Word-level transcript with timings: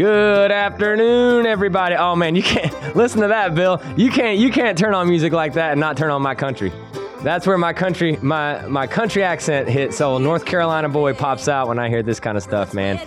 Good 0.00 0.50
afternoon, 0.50 1.44
everybody. 1.44 1.94
Oh 1.94 2.16
man, 2.16 2.34
you 2.34 2.42
can't 2.42 2.72
listen 2.96 3.20
to 3.20 3.28
that, 3.28 3.54
Bill. 3.54 3.82
You 3.98 4.10
can't 4.10 4.38
you 4.38 4.50
can't 4.50 4.78
turn 4.78 4.94
on 4.94 5.06
music 5.06 5.34
like 5.34 5.52
that 5.52 5.72
and 5.72 5.78
not 5.78 5.98
turn 5.98 6.10
on 6.10 6.22
my 6.22 6.34
country. 6.34 6.72
That's 7.22 7.46
where 7.46 7.58
my 7.58 7.74
country 7.74 8.16
my 8.22 8.66
my 8.66 8.86
country 8.86 9.22
accent 9.22 9.68
hits. 9.68 9.98
So 9.98 10.16
North 10.16 10.46
Carolina 10.46 10.88
boy 10.88 11.12
pops 11.12 11.48
out 11.48 11.68
when 11.68 11.78
I 11.78 11.90
hear 11.90 12.02
this 12.02 12.18
kind 12.18 12.38
of 12.38 12.42
stuff, 12.42 12.72
man. 12.72 12.98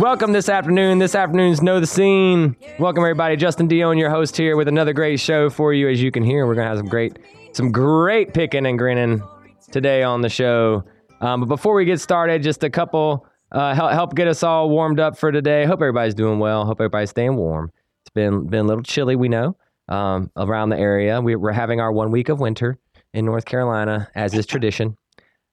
Welcome 0.00 0.32
this 0.32 0.48
afternoon. 0.48 0.98
This 0.98 1.14
afternoon's 1.14 1.62
Know 1.62 1.78
the 1.78 1.86
Scene. 1.86 2.56
Welcome 2.80 3.04
everybody. 3.04 3.36
Justin 3.36 3.68
Dionne, 3.68 3.96
your 3.96 4.10
host 4.10 4.36
here 4.36 4.56
with 4.56 4.66
another 4.66 4.92
great 4.92 5.20
show 5.20 5.48
for 5.48 5.72
you. 5.72 5.88
As 5.88 6.02
you 6.02 6.10
can 6.10 6.24
hear, 6.24 6.44
we're 6.44 6.56
gonna 6.56 6.70
have 6.70 6.78
some 6.78 6.88
great 6.88 7.20
some 7.52 7.70
great 7.70 8.34
picking 8.34 8.66
and 8.66 8.76
grinning 8.76 9.22
today 9.70 10.02
on 10.02 10.22
the 10.22 10.28
show. 10.28 10.82
Um, 11.20 11.38
but 11.38 11.46
before 11.46 11.74
we 11.74 11.84
get 11.84 12.00
started, 12.00 12.42
just 12.42 12.64
a 12.64 12.70
couple 12.70 13.28
uh, 13.52 13.74
help, 13.74 13.92
help 13.92 14.14
get 14.14 14.28
us 14.28 14.42
all 14.42 14.70
warmed 14.70 15.00
up 15.00 15.16
for 15.16 15.32
today. 15.32 15.64
Hope 15.64 15.80
everybody's 15.80 16.14
doing 16.14 16.38
well. 16.38 16.64
Hope 16.64 16.80
everybody's 16.80 17.10
staying 17.10 17.36
warm. 17.36 17.70
It's 18.02 18.10
been 18.14 18.46
been 18.46 18.60
a 18.60 18.68
little 18.68 18.82
chilly, 18.82 19.16
we 19.16 19.28
know, 19.28 19.56
um, 19.88 20.30
around 20.36 20.70
the 20.70 20.78
area. 20.78 21.20
We, 21.20 21.36
we're 21.36 21.52
having 21.52 21.80
our 21.80 21.92
one 21.92 22.10
week 22.10 22.28
of 22.28 22.40
winter 22.40 22.78
in 23.12 23.24
North 23.24 23.44
Carolina, 23.44 24.08
as 24.14 24.34
is 24.34 24.46
tradition. 24.46 24.96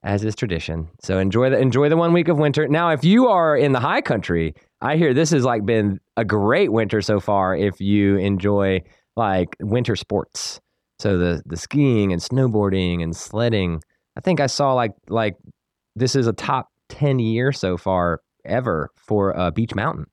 As 0.03 0.23
is 0.23 0.35
tradition. 0.35 0.87
So 1.01 1.17
enjoy 1.17 1.49
the 1.49 1.57
enjoy 1.57 1.89
the 1.89 1.97
one 1.97 2.13
week 2.13 2.27
of 2.27 2.37
winter. 2.37 2.67
Now, 2.67 2.91
if 2.91 3.03
you 3.03 3.27
are 3.27 3.57
in 3.57 3.71
the 3.71 3.79
high 3.79 4.01
country, 4.01 4.53
I 4.79 4.95
hear 4.95 5.13
this 5.13 5.31
has 5.31 5.43
like 5.43 5.65
been 5.65 5.99
a 6.15 6.23
great 6.23 6.71
winter 6.71 7.01
so 7.01 7.19
far. 7.19 7.55
If 7.55 7.81
you 7.81 8.15
enjoy 8.17 8.83
like 9.15 9.55
winter 9.59 9.95
sports, 9.95 10.61
so 10.99 11.17
the 11.17 11.41
the 11.45 11.57
skiing 11.57 12.13
and 12.13 12.21
snowboarding 12.21 13.03
and 13.03 13.15
sledding. 13.15 13.81
I 14.15 14.21
think 14.21 14.39
I 14.39 14.47
saw 14.47 14.73
like 14.73 14.93
like 15.09 15.35
this 15.95 16.15
is 16.15 16.27
a 16.27 16.33
top 16.33 16.69
10 16.89 17.19
year 17.19 17.51
so 17.51 17.77
far 17.77 18.21
ever 18.45 18.89
for 18.95 19.37
uh, 19.37 19.51
Beech 19.51 19.75
Mountain, 19.75 20.05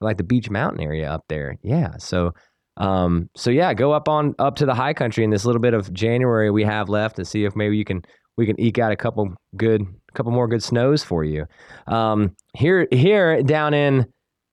like 0.00 0.16
the 0.16 0.24
Beech 0.24 0.50
Mountain 0.50 0.80
area 0.80 1.10
up 1.10 1.24
there. 1.28 1.56
Yeah. 1.62 1.96
So, 1.98 2.32
um, 2.76 3.28
so 3.36 3.50
yeah, 3.50 3.74
go 3.74 3.92
up 3.92 4.08
on 4.08 4.34
up 4.38 4.56
to 4.56 4.66
the 4.66 4.74
high 4.74 4.94
country 4.94 5.24
in 5.24 5.30
this 5.30 5.44
little 5.44 5.60
bit 5.60 5.74
of 5.74 5.92
January 5.92 6.50
we 6.50 6.64
have 6.64 6.88
left 6.88 7.18
and 7.18 7.26
see 7.26 7.44
if 7.44 7.56
maybe 7.56 7.76
you 7.76 7.84
can 7.84 8.02
we 8.36 8.46
can 8.46 8.58
eke 8.60 8.78
out 8.78 8.92
a 8.92 8.96
couple 8.96 9.34
good 9.56 9.86
couple 10.14 10.32
more 10.32 10.48
good 10.48 10.62
snows 10.62 11.02
for 11.02 11.24
you. 11.24 11.46
Um, 11.86 12.34
here 12.54 12.86
here 12.90 13.42
down 13.42 13.74
in 13.74 14.06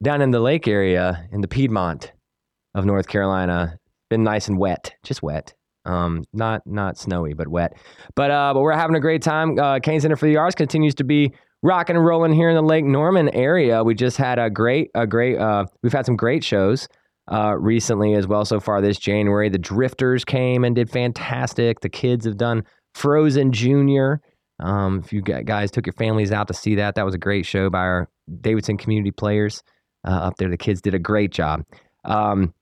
down 0.04 0.22
in 0.22 0.32
the 0.32 0.40
lake 0.40 0.68
area 0.68 1.28
in 1.32 1.42
the 1.42 1.48
Piedmont 1.48 2.12
of 2.74 2.86
North 2.86 3.08
Carolina, 3.08 3.78
been 4.10 4.24
nice 4.24 4.48
and 4.48 4.58
wet, 4.58 4.94
just 5.04 5.24
wet. 5.24 5.54
Um, 5.86 6.24
not 6.34 6.62
not 6.66 6.98
snowy, 6.98 7.34
but 7.34 7.48
wet. 7.48 7.78
But 8.16 8.32
uh, 8.32 8.54
but 8.54 8.62
we're 8.62 8.74
having 8.74 8.96
a 8.96 9.00
great 9.00 9.22
time. 9.22 9.60
Uh, 9.60 9.80
Cain 9.80 10.02
Center 10.02 10.16
for 10.16 10.26
the 10.26 10.38
Arts 10.38 10.56
continues 10.56 10.96
to 10.96 11.04
be 11.04 11.34
rocking 11.62 11.96
and 11.96 12.06
rolling 12.06 12.34
here 12.34 12.50
in 12.50 12.56
the 12.56 12.62
Lake 12.62 12.86
Norman 12.86 13.30
area. 13.30 13.84
We 13.84 13.96
just 13.96 14.18
had 14.18 14.40
a 14.40 14.50
great 14.50 14.92
a 14.96 15.06
great. 15.08 15.38
Uh, 15.38 15.66
we've 15.84 15.94
had 15.94 16.06
some 16.06 16.16
great 16.16 16.44
shows 16.44 16.88
uh, 17.32 17.56
recently 17.58 18.14
as 18.14 18.28
well 18.28 18.46
so 18.46 18.60
far 18.60 18.82
this 18.82 18.98
January. 18.98 19.50
The 19.50 19.58
Drifters 19.58 20.26
came 20.26 20.64
and 20.64 20.76
did 20.76 20.90
fantastic. 20.90 21.82
The 21.82 21.90
kids 21.90 22.26
have 22.26 22.38
done 22.38 22.64
Frozen 22.94 23.52
Junior. 23.52 24.22
Um, 24.60 25.02
if 25.04 25.12
you 25.12 25.22
guys 25.22 25.70
took 25.70 25.86
your 25.86 25.94
families 25.94 26.32
out 26.32 26.48
to 26.48 26.54
see 26.54 26.76
that, 26.76 26.96
that 26.96 27.06
was 27.06 27.14
a 27.14 27.20
great 27.20 27.46
show 27.46 27.70
by 27.70 27.80
our 27.80 28.10
Davidson 28.42 28.78
community 28.78 29.12
players 29.12 29.64
uh, 30.08 30.12
up 30.12 30.38
there. 30.38 30.50
The 30.50 30.58
kids 30.58 30.82
did 30.82 30.94
a 30.94 31.00
great 31.00 31.32
job. 31.32 31.64
Um, 32.06 32.54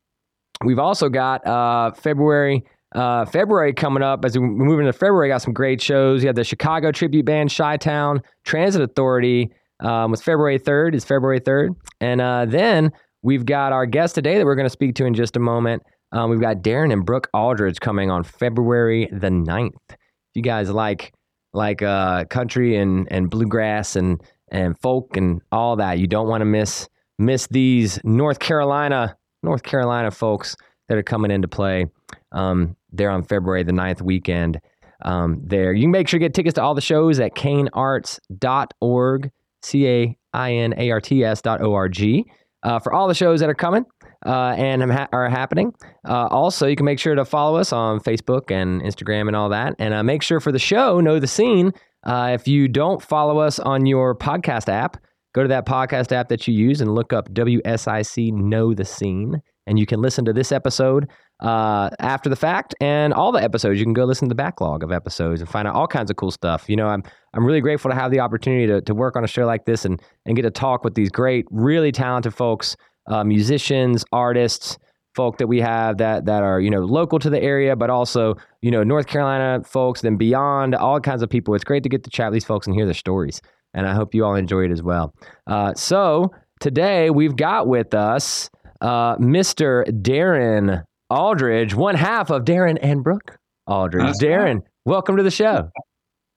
we've 0.64 0.80
also 0.80 1.10
got 1.10 1.46
uh, 1.46 1.92
February 1.92 2.64
uh, 2.94 3.26
February 3.26 3.74
coming 3.74 4.04
up 4.04 4.24
as 4.26 4.38
we 4.38 4.46
move 4.46 4.80
into 4.80 4.94
February, 4.94 5.30
got 5.30 5.42
some 5.42 5.54
great 5.54 5.82
shows. 5.82 6.24
You 6.24 6.28
have 6.28 6.36
the 6.36 6.44
Chicago 6.44 6.92
tribute 6.92 7.26
band, 7.26 7.54
Chi 7.56 7.78
Town 7.78 8.22
Transit 8.44 8.82
Authority. 8.82 9.52
Um, 9.80 10.12
was 10.12 10.22
February 10.22 10.60
3rd, 10.60 10.96
is 10.96 11.04
February 11.04 11.42
3rd. 11.42 11.76
And 12.00 12.22
uh, 12.22 12.46
then 12.46 12.92
we've 13.22 13.46
got 13.46 13.74
our 13.74 13.86
guest 13.86 14.16
today 14.16 14.38
that 14.38 14.46
we're 14.46 14.56
going 14.56 14.68
to 14.68 14.70
speak 14.70 14.96
to 14.96 15.06
in 15.06 15.14
just 15.14 15.36
a 15.36 15.40
moment. 15.40 15.84
Um, 16.14 16.30
we've 16.30 16.40
got 16.40 16.62
Darin 16.62 16.92
and 16.92 17.06
Brooke 17.06 17.28
Aldridge 17.34 17.80
coming 17.80 18.12
on 18.12 18.24
February 18.24 19.10
the 19.12 19.30
9th. 19.30 19.74
If 19.90 19.98
you 20.36 20.42
guys 20.42 20.70
like 20.70 21.14
like 21.54 21.82
uh, 21.82 22.26
country 22.26 22.78
and, 22.78 23.08
and 23.12 23.30
bluegrass 23.30 23.96
and, 23.96 24.22
and 24.52 24.80
folk 24.80 25.18
and 25.18 25.42
all 25.52 25.76
that, 25.76 26.00
you 26.00 26.08
don't 26.08 26.28
want 26.28 26.42
to 26.42 26.46
miss 26.46 26.88
miss 27.20 27.48
these 27.48 28.00
North 28.04 28.40
Carolina 28.40 29.16
North 29.44 29.64
Carolina 29.64 30.10
folks 30.10 30.56
that 30.88 30.98
are 30.98 31.04
coming 31.04 31.32
into 31.32 31.48
play. 31.48 31.86
Um, 32.34 32.76
there 32.92 33.10
on 33.10 33.24
February 33.24 33.64
the 33.64 33.72
9th 33.72 34.02
weekend. 34.02 34.60
Um, 35.04 35.42
there. 35.44 35.74
You 35.74 35.84
can 35.84 35.92
make 35.92 36.08
sure 36.08 36.18
to 36.18 36.26
get 36.26 36.34
tickets 36.34 36.56
to 36.56 36.62
all 36.62 36.76
the 36.76 36.82
shows 36.82 37.20
at 37.20 37.36
cainarts.org, 37.36 39.32
C 39.62 39.88
A 39.88 40.18
I 40.34 40.54
N 40.54 40.74
A 40.78 40.92
R 40.92 41.02
T 41.02 41.24
S 41.26 41.42
dot 41.42 41.62
O 41.62 41.74
R 41.74 41.90
G, 41.90 42.26
uh, 42.64 42.80
for 42.80 42.94
all 42.94 43.08
the 43.08 43.14
shows 43.14 43.42
that 43.42 43.50
are 43.50 43.56
coming 43.56 43.86
uh, 44.26 44.56
and 44.58 44.84
are 45.12 45.30
happening. 45.30 45.74
Uh, 46.08 46.28
also, 46.28 46.68
you 46.68 46.76
can 46.76 46.86
make 46.86 47.00
sure 47.00 47.16
to 47.16 47.26
follow 47.26 47.58
us 47.58 47.74
on 47.74 48.00
Facebook 48.00 48.50
and 48.50 48.82
Instagram 48.82 49.28
and 49.28 49.36
all 49.36 49.50
that. 49.50 49.76
And 49.80 49.94
uh, 49.94 50.04
make 50.04 50.22
sure 50.22 50.40
for 50.40 50.52
the 50.52 50.60
show, 50.60 51.00
Know 51.00 51.20
the 51.20 51.28
Scene. 51.28 51.72
Uh, 52.04 52.32
if 52.34 52.48
you 52.48 52.68
don't 52.68 53.02
follow 53.02 53.40
us 53.40 53.60
on 53.60 53.86
your 53.86 54.16
podcast 54.16 54.70
app, 54.70 54.98
go 55.34 55.42
to 55.42 55.50
that 55.50 55.66
podcast 55.66 56.12
app 56.12 56.30
that 56.30 56.48
you 56.48 56.54
use 56.54 56.82
and 56.82 56.96
look 56.96 57.14
up 57.14 57.30
WSIC 57.30 58.34
Know 58.34 58.74
the 58.74 58.86
Scene. 58.86 59.42
And 59.66 59.80
you 59.80 59.86
can 59.86 60.02
listen 60.02 60.26
to 60.26 60.34
this 60.34 60.52
episode 60.52 61.10
uh, 61.40 61.90
after 62.00 62.30
the 62.30 62.36
fact 62.36 62.76
and 62.82 63.14
all 63.14 63.32
the 63.32 63.42
episodes. 63.42 63.80
You 63.80 63.86
can 63.86 63.94
go 63.94 64.06
listen 64.06 64.28
to 64.28 64.32
the 64.32 64.36
backlog 64.36 64.84
of 64.84 64.92
episodes 64.92 65.42
and 65.42 65.50
find 65.50 65.68
out 65.68 65.76
all 65.76 65.88
kinds 65.88 66.10
of 66.10 66.18
cool 66.18 66.32
stuff. 66.32 66.66
You 66.68 66.76
know, 66.76 66.88
I'm 66.88 67.04
I'm 67.34 67.46
really 67.46 67.62
grateful 67.62 67.90
to 67.90 67.96
have 67.96 68.12
the 68.12 68.20
opportunity 68.20 68.68
to, 68.68 68.82
to 68.82 68.94
work 68.94 69.16
on 69.16 69.24
a 69.24 69.28
show 69.28 69.46
like 69.46 69.66
this 69.66 69.86
and 69.86 70.02
and 70.26 70.36
get 70.36 70.44
to 70.44 70.52
talk 70.52 70.84
with 70.84 70.96
these 70.96 71.10
great, 71.10 71.46
really 71.52 71.92
talented 71.92 72.34
folks, 72.34 72.76
uh, 73.08 73.24
musicians, 73.24 74.04
artists, 74.12 74.78
folk 75.16 75.38
that 75.38 75.48
we 75.48 75.60
have 75.60 75.98
that 75.98 76.26
that 76.26 76.44
are 76.44 76.60
you 76.60 76.70
know 76.70 76.82
local 76.82 77.20
to 77.20 77.30
the 77.30 77.42
area, 77.42 77.76
but 77.76 77.90
also 77.90 78.36
you 78.62 78.72
know 78.72 78.84
North 78.84 79.08
Carolina 79.08 79.64
folks, 79.66 80.02
then 80.02 80.18
beyond, 80.18 80.76
all 80.76 81.00
kinds 81.00 81.22
of 81.22 81.30
people. 81.30 81.54
It's 81.56 81.64
great 81.64 81.84
to 81.84 81.90
get 81.90 82.04
to 82.04 82.10
chat 82.10 82.28
with 82.28 82.34
these 82.34 82.46
folks 82.46 82.68
and 82.68 82.76
hear 82.76 82.86
their 82.86 82.94
stories. 82.94 83.42
And 83.74 83.88
I 83.88 83.94
hope 83.94 84.14
you 84.14 84.24
all 84.24 84.36
enjoy 84.36 84.66
it 84.66 84.72
as 84.72 84.84
well. 84.84 85.16
Uh, 85.48 85.74
so 85.74 86.32
today 86.60 87.10
we've 87.10 87.36
got 87.36 87.68
with 87.68 87.94
us 87.94 88.50
uh, 88.84 89.16
Mr. 89.18 89.84
Darin 90.04 90.84
Aldridge, 91.10 91.74
one 91.74 91.96
half 91.96 92.30
of 92.30 92.46
Darin 92.46 92.78
and 92.80 93.04
Brooke 93.04 93.38
Aldridge. 93.66 94.16
Darin, 94.20 94.62
welcome 94.86 95.18
to 95.18 95.24
the 95.24 95.32
show. 95.32 95.72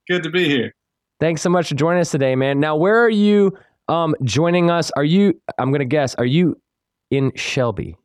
Good 0.07 0.23
to 0.23 0.29
be 0.29 0.45
here. 0.45 0.73
Thanks 1.19 1.41
so 1.41 1.49
much 1.49 1.69
for 1.69 1.75
joining 1.75 1.99
us 1.99 2.11
today, 2.11 2.35
man. 2.35 2.59
Now, 2.59 2.75
where 2.75 3.03
are 3.03 3.09
you 3.09 3.57
um, 3.89 4.15
joining 4.23 4.71
us? 4.71 4.91
Are 4.91 5.03
you, 5.03 5.39
I'm 5.57 5.71
going 5.71 5.79
to 5.79 5.85
guess, 5.85 6.15
are 6.15 6.25
you 6.25 6.59
in 7.11 7.31
Shelby? 7.35 7.97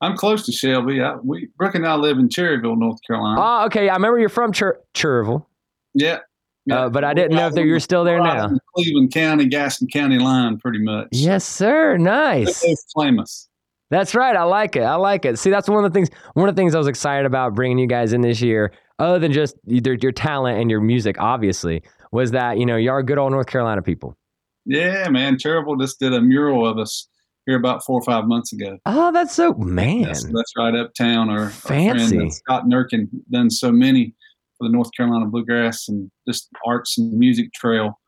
I'm 0.00 0.16
close 0.16 0.44
to 0.46 0.52
Shelby. 0.52 1.00
I, 1.00 1.14
we, 1.14 1.48
Brooke 1.56 1.76
and 1.76 1.86
I 1.86 1.94
live 1.94 2.18
in 2.18 2.28
Cherryville, 2.28 2.76
North 2.76 2.98
Carolina. 3.06 3.40
Oh, 3.40 3.64
okay. 3.66 3.88
I 3.88 3.94
remember 3.94 4.18
you're 4.18 4.28
from 4.28 4.52
Cher- 4.52 4.80
Cherryville. 4.94 5.46
Yeah. 5.94 6.18
yeah. 6.66 6.80
Uh, 6.80 6.88
but 6.90 7.04
I 7.04 7.14
didn't 7.14 7.36
know 7.36 7.46
if 7.46 7.54
you're 7.54 7.80
still 7.80 8.04
there 8.04 8.18
now. 8.18 8.50
Cleveland 8.74 9.14
County, 9.14 9.46
Gaston 9.46 9.88
County 9.88 10.18
line, 10.18 10.58
pretty 10.58 10.80
much. 10.80 11.08
Yes, 11.12 11.46
sir. 11.46 11.96
Nice. 11.96 12.62
famous. 12.98 13.48
That's 13.90 14.14
right. 14.14 14.34
I 14.34 14.44
like 14.44 14.76
it. 14.76 14.82
I 14.82 14.94
like 14.96 15.24
it. 15.24 15.38
See, 15.38 15.50
that's 15.50 15.68
one 15.68 15.84
of 15.84 15.92
the 15.92 15.96
things. 15.96 16.08
One 16.34 16.48
of 16.48 16.54
the 16.54 16.60
things 16.60 16.74
I 16.74 16.78
was 16.78 16.86
excited 16.86 17.26
about 17.26 17.54
bringing 17.54 17.78
you 17.78 17.86
guys 17.86 18.12
in 18.12 18.22
this 18.22 18.40
year, 18.40 18.72
other 18.98 19.18
than 19.18 19.32
just 19.32 19.56
your, 19.66 19.94
your 19.94 20.12
talent 20.12 20.60
and 20.60 20.70
your 20.70 20.80
music, 20.80 21.16
obviously, 21.18 21.82
was 22.10 22.30
that 22.30 22.58
you 22.58 22.66
know 22.66 22.76
you 22.76 22.90
are 22.90 23.02
good 23.02 23.18
old 23.18 23.32
North 23.32 23.46
Carolina 23.46 23.82
people. 23.82 24.16
Yeah, 24.64 25.08
man. 25.10 25.36
Terrible 25.36 25.76
just 25.76 26.00
did 26.00 26.14
a 26.14 26.20
mural 26.20 26.66
of 26.66 26.78
us 26.78 27.08
here 27.46 27.56
about 27.56 27.84
four 27.84 28.00
or 28.00 28.04
five 28.04 28.24
months 28.26 28.52
ago. 28.52 28.78
Oh, 28.86 29.12
that's 29.12 29.34
so 29.34 29.52
man. 29.54 30.02
That's, 30.02 30.24
that's 30.24 30.52
right 30.56 30.74
uptown. 30.74 31.28
Our, 31.28 31.50
fancy 31.50 32.18
our 32.18 32.30
Scott 32.30 32.64
Nurkin 32.64 33.08
done 33.30 33.50
so 33.50 33.70
many 33.70 34.14
for 34.56 34.66
the 34.66 34.72
North 34.72 34.90
Carolina 34.96 35.26
bluegrass 35.26 35.88
and 35.88 36.10
just 36.26 36.48
arts 36.66 36.96
and 36.96 37.12
music 37.12 37.52
trail. 37.52 38.00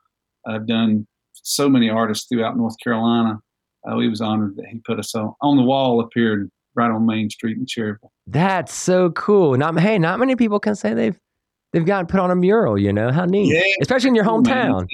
I've 0.47 0.67
done 0.67 1.07
so 1.35 1.69
many 1.69 1.91
artists 1.91 2.27
throughout 2.29 2.57
North 2.57 2.77
Carolina 2.83 3.41
uh, 3.87 3.99
he 3.99 4.09
was 4.09 4.21
honored 4.21 4.57
that 4.57 4.67
he 4.67 4.79
put 4.79 4.99
us 4.99 5.15
on, 5.15 5.35
on 5.41 5.57
the 5.57 5.63
wall 5.63 6.01
up 6.01 6.11
here 6.15 6.49
right 6.75 6.91
on 6.91 7.07
Main 7.07 7.31
Street 7.31 7.57
in 7.57 7.67
Cherryville. 7.67 8.11
That's 8.27 8.75
so 8.75 9.11
cool. 9.11 9.57
Not 9.57 9.79
hey, 9.81 9.99
not 9.99 10.19
many 10.19 10.37
people 10.37 10.61
can 10.61 10.75
say 10.75 10.95
they've 10.95 11.19
they've 11.73 11.85
gotten 11.85 12.07
put 12.07 12.21
on 12.21 12.31
a 12.31 12.37
mural. 12.37 12.79
You 12.79 12.93
know 12.93 13.11
how 13.11 13.25
neat, 13.25 13.55
yeah, 13.55 13.63
especially 13.81 14.09
in 14.09 14.15
your 14.15 14.25
hometown. 14.25 14.81
Man. 14.81 14.87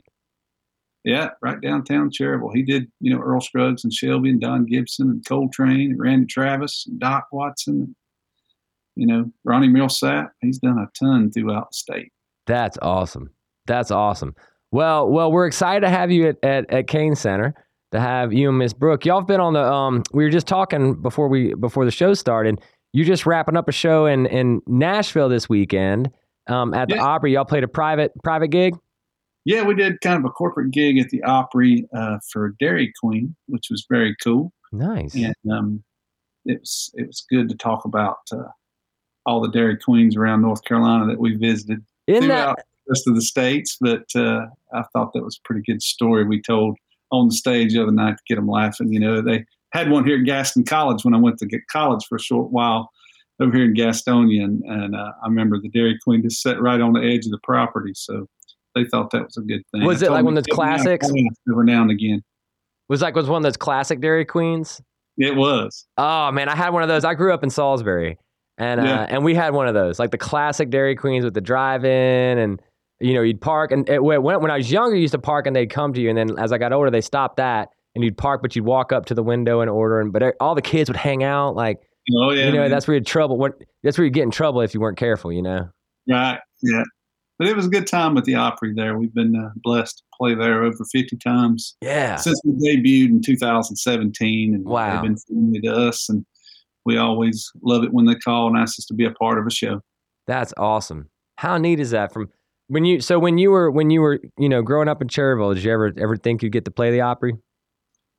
Yeah, 1.05 1.31
right 1.43 1.61
downtown 1.61 2.11
Cherryville. 2.11 2.55
He 2.55 2.63
did, 2.63 2.87
you 3.01 3.13
know, 3.13 3.21
Earl 3.21 3.41
Scruggs 3.41 3.83
and 3.83 3.93
Shelby 3.93 4.31
and 4.31 4.41
Don 4.41 4.67
Gibson 4.67 5.11
and 5.11 5.27
Coltrane 5.27 5.91
and 5.91 5.99
Randy 5.99 6.27
Travis 6.27 6.87
and 6.87 7.01
Doc 7.01 7.27
Watson. 7.33 7.97
You 8.95 9.07
know, 9.07 9.33
Ronnie 9.45 9.69
Milsap. 9.69 10.31
He's 10.43 10.59
done 10.59 10.79
a 10.79 10.87
ton 10.97 11.33
throughout 11.33 11.71
the 11.71 11.77
state. 11.77 12.13
That's 12.47 12.79
awesome. 12.83 13.31
That's 13.67 13.91
awesome. 13.91 14.37
Well, 14.71 15.09
well, 15.09 15.33
we're 15.33 15.47
excited 15.47 15.81
to 15.81 15.91
have 15.91 16.11
you 16.11 16.29
at, 16.29 16.37
at, 16.45 16.71
at 16.71 16.87
Cain 16.87 17.15
Center 17.15 17.55
to 17.93 18.01
have 18.01 18.33
you 18.33 18.49
and 18.49 18.59
Miss 18.59 18.73
Brooke. 18.73 19.05
Y'all 19.05 19.21
have 19.21 19.29
been 19.29 19.41
on 19.41 19.53
the 19.53 19.63
um 19.63 20.03
we 20.13 20.25
were 20.25 20.31
just 20.31 20.47
talking 20.47 21.01
before 21.01 21.29
we 21.29 21.55
before 21.55 21.85
the 21.85 21.91
show 21.91 22.15
started. 22.15 22.61
You 22.93 23.05
just 23.05 23.25
wrapping 23.25 23.57
up 23.57 23.69
a 23.69 23.73
show 23.73 24.07
in 24.07 24.27
in 24.27 24.61
Nashville 24.67 25.29
this 25.29 25.49
weekend 25.49 26.11
um 26.49 26.75
at 26.75 26.89
the 26.89 26.97
yeah. 26.97 27.05
Opry. 27.05 27.33
Y'all 27.33 27.45
played 27.45 27.65
a 27.65 27.69
private 27.69 28.13
private 28.23 28.49
gig? 28.49 28.75
Yeah, 29.45 29.65
we 29.65 29.75
did 29.75 30.01
kind 30.01 30.19
of 30.19 30.25
a 30.25 30.31
corporate 30.31 30.71
gig 30.71 30.99
at 30.99 31.11
the 31.11 31.23
Opry 31.25 31.89
uh, 31.97 32.19
for 32.31 32.55
Dairy 32.61 32.93
Queen, 33.01 33.35
which 33.47 33.69
was 33.71 33.87
very 33.91 34.15
cool. 34.23 34.53
Nice. 34.71 35.15
And 35.15 35.35
um, 35.51 35.83
it 36.45 36.61
was 36.61 36.91
it 36.95 37.07
was 37.07 37.25
good 37.29 37.49
to 37.49 37.57
talk 37.57 37.85
about 37.85 38.19
uh, 38.33 38.49
all 39.27 39.41
the 39.41 39.51
Dairy 39.51 39.77
Queens 39.77 40.17
around 40.17 40.43
North 40.43 40.65
Carolina 40.65 41.07
that 41.07 41.19
we 41.19 41.35
visited 41.35 41.85
In 42.07 42.23
throughout 42.23 42.57
that, 42.57 42.67
the 42.87 42.91
rest 42.91 43.09
of 43.09 43.15
the 43.17 43.23
states. 43.23 43.77
But 43.81 44.07
uh, 44.15 44.47
I 44.73 44.85
thought 44.93 45.13
that 45.13 45.25
was 45.25 45.41
a 45.43 45.47
pretty 45.47 45.63
good 45.63 45.83
story 45.83 46.25
we 46.25 46.41
told 46.41 46.77
on 47.13 47.29
the 47.29 47.35
stage 47.35 47.73
the 47.73 47.83
other 47.83 47.93
night 47.93 48.17
to 48.17 48.23
get 48.27 48.37
them 48.37 48.49
laughing. 48.49 48.93
You 48.93 49.01
know, 49.01 49.21
they 49.21 49.45
had 49.73 49.91
one 49.91 50.05
here 50.05 50.19
at 50.19 50.25
Gaston 50.25 50.65
College 50.65 51.05
when 51.05 51.15
I 51.15 51.19
went 51.19 51.39
to 51.39 51.47
get 51.47 51.61
college 51.71 52.05
for 52.09 52.17
a 52.17 52.21
short 52.21 52.51
while 52.51 52.91
over 53.41 53.57
here 53.57 53.65
in 53.65 53.75
Gastonia, 53.75 54.45
and, 54.45 54.63
and 54.65 54.95
uh, 54.95 55.13
I 55.23 55.27
remember 55.27 55.59
the 55.61 55.69
Dairy 55.69 55.99
Queen 56.03 56.23
just 56.23 56.43
sat 56.43 56.61
right 56.61 56.81
on 56.81 56.93
the 56.93 57.01
edge 57.01 57.25
of 57.25 57.33
the 57.33 57.41
property, 57.43 57.93
so 57.95 58.27
they 58.75 58.85
thought 58.85 59.11
that 59.11 59.25
was 59.25 59.37
a 59.37 59.43
good 59.43 59.63
thing. 59.73 59.85
Was 59.85 60.03
I 60.03 60.07
it 60.07 60.11
like 60.11 60.25
one 60.25 60.37
of 60.37 60.45
those 60.45 60.55
put 60.55 60.65
me 60.65 60.71
on 60.71 60.79
classics? 60.79 61.09
Every 61.51 61.65
now 61.65 61.83
and 61.83 61.91
again, 61.91 62.23
was 62.89 63.03
like 63.03 63.15
was 63.15 63.29
one 63.29 63.39
of 63.39 63.43
those 63.43 63.57
classic 63.57 64.01
Dairy 64.01 64.25
Queens. 64.25 64.81
it 65.19 65.35
was. 65.35 65.87
Oh 65.99 66.31
man, 66.31 66.49
I 66.49 66.57
had 66.57 66.71
one 66.71 66.83
of 66.83 66.89
those. 66.89 67.05
I 67.05 67.15
grew 67.15 67.33
up 67.33 67.43
in 67.43 67.51
Salisbury, 67.51 68.19
and 68.59 68.81
uh, 68.81 69.07
and 69.09 69.25
we 69.25 69.35
had 69.35 69.55
one 69.55 69.67
of 69.67 69.75
those, 69.75 69.99
like 69.99 70.11
the 70.11 70.19
classic 70.19 70.71
Dairy 70.71 70.95
Queens 70.95 71.25
with 71.25 71.35
the 71.35 71.41
drive-in, 71.41 72.39
and 72.39 72.61
you 73.03 73.15
know 73.15 73.23
you'd 73.23 73.41
park. 73.41 73.73
And 73.73 73.89
it, 73.89 74.03
when 74.03 74.23
when 74.23 74.51
I 74.51 74.57
was 74.57 74.71
younger, 74.71 74.95
you 74.97 75.03
used 75.03 75.13
to 75.13 75.19
park, 75.19 75.47
and 75.47 75.55
they'd 75.57 75.71
come 75.71 75.93
to 75.95 76.01
you. 76.01 76.09
And 76.09 76.17
then 76.19 76.39
as 76.39 76.53
I 76.53 76.59
got 76.59 76.73
older, 76.73 76.91
they 76.91 77.01
stopped 77.01 77.37
that, 77.37 77.69
and 77.95 78.03
you'd 78.05 78.17
park, 78.17 78.43
but 78.43 78.55
you'd 78.57 78.65
walk 78.65 78.93
up 78.93 79.07
to 79.07 79.15
the 79.15 79.23
window 79.23 79.61
and 79.61 79.71
order. 79.71 80.01
And 80.01 80.13
but 80.13 80.35
all 80.41 80.55
the 80.55 80.63
kids 80.63 80.89
would 80.91 80.97
hang 80.97 81.23
out, 81.23 81.55
like 81.57 81.81
Oh 82.19 82.31
yeah, 82.33 82.47
you 82.47 82.53
know 82.53 82.61
man. 82.63 82.71
that's 82.71 82.87
where 82.89 82.97
you 82.97 83.03
trouble. 83.05 83.37
What 83.39 83.55
that's 83.83 83.97
where 83.99 84.05
you 84.05 84.11
get 84.11 84.23
in 84.25 84.31
trouble 84.31 84.61
if 84.61 84.75
you 84.75 84.81
weren't 84.81 84.99
careful. 84.99 85.33
You 85.33 85.43
know. 85.43 85.69
Right. 86.09 86.39
Yeah. 86.63 86.83
But 87.39 87.49
it 87.49 87.57
was 87.57 87.67
a 87.67 87.71
good 87.71 87.87
time 87.89 88.17
at 88.19 88.25
the 88.25 88.35
Opry 88.37 88.73
there. 88.75 88.97
We've 88.99 89.13
been 89.15 89.35
uh, 89.35 89.51
blessed 89.65 89.99
to 89.99 90.05
play 90.17 90.35
there 90.35 90.63
over 90.63 90.85
50 90.93 91.17
times 91.17 91.77
Yeah. 91.81 92.15
since 92.17 92.41
we 92.45 92.53
debuted 92.53 93.09
in 93.09 93.21
2017. 93.21 94.55
And 94.55 94.65
Wow. 94.65 94.93
they've 94.95 95.03
been 95.03 95.17
friendly 95.17 95.61
to 95.63 95.73
us. 95.75 96.09
And 96.09 96.25
we 96.85 96.99
always 96.99 97.51
love 97.63 97.83
it 97.85 97.93
when 97.93 98.05
they 98.07 98.15
call 98.15 98.49
and 98.49 98.57
ask 98.57 98.79
us 98.79 98.85
to 98.87 98.95
be 98.95 99.05
a 99.07 99.11
part 99.13 99.39
of 99.39 99.47
a 99.47 99.51
show. 99.51 99.81
That's 100.27 100.53
awesome. 100.57 101.09
How 101.39 101.57
neat 101.59 101.81
is 101.81 101.91
that? 101.91 102.13
From 102.13 102.29
when 102.69 102.85
you 102.85 103.01
so 103.01 103.19
when 103.19 103.39
you 103.39 103.51
were 103.51 103.71
when 103.71 103.91
you 103.91 104.01
were 104.01 104.21
you 104.39 104.49
know 104.49 104.63
growing 104.63 104.89
up 104.89 105.03
in 105.03 105.09
Cherryville, 105.09 105.55
did 105.55 105.65
you 105.65 105.73
ever 105.73 105.93
ever 105.99 106.17
think 106.17 106.43
you'd 106.43 106.53
get 106.53 106.65
to 106.65 106.71
play 106.71 106.91
the 106.91 107.01
Opry? 107.01 107.35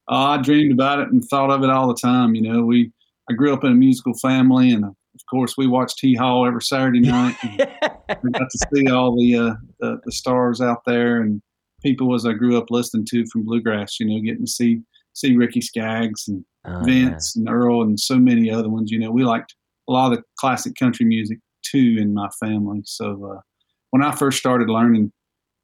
Oh, 0.09 0.15
I 0.15 0.37
dreamed 0.37 0.73
about 0.73 0.99
it 0.99 1.09
and 1.09 1.23
thought 1.23 1.49
of 1.49 1.63
it 1.63 1.69
all 1.69 1.87
the 1.87 1.95
time. 1.99 2.35
You 2.35 2.41
know, 2.41 2.63
we 2.63 2.91
I 3.29 3.33
grew 3.33 3.53
up 3.53 3.63
in 3.63 3.71
a 3.71 3.75
musical 3.75 4.13
family, 4.15 4.71
and 4.71 4.85
uh, 4.85 4.89
of 4.89 5.21
course, 5.29 5.55
we 5.57 5.67
watched 5.67 5.99
Hee 6.01 6.15
Haw 6.15 6.45
every 6.45 6.61
Saturday 6.61 6.99
night. 6.99 7.35
And 7.43 7.61
I 8.09 8.39
got 8.39 8.49
to 8.49 8.67
see 8.73 8.89
all 8.89 9.15
the, 9.15 9.35
uh, 9.35 9.53
the 9.79 9.99
the 10.03 10.11
stars 10.11 10.59
out 10.61 10.83
there 10.85 11.21
and 11.21 11.41
people 11.81 12.13
as 12.15 12.25
I 12.25 12.33
grew 12.33 12.57
up 12.57 12.69
listening 12.69 13.05
to 13.11 13.25
from 13.31 13.45
bluegrass. 13.45 13.99
You 13.99 14.07
know, 14.07 14.19
getting 14.21 14.45
to 14.45 14.51
see 14.51 14.81
see 15.13 15.35
Ricky 15.35 15.61
Skaggs 15.61 16.27
and 16.27 16.43
Oh. 16.65 16.81
Vince 16.85 17.35
and 17.35 17.49
Earl 17.49 17.81
and 17.81 17.99
so 17.99 18.15
many 18.17 18.49
other 18.49 18.69
ones. 18.69 18.89
You 18.89 18.97
know, 18.97 19.11
we 19.11 19.25
liked 19.25 19.53
a 19.89 19.91
lot 19.91 20.13
of 20.13 20.17
the 20.17 20.23
classic 20.39 20.75
country 20.75 21.05
music 21.05 21.39
too 21.61 21.97
in 21.99 22.13
my 22.13 22.29
family. 22.39 22.81
So 22.85 23.33
uh, 23.35 23.41
when 23.93 24.01
I 24.01 24.11
first 24.11 24.39
started 24.39 24.71
learning 24.71 25.11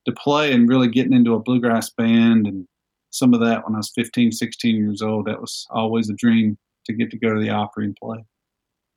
to 0.06 0.12
play 0.12 0.54
and 0.54 0.70
really 0.70 0.88
getting 0.88 1.14
into 1.14 1.34
a 1.34 1.40
bluegrass 1.40 1.90
band 1.90 2.46
and 2.46 2.68
some 3.10 3.34
of 3.34 3.40
that 3.40 3.66
when 3.66 3.74
I 3.74 3.80
was 3.80 3.92
15, 3.96 4.32
16 4.34 4.76
years 4.76 5.02
old, 5.02 5.26
that 5.26 5.42
was 5.42 5.66
always 5.72 6.12
a 6.12 6.14
dream 6.14 6.56
to 6.86 6.94
get 6.94 7.10
to 7.10 7.18
go 7.18 7.34
to 7.34 7.42
the 7.42 7.50
Opry 7.50 7.86
and 7.86 7.96
play. 7.96 8.24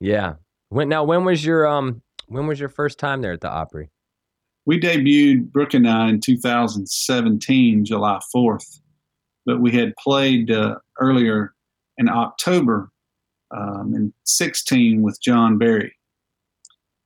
Yeah. 0.00 0.34
When 0.68 0.90
now 0.90 1.04
when 1.04 1.24
was 1.24 1.46
your 1.46 1.66
um 1.66 2.02
when 2.26 2.46
was 2.46 2.60
your 2.60 2.68
first 2.68 2.98
time 2.98 3.22
there 3.22 3.32
at 3.32 3.40
the 3.40 3.48
Opry? 3.48 3.88
We 4.66 4.78
debuted 4.78 5.50
Brooke 5.50 5.72
and 5.72 5.88
I 5.88 6.10
in 6.10 6.20
2017, 6.20 7.86
July 7.86 8.20
4th, 8.36 8.80
but 9.46 9.62
we 9.62 9.72
had 9.72 9.94
played 9.96 10.50
uh, 10.50 10.74
earlier 11.00 11.54
in 11.96 12.10
October 12.10 12.90
um, 13.50 13.94
in 13.94 14.12
16 14.26 15.00
with 15.00 15.18
John 15.22 15.56
Barry. 15.56 15.96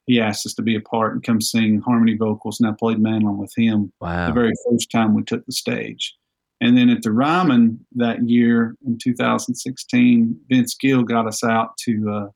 He 0.06 0.20
asked 0.20 0.46
us 0.46 0.54
to 0.54 0.62
be 0.62 0.76
a 0.76 0.80
part 0.80 1.14
and 1.14 1.22
come 1.22 1.40
sing 1.40 1.80
harmony 1.80 2.16
vocals, 2.16 2.60
and 2.60 2.68
I 2.68 2.72
played 2.78 2.98
mandolin 3.00 3.38
with 3.38 3.52
him 3.56 3.92
Wow. 4.00 4.28
the 4.28 4.32
very 4.32 4.52
first 4.70 4.90
time 4.90 5.14
we 5.14 5.22
took 5.24 5.44
the 5.46 5.52
stage. 5.52 6.14
And 6.60 6.78
then 6.78 6.88
at 6.88 7.02
the 7.02 7.12
Ryman 7.12 7.84
that 7.96 8.26
year 8.28 8.76
in 8.86 8.96
2016, 8.98 10.40
Vince 10.48 10.74
Gill 10.74 11.02
got 11.02 11.26
us 11.26 11.44
out 11.44 11.76
to 11.84 12.10
uh, 12.10 12.28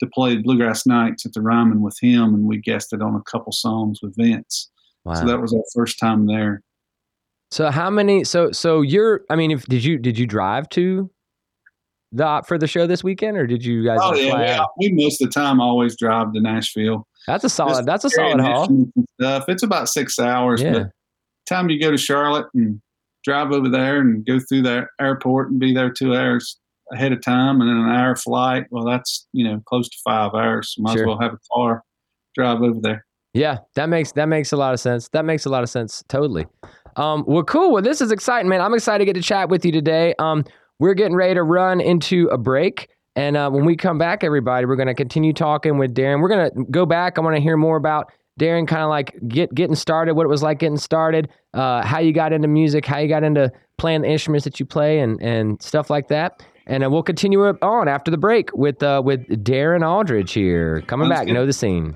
to 0.00 0.06
play 0.14 0.36
Bluegrass 0.38 0.86
Nights 0.86 1.26
at 1.26 1.34
the 1.34 1.42
Ryman 1.42 1.82
with 1.82 1.96
him, 2.00 2.34
and 2.34 2.46
we 2.46 2.58
guested 2.58 3.02
on 3.02 3.14
a 3.14 3.22
couple 3.30 3.52
songs 3.52 4.00
with 4.02 4.16
Vince. 4.16 4.70
wow. 5.04 5.14
So 5.14 5.26
that 5.26 5.40
was 5.40 5.52
our 5.52 5.62
first 5.74 5.98
time 5.98 6.26
there. 6.26 6.62
So 7.50 7.70
how 7.70 7.90
many? 7.90 8.24
So 8.24 8.50
so 8.50 8.80
you're. 8.80 9.22
I 9.28 9.36
mean, 9.36 9.50
if 9.50 9.66
did 9.66 9.84
you 9.84 9.98
did 9.98 10.18
you 10.18 10.26
drive 10.26 10.68
to 10.70 11.10
the 12.12 12.42
for 12.46 12.58
the 12.58 12.66
show 12.66 12.86
this 12.86 13.04
weekend, 13.04 13.36
or 13.36 13.46
did 13.46 13.64
you 13.64 13.84
guys? 13.84 13.98
Oh 14.00 14.14
yeah, 14.14 14.64
we, 14.78 14.88
we 14.88 15.04
most 15.04 15.20
of 15.22 15.28
the 15.28 15.32
time 15.32 15.60
always 15.60 15.96
drive 15.96 16.32
to 16.32 16.40
Nashville. 16.40 17.06
That's 17.26 17.44
a 17.44 17.48
solid. 17.48 17.86
That's 17.86 18.04
a 18.04 18.10
solid 18.10 18.40
haul. 18.40 18.68
Stuff. 19.20 19.44
It's 19.48 19.62
about 19.62 19.88
six 19.88 20.18
hours. 20.18 20.62
Yeah. 20.62 20.72
But 20.72 20.86
time 21.48 21.68
you 21.70 21.80
go 21.80 21.90
to 21.90 21.98
Charlotte 21.98 22.46
and 22.54 22.80
drive 23.24 23.52
over 23.52 23.68
there 23.68 24.00
and 24.00 24.24
go 24.24 24.38
through 24.40 24.62
the 24.62 24.86
airport 25.00 25.50
and 25.50 25.60
be 25.60 25.74
there 25.74 25.90
two 25.90 26.14
hours 26.14 26.58
ahead 26.92 27.12
of 27.12 27.20
time, 27.22 27.60
and 27.60 27.68
then 27.70 27.76
an 27.76 27.88
hour 27.90 28.16
flight. 28.16 28.64
Well, 28.70 28.84
that's 28.84 29.26
you 29.32 29.44
know 29.44 29.62
close 29.66 29.88
to 29.88 29.96
five 30.04 30.32
hours. 30.34 30.74
So 30.74 30.82
might 30.82 30.94
Sure. 30.94 31.02
as 31.02 31.06
well 31.06 31.18
have 31.20 31.34
a 31.34 31.38
car, 31.52 31.82
drive 32.34 32.62
over 32.62 32.80
there. 32.80 33.04
Yeah, 33.34 33.58
that 33.76 33.88
makes 33.88 34.12
that 34.12 34.26
makes 34.26 34.52
a 34.52 34.56
lot 34.56 34.74
of 34.74 34.80
sense. 34.80 35.08
That 35.10 35.24
makes 35.24 35.44
a 35.46 35.50
lot 35.50 35.62
of 35.62 35.68
sense. 35.68 36.02
Totally. 36.08 36.46
Um, 36.96 37.24
well, 37.28 37.44
cool. 37.44 37.72
Well, 37.72 37.82
this 37.82 38.00
is 38.00 38.10
exciting, 38.10 38.48
man. 38.48 38.60
I'm 38.60 38.74
excited 38.74 38.98
to 38.98 39.04
get 39.04 39.14
to 39.14 39.22
chat 39.22 39.48
with 39.48 39.64
you 39.64 39.70
today. 39.70 40.14
Um, 40.18 40.44
we're 40.80 40.94
getting 40.94 41.14
ready 41.14 41.34
to 41.34 41.42
run 41.44 41.80
into 41.80 42.26
a 42.32 42.38
break, 42.38 42.88
and 43.20 43.36
uh, 43.36 43.50
when 43.50 43.66
we 43.66 43.76
come 43.76 43.98
back, 43.98 44.24
everybody, 44.24 44.64
we're 44.64 44.76
going 44.76 44.88
to 44.88 44.94
continue 44.94 45.34
talking 45.34 45.76
with 45.76 45.92
Darin. 45.92 46.22
We're 46.22 46.30
going 46.30 46.50
to 46.50 46.64
go 46.70 46.86
back. 46.86 47.18
I 47.18 47.20
want 47.20 47.36
to 47.36 47.42
hear 47.42 47.58
more 47.58 47.76
about 47.76 48.10
Darin, 48.38 48.64
kind 48.64 48.82
of 48.82 48.88
like 48.88 49.14
get 49.28 49.54
getting 49.54 49.76
started, 49.76 50.14
what 50.14 50.24
it 50.24 50.30
was 50.30 50.42
like 50.42 50.58
getting 50.58 50.78
started, 50.78 51.28
uh, 51.52 51.84
how 51.84 51.98
you 51.98 52.14
got 52.14 52.32
into 52.32 52.48
music, 52.48 52.86
how 52.86 52.96
you 52.96 53.08
got 53.08 53.22
into 53.22 53.52
playing 53.76 54.00
the 54.02 54.08
instruments 54.08 54.44
that 54.44 54.58
you 54.58 54.64
play, 54.64 55.00
and 55.00 55.20
and 55.20 55.60
stuff 55.60 55.90
like 55.90 56.08
that. 56.08 56.42
And 56.66 56.82
uh, 56.82 56.88
we'll 56.88 57.02
continue 57.02 57.44
on 57.44 57.88
after 57.88 58.10
the 58.10 58.16
break 58.16 58.54
with 58.54 58.82
uh, 58.82 59.02
with 59.04 59.44
Darin 59.44 59.82
Aldridge 59.82 60.32
here, 60.32 60.80
coming 60.86 61.10
back. 61.10 61.26
Know 61.26 61.44
the 61.44 61.52
scene. 61.52 61.94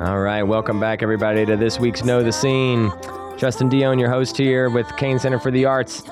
All 0.00 0.20
right, 0.20 0.42
welcome 0.42 0.80
back, 0.80 1.02
everybody, 1.02 1.44
to 1.44 1.56
this 1.56 1.78
week's 1.78 2.04
Know 2.04 2.22
the 2.22 2.32
Scene. 2.32 2.90
Justin 3.36 3.68
Dionne, 3.68 4.00
your 4.00 4.08
host 4.08 4.36
here 4.36 4.70
with 4.70 4.86
Cain 4.96 5.18
Center 5.18 5.38
for 5.38 5.50
the 5.50 5.66
Arts. 5.66 6.02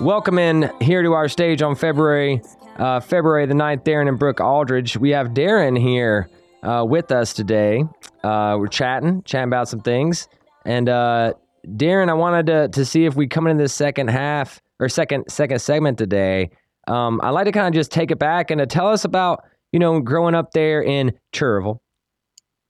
Welcome 0.00 0.38
in 0.38 0.70
here 0.80 1.02
to 1.02 1.12
our 1.14 1.28
stage 1.28 1.60
on 1.60 1.74
February 1.74 2.40
uh, 2.76 3.00
February 3.00 3.46
the 3.46 3.54
9th, 3.54 3.84
Darin 3.84 4.08
and 4.08 4.18
Brooke 4.18 4.40
Aldridge. 4.40 4.96
We 4.96 5.10
have 5.10 5.34
Darin 5.34 5.76
here 5.76 6.28
uh, 6.62 6.84
with 6.88 7.10
us 7.10 7.32
today. 7.32 7.84
Uh, 8.22 8.56
we're 8.58 8.68
chatting, 8.68 9.22
chatting 9.24 9.48
about 9.48 9.68
some 9.68 9.80
things. 9.80 10.28
And 10.64 10.88
uh, 10.88 11.34
Darin, 11.76 12.08
I 12.08 12.14
wanted 12.14 12.46
to, 12.46 12.68
to 12.68 12.84
see 12.84 13.04
if 13.04 13.16
we 13.16 13.26
come 13.26 13.46
into 13.46 13.62
this 13.62 13.74
second 13.74 14.08
half 14.08 14.60
or 14.78 14.88
second 14.88 15.24
second 15.28 15.60
segment 15.60 15.98
today. 15.98 16.50
Um, 16.86 17.20
I'd 17.22 17.30
like 17.30 17.46
to 17.46 17.52
kind 17.52 17.66
of 17.66 17.74
just 17.74 17.90
take 17.90 18.10
it 18.10 18.18
back 18.18 18.50
and 18.50 18.58
to 18.58 18.66
tell 18.66 18.88
us 18.88 19.04
about, 19.04 19.44
you 19.72 19.78
know, 19.78 20.00
growing 20.00 20.34
up 20.34 20.52
there 20.52 20.82
in 20.82 21.12
Cherville, 21.32 21.80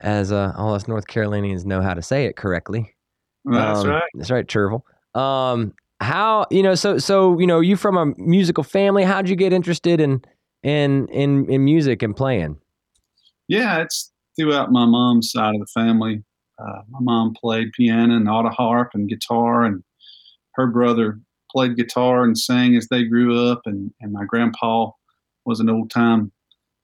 as 0.02 0.32
uh, 0.32 0.52
all 0.56 0.74
us 0.74 0.86
North 0.86 1.06
Carolinians 1.06 1.64
know 1.64 1.80
how 1.80 1.94
to 1.94 2.02
say 2.02 2.26
it 2.26 2.36
correctly. 2.36 2.94
That's 3.44 3.80
Um, 3.80 3.88
right. 3.90 4.10
That's 4.14 4.30
right, 4.30 4.46
Cherville. 4.46 4.82
Um, 5.14 5.72
how 6.00 6.46
you 6.50 6.62
know? 6.62 6.74
So 6.74 6.98
so 6.98 7.38
you 7.38 7.46
know, 7.46 7.60
you 7.60 7.76
from 7.76 7.96
a 7.96 8.06
musical 8.20 8.64
family. 8.64 9.04
How'd 9.04 9.28
you 9.28 9.36
get 9.36 9.52
interested 9.52 10.00
in 10.00 10.22
in 10.62 11.08
in 11.08 11.48
in 11.50 11.64
music 11.64 12.02
and 12.02 12.16
playing? 12.16 12.58
Yeah, 13.48 13.80
it's 13.80 14.12
throughout 14.38 14.72
my 14.72 14.84
mom's 14.84 15.30
side 15.30 15.54
of 15.54 15.60
the 15.60 15.66
family. 15.66 16.22
Uh, 16.58 16.82
my 16.90 16.98
mom 17.00 17.34
played 17.34 17.72
piano 17.72 18.16
and 18.16 18.28
auto 18.28 18.50
harp 18.50 18.90
and 18.94 19.08
guitar, 19.08 19.64
and 19.64 19.82
her 20.54 20.66
brother 20.66 21.20
played 21.50 21.76
guitar 21.76 22.24
and 22.24 22.36
sang 22.38 22.74
as 22.76 22.88
they 22.88 23.04
grew 23.04 23.48
up, 23.48 23.62
and 23.66 23.92
and 24.00 24.12
my 24.12 24.24
grandpa 24.24 24.90
was 25.44 25.60
an 25.60 25.70
old 25.70 25.90
time 25.90 26.31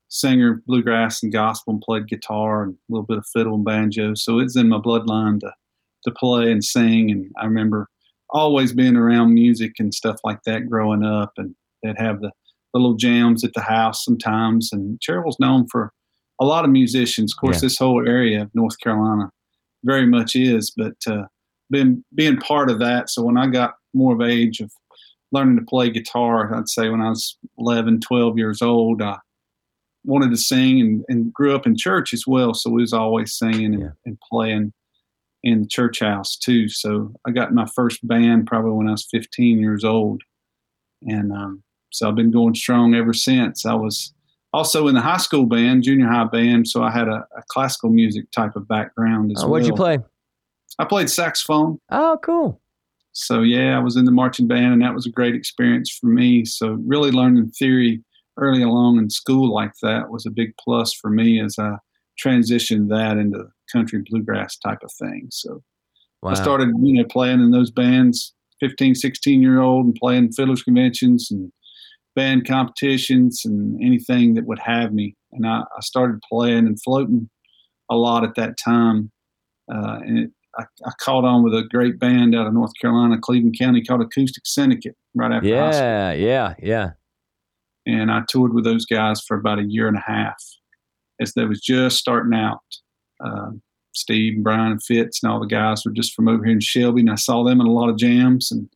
singer, 0.09 0.62
bluegrass 0.67 1.23
and 1.23 1.33
gospel, 1.33 1.75
and 1.75 1.83
played 1.83 2.09
guitar 2.09 2.62
and 2.65 2.75
a 2.75 2.93
little 2.93 3.07
bit 3.07 3.19
of 3.19 3.27
fiddle 3.27 3.55
and 3.55 3.65
banjo. 3.65 4.15
So 4.15 4.38
it's 4.38 4.57
in 4.57 4.69
my 4.69 4.79
bloodline 4.79 5.41
to 5.41 5.53
to 6.05 6.11
play 6.12 6.53
and 6.53 6.62
sing. 6.65 7.11
And 7.11 7.31
I 7.41 7.45
remember 7.45 7.88
always 8.31 8.73
being 8.73 8.95
around 8.97 9.35
music 9.35 9.73
and 9.81 9.93
stuff 9.93 10.17
like 10.25 10.38
that 10.47 10.69
growing 10.69 11.05
up, 11.05 11.33
and 11.38 11.55
they'd 11.83 11.99
have 11.99 12.21
the, 12.21 12.31
the 12.73 12.79
little 12.81 12.95
jams 12.97 13.43
at 13.45 13.53
the 13.55 13.61
house 13.62 14.05
sometimes. 14.05 14.71
And 14.73 15.00
Cherville's 15.00 15.41
known 15.41 15.67
for 15.69 15.93
a 16.41 16.45
lot 16.45 16.65
of 16.65 16.71
musicians. 16.71 17.33
Of 17.33 17.41
course, 17.41 17.57
Yeah. 17.57 17.62
this 17.67 17.79
whole 17.79 18.07
area 18.07 18.43
of 18.43 18.55
North 18.55 18.79
Carolina 18.81 19.31
very 19.85 20.07
much 20.07 20.37
is, 20.37 20.73
but 20.77 20.95
uh, 21.09 21.25
been 21.71 22.05
being 22.15 22.37
part 22.37 22.71
of 22.71 22.79
that. 22.79 23.11
So 23.11 23.23
when 23.23 23.37
I 23.37 23.49
got 23.49 23.75
more 23.93 24.15
of 24.15 24.21
age 24.21 24.61
of 24.61 24.71
learning 25.33 25.57
to 25.59 25.65
play 25.65 25.91
guitar, 25.91 26.55
I'd 26.55 26.69
say 26.69 26.88
when 26.91 27.00
I 27.00 27.09
was 27.11 27.37
11, 27.59 28.00
12 28.00 28.38
years 28.38 28.62
old, 28.62 29.03
I 29.03 29.19
wanted 30.05 30.31
to 30.31 30.37
sing 30.37 30.81
and, 30.81 31.05
and 31.09 31.33
grew 31.33 31.55
up 31.55 31.67
in 31.67 31.76
church 31.76 32.12
as 32.12 32.25
well. 32.26 32.55
So 32.55 32.71
we 32.71 32.81
was 32.83 32.93
always 32.93 33.35
singing 33.37 33.75
and, 33.75 33.83
Yeah. 33.83 33.88
and 34.07 34.19
playing 34.31 34.73
in 35.43 35.62
the 35.62 35.69
church 35.69 36.00
house 36.00 36.37
too. 36.37 36.69
So 36.69 37.12
I 37.26 37.31
got 37.31 37.52
my 37.55 37.67
first 37.75 38.07
band 38.07 38.47
probably 38.47 38.73
when 38.73 38.88
I 38.88 38.93
was 38.93 39.07
15 39.11 39.59
years 39.61 39.85
old. 39.85 40.23
And 41.02 41.33
um, 41.33 41.62
so 41.90 42.09
I've 42.09 42.17
been 42.17 42.31
going 42.31 42.55
strong 42.55 42.95
ever 42.95 43.12
since. 43.12 43.64
I 43.64 43.75
was 43.75 44.12
also 44.52 44.88
in 44.88 44.95
the 44.95 45.00
high 45.00 45.19
school 45.19 45.47
band, 45.47 45.83
junior 45.85 46.09
high 46.09 46.25
band. 46.25 46.67
So 46.69 46.83
I 46.83 46.90
had 46.90 47.07
a, 47.09 47.26
a 47.37 47.43
classical 47.49 47.90
music 47.90 48.31
type 48.33 48.57
of 48.57 48.67
background 48.67 49.31
as 49.33 49.38
Oh, 49.38 49.43
well. 49.47 49.52
what'd 49.52 49.67
you 49.69 49.75
play? 49.75 49.99
I 50.78 50.85
played 50.85 51.11
saxophone. 51.11 51.78
Oh, 51.90 52.19
cool. 52.23 52.61
So 53.12 53.43
yeah, 53.43 53.76
I 53.76 53.81
was 53.81 53.97
in 53.97 54.05
the 54.05 54.12
marching 54.12 54.47
band, 54.47 54.73
and 54.75 54.83
that 54.83 54.95
was 54.95 55.07
a 55.07 55.11
great 55.11 55.35
experience 55.35 55.90
for 55.90 56.07
me. 56.07 56.45
So 56.45 56.78
really 56.87 57.11
learning 57.11 57.50
theory 57.50 58.02
early 58.38 58.62
along 58.62 58.99
in 58.99 59.11
school 59.11 59.52
like 59.52 59.73
that 59.83 60.11
was 60.11 60.26
a 60.26 60.30
big 60.30 60.52
plus 60.62 60.92
for 60.92 61.11
me 61.11 61.40
as 61.40 61.57
I 61.59 61.76
transitioned 62.23 62.88
that 62.88 63.16
into 63.16 63.47
country 63.73 64.02
bluegrass 64.09 64.57
type 64.59 64.78
of 64.83 64.90
thing. 64.99 65.28
So 65.30 65.62
Wow. 66.23 66.30
I 66.30 66.35
started, 66.35 66.71
you 66.83 66.95
know, 66.95 67.04
playing 67.09 67.40
in 67.40 67.50
those 67.50 67.71
bands, 67.71 68.35
15, 68.61 68.95
16 68.95 69.40
year 69.40 69.61
old, 69.61 69.87
and 69.87 69.95
playing 69.95 70.33
fiddlers 70.33 70.62
conventions 70.62 71.30
and 71.30 71.52
band 72.16 72.47
competitions 72.47 73.42
and 73.45 73.80
anything 73.83 74.35
that 74.35 74.47
would 74.47 74.59
have 74.59 74.92
me. 74.92 75.14
And 75.33 75.47
I, 75.47 75.61
I 75.61 75.80
started 75.80 76.21
playing 76.28 76.66
and 76.66 76.80
floating 76.83 77.30
a 77.90 77.97
lot 77.97 78.25
at 78.25 78.35
that 78.35 78.57
time. 78.62 79.12
Uh, 79.73 79.99
and 80.02 80.18
it, 80.18 80.30
I, 80.59 80.64
I 80.85 80.90
caught 81.00 81.25
on 81.25 81.45
with 81.45 81.54
a 81.54 81.68
great 81.71 82.00
band 82.00 82.35
out 82.35 82.49
of 82.49 82.54
North 82.54 82.73
Carolina, 82.80 83.18
Cleveland 83.21 83.57
County, 83.57 83.85
called 83.85 84.02
Acoustic 84.02 84.45
Syndicate 84.45 84.97
right 85.14 85.30
after. 85.30 85.47
Yeah, 85.47 86.12
yeah, 86.12 86.54
yeah. 86.61 86.90
And 87.88 88.11
I 88.12 88.23
toured 88.28 88.52
with 88.54 88.64
those 88.64 88.85
guys 88.85 89.21
for 89.23 89.37
about 89.38 89.59
a 89.59 89.64
year 89.64 89.88
and 89.88 89.97
a 89.97 90.04
half 90.07 90.37
as 91.21 91.33
they 91.33 91.45
was 91.47 91.61
just 91.61 91.97
starting 91.97 92.38
out. 92.38 92.61
Um, 93.25 93.62
Steve 93.95 94.35
and 94.35 94.45
Brian 94.45 94.73
and 94.73 94.83
Fitz 94.83 95.23
and 95.23 95.33
all 95.33 95.40
the 95.40 95.47
guys 95.47 95.85
were 95.85 95.90
just 95.90 96.14
from 96.14 96.28
over 96.28 96.45
here 96.45 96.52
in 96.54 96.61
Shelby, 96.61 97.00
and 97.00 97.11
I 97.11 97.14
saw 97.16 97.42
them 97.42 97.61
in 97.61 97.66
a 97.66 97.73
lot 97.73 97.88
of 97.88 97.97
jams 97.97 98.52
and 98.52 98.68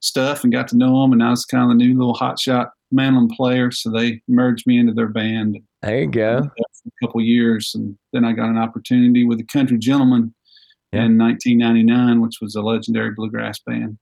stuff, 0.00 0.44
and 0.44 0.52
got 0.52 0.68
to 0.68 0.76
know 0.78 1.02
them. 1.02 1.12
And 1.12 1.22
I 1.22 1.30
was 1.30 1.44
kind 1.44 1.64
of 1.64 1.76
the 1.76 1.84
new 1.84 1.98
little 1.98 2.14
hotshot 2.14 2.70
mandolin 2.92 3.28
player, 3.28 3.70
so 3.72 3.90
they 3.90 4.22
merged 4.28 4.66
me 4.66 4.78
into 4.78 4.92
their 4.94 5.08
band 5.08 5.58
There 5.82 6.00
you 6.02 6.06
go. 6.10 6.42
for 6.44 6.88
a 6.88 7.06
couple 7.06 7.20
years, 7.20 7.72
and 7.74 7.98
then 8.12 8.24
I 8.24 8.32
got 8.32 8.48
an 8.48 8.56
opportunity 8.58 9.24
with 9.24 9.38
the 9.38 9.44
Country 9.44 9.78
Gentlemen 9.78 10.32
Yeah. 10.92 11.04
in 11.06 11.18
1999, 11.18 12.20
which 12.22 12.36
was 12.40 12.54
a 12.54 12.62
legendary 12.62 13.10
bluegrass 13.14 13.58
band, 13.66 13.98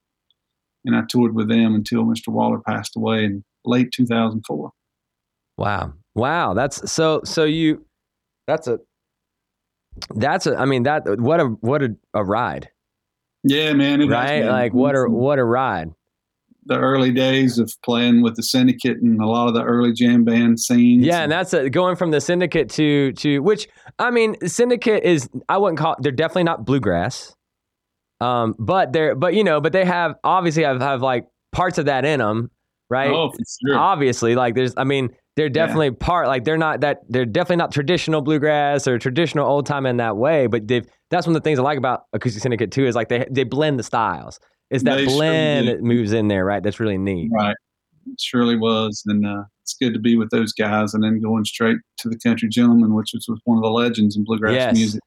and 0.84 0.94
I 0.94 1.02
toured 1.08 1.34
with 1.34 1.48
them 1.48 1.74
until 1.74 2.04
Mr. 2.04 2.28
Waller 2.28 2.60
passed 2.60 2.94
away 2.96 3.24
in 3.24 3.44
late 3.64 3.92
2004. 3.92 4.70
Wow. 5.58 5.92
Wow. 6.14 6.54
That's 6.54 6.90
so 6.90 7.20
so 7.24 7.44
you 7.44 7.84
that's 8.46 8.66
a 8.66 8.78
that's 10.14 10.46
a 10.46 10.56
I 10.56 10.64
mean 10.64 10.84
that 10.84 11.04
what 11.20 11.40
a 11.40 11.46
what 11.46 11.82
a, 11.82 11.96
a 12.14 12.24
ride. 12.24 12.70
Yeah, 13.42 13.72
man, 13.72 14.00
it 14.00 14.08
Right? 14.08 14.44
Like 14.44 14.74
what 14.74 14.94
a 14.94 15.08
what 15.08 15.38
a 15.38 15.44
ride. 15.44 15.90
the 16.66 16.78
early 16.78 17.10
days 17.10 17.58
of 17.58 17.72
playing 17.84 18.22
with 18.22 18.36
the 18.36 18.42
syndicate 18.42 18.98
and 18.98 19.20
a 19.20 19.26
lot 19.26 19.48
of 19.48 19.54
the 19.54 19.62
early 19.62 19.92
jam 19.92 20.24
band 20.24 20.60
scenes. 20.60 21.04
Yeah, 21.04 21.22
and 21.22 21.32
that's 21.32 21.52
a, 21.54 21.70
going 21.70 21.96
from 21.96 22.10
the 22.10 22.20
syndicate 22.20 22.68
to 22.70 23.12
to 23.14 23.40
which 23.40 23.68
I 23.98 24.10
mean, 24.10 24.36
syndicate 24.46 25.04
is 25.04 25.28
I 25.48 25.58
wouldn't 25.58 25.78
call 25.78 25.96
they're 26.00 26.12
definitely 26.12 26.44
not 26.44 26.64
bluegrass. 26.64 27.34
Um, 28.20 28.54
but 28.58 28.92
they're 28.92 29.14
but 29.14 29.34
you 29.34 29.44
know, 29.44 29.60
but 29.60 29.72
they 29.72 29.84
have 29.84 30.16
obviously 30.22 30.64
have 30.64 30.80
have 30.80 31.00
like 31.00 31.26
parts 31.52 31.78
of 31.78 31.86
that 31.86 32.04
in 32.04 32.20
them, 32.20 32.50
right? 32.90 33.10
oh, 33.10 33.30
for 33.30 33.38
sure. 33.66 33.78
Obviously, 33.78 34.34
like 34.34 34.54
there's 34.54 34.74
I 34.76 34.84
mean, 34.84 35.10
they're 35.36 35.48
definitely 35.48 35.92
part 35.92 36.26
like 36.26 36.44
they're 36.44 36.58
not 36.58 36.80
that 36.80 37.00
they're 37.08 37.24
definitely 37.24 37.56
not 37.56 37.72
traditional 37.72 38.20
bluegrass 38.20 38.86
or 38.86 38.98
traditional 38.98 39.46
old 39.48 39.64
time 39.66 39.86
in 39.86 39.96
that 39.98 40.16
way, 40.16 40.46
but 40.46 40.68
they've 40.68 40.86
that's 41.10 41.26
one 41.26 41.34
of 41.34 41.42
the 41.42 41.44
things 41.46 41.58
I 41.58 41.62
like 41.62 41.78
about 41.78 42.02
Acoustic 42.12 42.42
Syndicate 42.42 42.70
too 42.72 42.86
is 42.86 42.94
like 42.94 43.08
they 43.08 43.26
they 43.30 43.44
blend 43.44 43.78
the 43.78 43.82
styles. 43.84 44.38
It's 44.70 44.84
that 44.84 44.96
They 44.96 45.04
blend 45.06 45.66
do. 45.66 45.72
that 45.72 45.82
moves 45.82 46.12
in 46.12 46.28
there, 46.28 46.44
right? 46.44 46.62
That's 46.62 46.78
really 46.78 46.98
neat. 46.98 47.30
Right. 47.32 47.56
It 48.06 48.20
surely 48.20 48.56
was. 48.56 49.02
And 49.06 49.26
uh, 49.26 49.42
it's 49.62 49.74
good 49.74 49.92
to 49.94 49.98
be 49.98 50.16
with 50.16 50.30
those 50.30 50.52
guys 50.52 50.94
and 50.94 51.02
then 51.02 51.20
going 51.20 51.44
straight 51.44 51.78
to 51.98 52.08
the 52.08 52.16
Country 52.18 52.48
Gentleman, 52.48 52.94
which 52.94 53.10
was 53.12 53.26
one 53.44 53.58
of 53.58 53.64
the 53.64 53.70
legends 53.70 54.16
in 54.16 54.22
bluegrass 54.24 54.54
Yes. 54.54 54.76
music. 54.76 55.00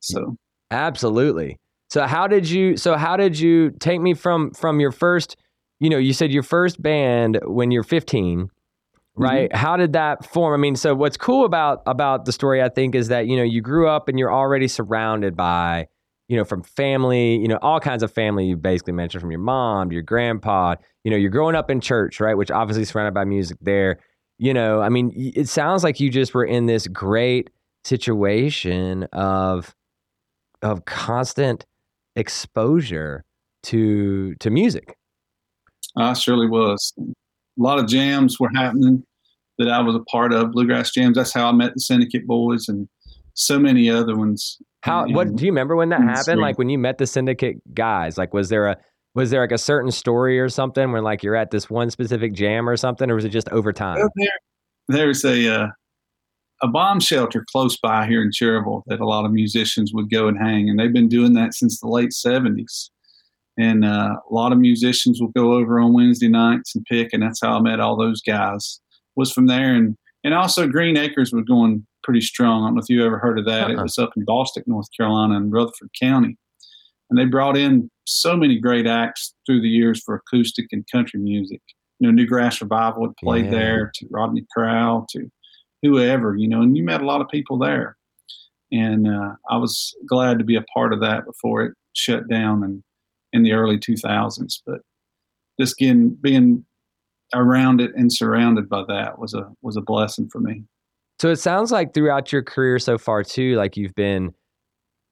So, 0.00 0.36
Absolutely. 0.70 1.56
So 1.90 2.06
how 2.06 2.26
did 2.26 2.48
you 2.48 2.76
so 2.76 2.96
how 2.96 3.16
did 3.16 3.38
you 3.38 3.70
take 3.80 4.00
me 4.00 4.12
from 4.14 4.50
from 4.52 4.80
your 4.80 4.92
first, 4.92 5.36
you 5.80 5.90
know, 5.90 5.98
you 5.98 6.12
said 6.12 6.32
your 6.32 6.42
first 6.42 6.80
band 6.82 7.40
when 7.44 7.70
you're 7.70 7.82
15, 7.82 8.38
mm-hmm. 8.38 9.22
right? 9.22 9.54
How 9.54 9.76
did 9.76 9.92
that 9.92 10.24
form? 10.24 10.54
I 10.54 10.56
mean, 10.56 10.76
so 10.76 10.94
what's 10.94 11.16
cool 11.16 11.44
about 11.44 11.82
about 11.86 12.24
the 12.24 12.32
story 12.32 12.62
I 12.62 12.68
think 12.68 12.94
is 12.94 13.08
that, 13.08 13.26
you 13.26 13.36
know, 13.36 13.42
you 13.42 13.60
grew 13.60 13.88
up 13.88 14.08
and 14.08 14.18
you're 14.18 14.32
already 14.32 14.68
surrounded 14.68 15.36
by, 15.36 15.88
you 16.28 16.36
know, 16.36 16.44
from 16.44 16.62
family, 16.62 17.36
you 17.36 17.48
know, 17.48 17.58
all 17.62 17.80
kinds 17.80 18.02
of 18.02 18.12
family 18.12 18.46
you 18.46 18.56
basically 18.56 18.92
mentioned 18.92 19.20
from 19.20 19.30
your 19.30 19.40
mom 19.40 19.92
your 19.92 20.02
grandpa, 20.02 20.74
you 21.04 21.10
know, 21.10 21.16
you're 21.16 21.30
growing 21.30 21.54
up 21.54 21.70
in 21.70 21.80
church, 21.80 22.20
right? 22.20 22.34
Which 22.34 22.50
obviously 22.50 22.84
surrounded 22.84 23.14
by 23.14 23.24
music 23.24 23.58
there. 23.60 23.98
You 24.40 24.54
know, 24.54 24.80
I 24.80 24.88
mean, 24.88 25.12
it 25.16 25.48
sounds 25.48 25.82
like 25.82 25.98
you 25.98 26.10
just 26.10 26.32
were 26.32 26.44
in 26.44 26.66
this 26.66 26.86
great 26.86 27.50
situation 27.84 29.04
of 29.12 29.74
of 30.62 30.84
constant 30.84 31.64
exposure 32.16 33.24
to 33.62 34.34
to 34.36 34.50
music. 34.50 34.97
I 35.96 36.12
surely 36.12 36.46
was. 36.46 36.92
A 36.98 37.02
lot 37.56 37.78
of 37.78 37.86
jams 37.86 38.38
were 38.38 38.50
happening 38.54 39.04
that 39.58 39.68
I 39.68 39.80
was 39.80 39.94
a 39.96 40.00
part 40.10 40.32
of, 40.32 40.52
bluegrass 40.52 40.92
jams. 40.92 41.16
That's 41.16 41.32
how 41.32 41.48
I 41.48 41.52
met 41.52 41.74
the 41.74 41.80
Syndicate 41.80 42.26
Boys 42.26 42.68
and 42.68 42.88
so 43.34 43.58
many 43.58 43.90
other 43.90 44.16
ones. 44.16 44.58
How 44.82 45.04
And- 45.04 45.14
what 45.14 45.34
do 45.34 45.44
you 45.44 45.50
remember 45.50 45.74
when 45.76 45.88
that 45.88 46.00
happened? 46.00 46.24
swing. 46.24 46.38
Like 46.40 46.58
when 46.58 46.68
you 46.68 46.78
met 46.78 46.98
the 46.98 47.06
syndicate 47.06 47.56
guys, 47.74 48.16
like 48.16 48.32
was 48.32 48.48
there 48.48 48.66
a 48.68 48.76
was 49.14 49.30
there 49.30 49.40
like 49.40 49.50
a 49.52 49.58
certain 49.58 49.90
story 49.90 50.38
or 50.38 50.48
something 50.48 50.92
when 50.92 51.02
like 51.02 51.24
you're 51.24 51.34
at 51.34 51.50
this 51.50 51.68
one 51.68 51.90
specific 51.90 52.32
jam 52.34 52.68
or 52.68 52.76
something, 52.76 53.10
or 53.10 53.16
was 53.16 53.24
it 53.24 53.30
just 53.30 53.48
over 53.48 53.72
time? 53.72 53.98
There, 54.16 54.28
there's 54.86 55.24
a 55.24 55.62
uh, 55.62 55.68
a 56.62 56.68
bomb 56.68 57.00
shelter 57.00 57.44
close 57.50 57.76
by 57.78 58.06
here 58.06 58.22
in 58.22 58.30
Cherville 58.30 58.82
that 58.86 59.00
a 59.00 59.04
lot 59.06 59.24
of 59.24 59.32
musicians 59.32 59.92
would 59.92 60.10
go 60.10 60.28
and 60.28 60.38
hang, 60.38 60.68
and 60.70 60.78
they've 60.78 60.92
been 60.92 61.08
doing 61.08 61.32
that 61.34 61.54
since 61.54 61.80
the 61.80 61.88
late 61.88 62.10
'70s. 62.10 62.90
And 63.58 63.84
uh, 63.84 64.16
a 64.30 64.32
lot 64.32 64.52
of 64.52 64.58
musicians 64.58 65.20
will 65.20 65.32
go 65.36 65.52
over 65.54 65.80
on 65.80 65.92
Wednesday 65.92 66.28
nights 66.28 66.74
and 66.76 66.84
pick, 66.84 67.12
and 67.12 67.22
that's 67.22 67.40
how 67.42 67.58
I 67.58 67.60
met 67.60 67.80
all 67.80 67.96
those 67.96 68.20
guys. 68.22 68.80
Was 69.16 69.32
from 69.32 69.46
there, 69.46 69.74
and 69.74 69.96
and 70.24 70.32
also 70.34 70.68
Green 70.68 70.96
Acres 70.96 71.32
was 71.32 71.44
going 71.44 71.84
pretty 72.04 72.20
strong. 72.20 72.62
I 72.62 72.66
don't 72.68 72.76
know 72.76 72.80
if 72.82 72.88
you 72.88 73.04
ever 73.04 73.18
heard 73.18 73.38
of 73.38 73.46
that. 73.46 73.70
It 73.70 73.76
Uh-uh. 73.78 73.82
was 73.82 73.98
up 73.98 74.10
in 74.16 74.24
Bostic, 74.24 74.62
North 74.66 74.86
Carolina, 74.96 75.36
in 75.36 75.50
Rutherford 75.50 75.90
County, 76.00 76.36
and 77.10 77.18
they 77.18 77.24
brought 77.24 77.56
in 77.56 77.90
so 78.06 78.36
many 78.36 78.58
great 78.60 78.86
acts 78.86 79.34
through 79.44 79.60
the 79.60 79.68
years 79.68 80.00
for 80.04 80.14
acoustic 80.14 80.66
and 80.72 80.84
country 80.90 81.20
music 81.20 81.60
you 82.00 82.12
know, 82.12 82.22
Newgrass 82.24 82.60
Revival 82.60 83.06
had 83.06 83.16
played 83.16 83.46
Yeah. 83.46 83.50
there, 83.50 83.90
to 83.96 84.06
Rodney 84.08 84.46
Crowell, 84.54 85.04
to 85.10 85.28
whoever, 85.82 86.36
you 86.36 86.46
know, 86.46 86.62
and 86.62 86.76
you 86.76 86.84
met 86.84 87.02
a 87.02 87.04
lot 87.06 87.20
of 87.20 87.28
people 87.28 87.58
there. 87.58 87.96
And 88.70 89.08
uh, 89.08 89.32
I 89.50 89.56
was 89.56 89.96
glad 90.06 90.38
to 90.38 90.44
be 90.44 90.54
a 90.54 90.62
part 90.72 90.92
of 90.92 91.00
that 91.00 91.24
before 91.26 91.62
it 91.64 91.74
shut 91.94 92.28
down 92.28 92.62
in, 92.62 92.84
in 93.32 93.42
the 93.42 93.52
early 93.52 93.78
2000s. 93.78 94.60
But 94.66 94.80
just 95.60 95.76
getting, 95.76 96.16
being 96.20 96.64
around 97.34 97.80
it 97.80 97.92
and 97.94 98.12
surrounded 98.12 98.68
by 98.68 98.84
that 98.88 99.18
was 99.18 99.34
a 99.34 99.50
was 99.62 99.76
a 99.76 99.82
blessing 99.82 100.28
for 100.30 100.40
me. 100.40 100.64
So 101.20 101.30
it 101.30 101.36
sounds 101.36 101.72
like 101.72 101.94
throughout 101.94 102.32
your 102.32 102.42
career 102.42 102.78
so 102.78 102.96
far 102.96 103.22
too, 103.24 103.56
like 103.56 103.76
you've 103.76 103.94
been 103.94 104.32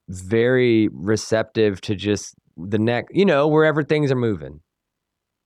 very 0.09 0.89
receptive 0.93 1.81
to 1.83 1.97
just 1.97 2.35
the 2.57 2.79
next, 2.79 3.15
you 3.15 3.25
know, 3.25 3.49
wherever 3.49 3.83
things 3.83 4.11
are 4.13 4.17
moving. 4.17 4.61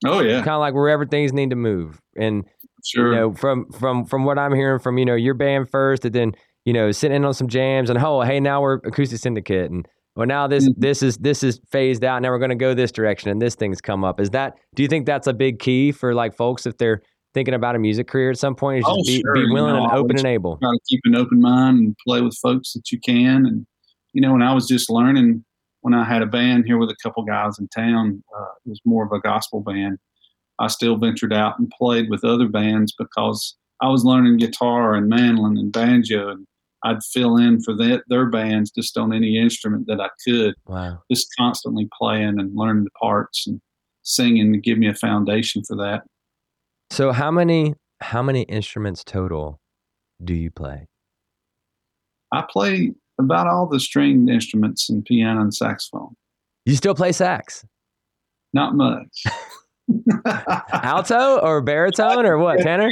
Oh 0.04 0.20
yeah, 0.20 0.36
Kind 0.36 0.50
of 0.50 0.60
like 0.60 0.74
wherever 0.74 1.04
things 1.04 1.32
need 1.32 1.50
to 1.50 1.56
move. 1.56 2.00
And 2.16 2.44
sure. 2.84 3.12
you 3.12 3.18
know, 3.18 3.34
from 3.34 3.70
from 3.72 4.04
from 4.04 4.24
what 4.24 4.38
I'm 4.38 4.54
hearing 4.54 4.80
from 4.80 4.98
you 4.98 5.04
know 5.04 5.14
your 5.14 5.34
band 5.34 5.70
first, 5.70 6.04
and 6.04 6.14
then 6.14 6.32
you 6.64 6.72
know 6.72 6.90
sitting 6.90 7.16
in 7.16 7.24
on 7.24 7.34
some 7.34 7.48
jams, 7.48 7.90
and 7.90 7.98
oh 7.98 8.22
hey 8.22 8.40
now 8.40 8.62
we're 8.62 8.76
acoustic 8.76 9.18
syndicate, 9.18 9.70
and 9.70 9.86
well 10.16 10.26
now 10.26 10.46
this 10.46 10.68
Mhm. 10.68 10.74
this 10.76 11.02
is 11.02 11.16
this 11.18 11.42
is 11.42 11.60
phased 11.70 12.04
out 12.04 12.20
now 12.22 12.30
we're 12.30 12.38
going 12.38 12.50
to 12.50 12.54
go 12.56 12.74
this 12.74 12.92
direction 12.92 13.30
and 13.30 13.40
this 13.40 13.54
thing's 13.54 13.80
come 13.80 14.04
up 14.04 14.20
is 14.20 14.30
that 14.30 14.54
do 14.74 14.82
you 14.82 14.88
think 14.88 15.06
that's 15.06 15.26
a 15.26 15.32
big 15.32 15.58
key 15.58 15.92
for 15.92 16.14
like 16.14 16.34
folks 16.34 16.66
if 16.66 16.76
they're 16.78 17.00
thinking 17.32 17.54
about 17.54 17.76
a 17.76 17.78
music 17.78 18.08
career 18.08 18.30
at 18.30 18.38
some 18.38 18.54
point 18.56 18.78
is 18.80 18.84
just 18.84 18.98
Oh, 18.98 19.02
be, 19.06 19.20
sure, 19.20 19.34
be 19.34 19.40
you 19.40 19.52
willing 19.54 19.74
know, 19.76 19.84
and 19.84 19.92
open 19.92 20.16
and 20.18 20.26
able 20.26 20.56
try 20.56 20.70
to 20.72 20.80
keep 20.88 21.00
an 21.04 21.14
open 21.14 21.40
mind 21.40 21.78
and 21.78 21.96
play 22.06 22.20
with 22.20 22.36
folks 22.42 22.72
that 22.72 22.90
you 22.90 22.98
can. 22.98 23.46
And 23.46 23.66
you 24.12 24.20
know, 24.20 24.32
when 24.32 24.42
I 24.42 24.52
was 24.52 24.66
just 24.66 24.90
learning, 24.90 25.44
when 25.82 25.94
I 25.94 26.02
had 26.04 26.22
a 26.22 26.26
band 26.26 26.64
here 26.66 26.76
with 26.76 26.90
a 26.90 26.96
couple 27.00 27.22
guys 27.24 27.56
in 27.60 27.68
town, 27.68 28.22
uh, 28.36 28.46
it 28.66 28.70
was 28.70 28.80
more 28.84 29.04
of 29.06 29.12
a 29.12 29.20
gospel 29.20 29.60
band. 29.60 29.98
I 30.58 30.66
still 30.66 30.96
ventured 30.96 31.32
out 31.32 31.58
and 31.60 31.70
played 31.70 32.10
with 32.10 32.24
other 32.24 32.48
bands 32.48 32.92
because 32.98 33.56
I 33.80 33.88
was 33.88 34.04
learning 34.04 34.38
guitar 34.38 34.96
and 34.96 35.08
mandolin 35.08 35.56
and 35.56 35.70
banjo, 35.72 36.30
and 36.30 36.46
I'd 36.82 37.02
fill 37.12 37.36
in 37.36 37.60
for 37.62 37.74
that, 37.76 38.02
their 38.08 38.26
bands 38.26 38.70
just 38.70 38.96
on 38.96 39.12
any 39.12 39.36
instrument 39.38 39.86
that 39.88 40.00
I 40.00 40.08
could, 40.26 40.54
wow 40.66 40.98
just 41.10 41.28
constantly 41.38 41.88
playing 41.98 42.38
and 42.40 42.54
learning 42.56 42.84
the 42.84 42.90
parts 43.00 43.46
and 43.46 43.60
singing 44.02 44.52
to 44.52 44.58
give 44.58 44.78
me 44.78 44.88
a 44.88 44.94
foundation 44.94 45.62
for 45.64 45.76
that. 45.76 46.02
so 46.90 47.12
how 47.12 47.30
many 47.30 47.74
how 48.00 48.22
many 48.22 48.42
instruments 48.42 49.04
total 49.04 49.60
do 50.24 50.34
you 50.34 50.50
play 50.50 50.86
I 52.32 52.44
play 52.48 52.92
about 53.18 53.46
all 53.48 53.66
the 53.66 53.78
stringed 53.80 54.30
instruments 54.30 54.88
and 54.88 55.04
piano 55.04 55.40
and 55.42 55.52
saxophone. 55.54 56.14
you 56.64 56.76
still 56.76 56.94
play 56.94 57.12
sax 57.12 57.64
Not 58.54 58.74
much. 58.74 59.24
alto 60.72 61.38
or 61.40 61.60
baritone 61.60 62.24
or 62.24 62.38
what 62.38 62.60
tenor 62.60 62.90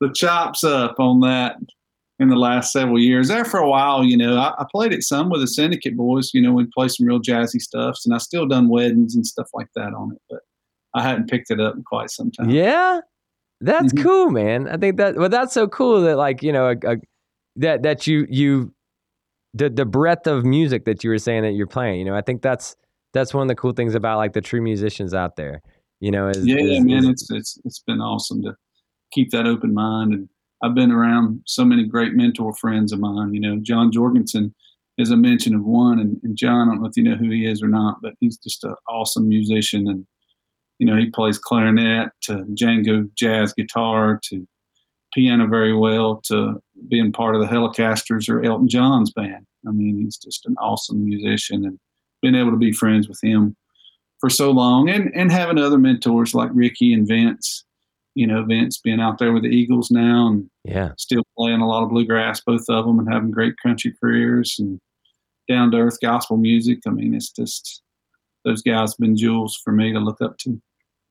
the 0.00 0.12
chops 0.14 0.62
up 0.62 0.96
on 1.00 1.20
that 1.20 1.56
in 2.22 2.28
the 2.28 2.36
last 2.36 2.72
several 2.72 2.98
years. 2.98 3.28
There 3.28 3.44
for 3.44 3.58
a 3.60 3.68
while, 3.68 4.04
you 4.04 4.16
know, 4.16 4.36
I, 4.36 4.54
I 4.58 4.64
played 4.70 4.92
it 4.92 5.02
some 5.02 5.28
with 5.30 5.40
the 5.40 5.46
Syndicate 5.48 5.96
Boys. 5.96 6.30
You 6.32 6.40
know, 6.42 6.52
we 6.52 6.66
play 6.74 6.88
some 6.88 7.06
real 7.06 7.20
jazzy 7.20 7.60
stuffs, 7.60 8.06
and 8.06 8.14
I 8.14 8.18
still 8.18 8.46
done 8.46 8.68
weddings 8.68 9.14
and 9.14 9.26
stuff 9.26 9.48
like 9.52 9.68
that 9.76 9.92
on 9.94 10.12
it. 10.12 10.22
But 10.30 10.40
I 10.94 11.02
hadn't 11.02 11.28
picked 11.28 11.50
it 11.50 11.60
up 11.60 11.74
in 11.74 11.82
quite 11.84 12.10
some 12.10 12.30
time. 12.30 12.50
Yeah, 12.50 13.00
that's 13.60 13.92
Mhm. 13.92 14.02
cool, 14.02 14.30
man. 14.30 14.68
I 14.68 14.76
think 14.76 14.96
that 14.96 15.16
well, 15.16 15.28
that's 15.28 15.52
so 15.52 15.66
cool 15.68 16.00
that 16.02 16.16
like 16.16 16.42
you 16.42 16.52
know 16.52 16.68
a, 16.70 16.76
a, 16.92 16.96
that 17.56 17.82
that 17.82 18.06
you 18.06 18.26
you 18.30 18.72
the 19.54 19.68
the 19.68 19.84
breadth 19.84 20.26
of 20.26 20.44
music 20.44 20.84
that 20.86 21.04
you 21.04 21.10
were 21.10 21.18
saying 21.18 21.42
that 21.42 21.52
you're 21.52 21.66
playing. 21.66 21.98
You 21.98 22.04
know, 22.06 22.14
I 22.14 22.22
think 22.22 22.40
that's 22.42 22.76
that's 23.12 23.34
one 23.34 23.42
of 23.42 23.48
the 23.48 23.54
cool 23.54 23.72
things 23.72 23.94
about 23.94 24.16
like 24.16 24.32
the 24.32 24.40
true 24.40 24.62
musicians 24.62 25.12
out 25.14 25.36
there. 25.36 25.60
You 26.00 26.10
know, 26.10 26.28
is 26.28 26.46
yeah, 26.46 26.56
is- 26.56 26.84
man, 26.84 26.98
is- 27.04 27.08
it's 27.08 27.30
it's 27.30 27.58
it's 27.64 27.78
been 27.86 28.00
awesome 28.00 28.42
to 28.42 28.54
keep 29.12 29.30
that 29.30 29.46
open 29.46 29.72
mind, 29.74 30.12
and 30.14 30.28
I've 30.62 30.74
been 30.74 30.92
around 30.92 31.42
so 31.46 31.64
many 31.64 31.84
great 31.84 32.14
mentor 32.14 32.54
friends 32.54 32.92
of 32.92 33.00
mine. 33.00 33.34
You 33.34 33.40
know, 33.40 33.58
John 33.60 33.90
Jorgensen 33.90 34.54
is 34.98 35.10
a 35.10 35.16
mention 35.16 35.54
of 35.54 35.64
one, 35.64 35.98
and, 35.98 36.20
and 36.22 36.36
John, 36.36 36.68
I 36.68 36.72
don't 36.72 36.82
know 36.82 36.88
if 36.88 36.96
you 36.96 37.02
know 37.02 37.16
who 37.16 37.30
he 37.30 37.46
is 37.46 37.62
or 37.62 37.68
not, 37.68 37.98
but 38.02 38.14
he's 38.20 38.36
just 38.36 38.62
an 38.64 38.74
awesome 38.88 39.28
musician, 39.28 39.88
and 39.88 40.06
you 40.78 40.86
know, 40.86 40.96
he 40.96 41.10
plays 41.10 41.38
clarinet 41.38 42.10
to 42.22 42.44
Django 42.54 43.08
jazz 43.14 43.52
guitar 43.52 44.18
to 44.24 44.46
piano 45.14 45.46
very 45.46 45.76
well 45.76 46.20
to 46.24 46.60
being 46.88 47.12
part 47.12 47.34
of 47.34 47.40
the 47.40 47.46
Hellecasters 47.46 48.28
or 48.28 48.42
Elton 48.42 48.68
John's 48.68 49.12
band. 49.12 49.46
I 49.66 49.70
mean, 49.70 50.00
he's 50.02 50.16
just 50.16 50.44
an 50.46 50.56
awesome 50.60 51.04
musician, 51.04 51.64
and 51.64 51.78
been 52.22 52.34
able 52.34 52.52
to 52.52 52.56
be 52.56 52.72
friends 52.72 53.08
with 53.08 53.18
him 53.22 53.56
for 54.20 54.30
so 54.30 54.52
long 54.52 54.88
and, 54.88 55.10
and 55.14 55.32
having 55.32 55.58
other 55.58 55.78
mentors 55.78 56.34
like 56.34 56.50
Ricky 56.54 56.94
and 56.94 57.06
Vince. 57.06 57.64
You 58.14 58.26
know, 58.26 58.44
Vince 58.44 58.78
being 58.78 59.00
out 59.00 59.18
there 59.18 59.32
with 59.32 59.42
the 59.42 59.48
Eagles 59.48 59.90
now 59.90 60.28
and 60.28 60.50
yeah, 60.64 60.90
still 60.98 61.22
playing 61.38 61.60
a 61.60 61.66
lot 61.66 61.82
of 61.82 61.90
bluegrass, 61.90 62.40
both 62.40 62.64
of 62.68 62.84
them, 62.84 62.98
and 62.98 63.12
having 63.12 63.30
great 63.30 63.54
country 63.62 63.94
careers 64.00 64.56
and 64.58 64.78
down 65.48 65.70
to 65.70 65.78
earth 65.78 65.98
gospel 66.02 66.36
music. 66.36 66.80
I 66.86 66.90
mean, 66.90 67.14
it's 67.14 67.30
just 67.30 67.82
those 68.44 68.62
guys 68.62 68.92
have 68.92 68.98
been 68.98 69.16
jewels 69.16 69.58
for 69.62 69.72
me 69.72 69.92
to 69.92 69.98
look 69.98 70.20
up 70.20 70.36
to. 70.38 70.60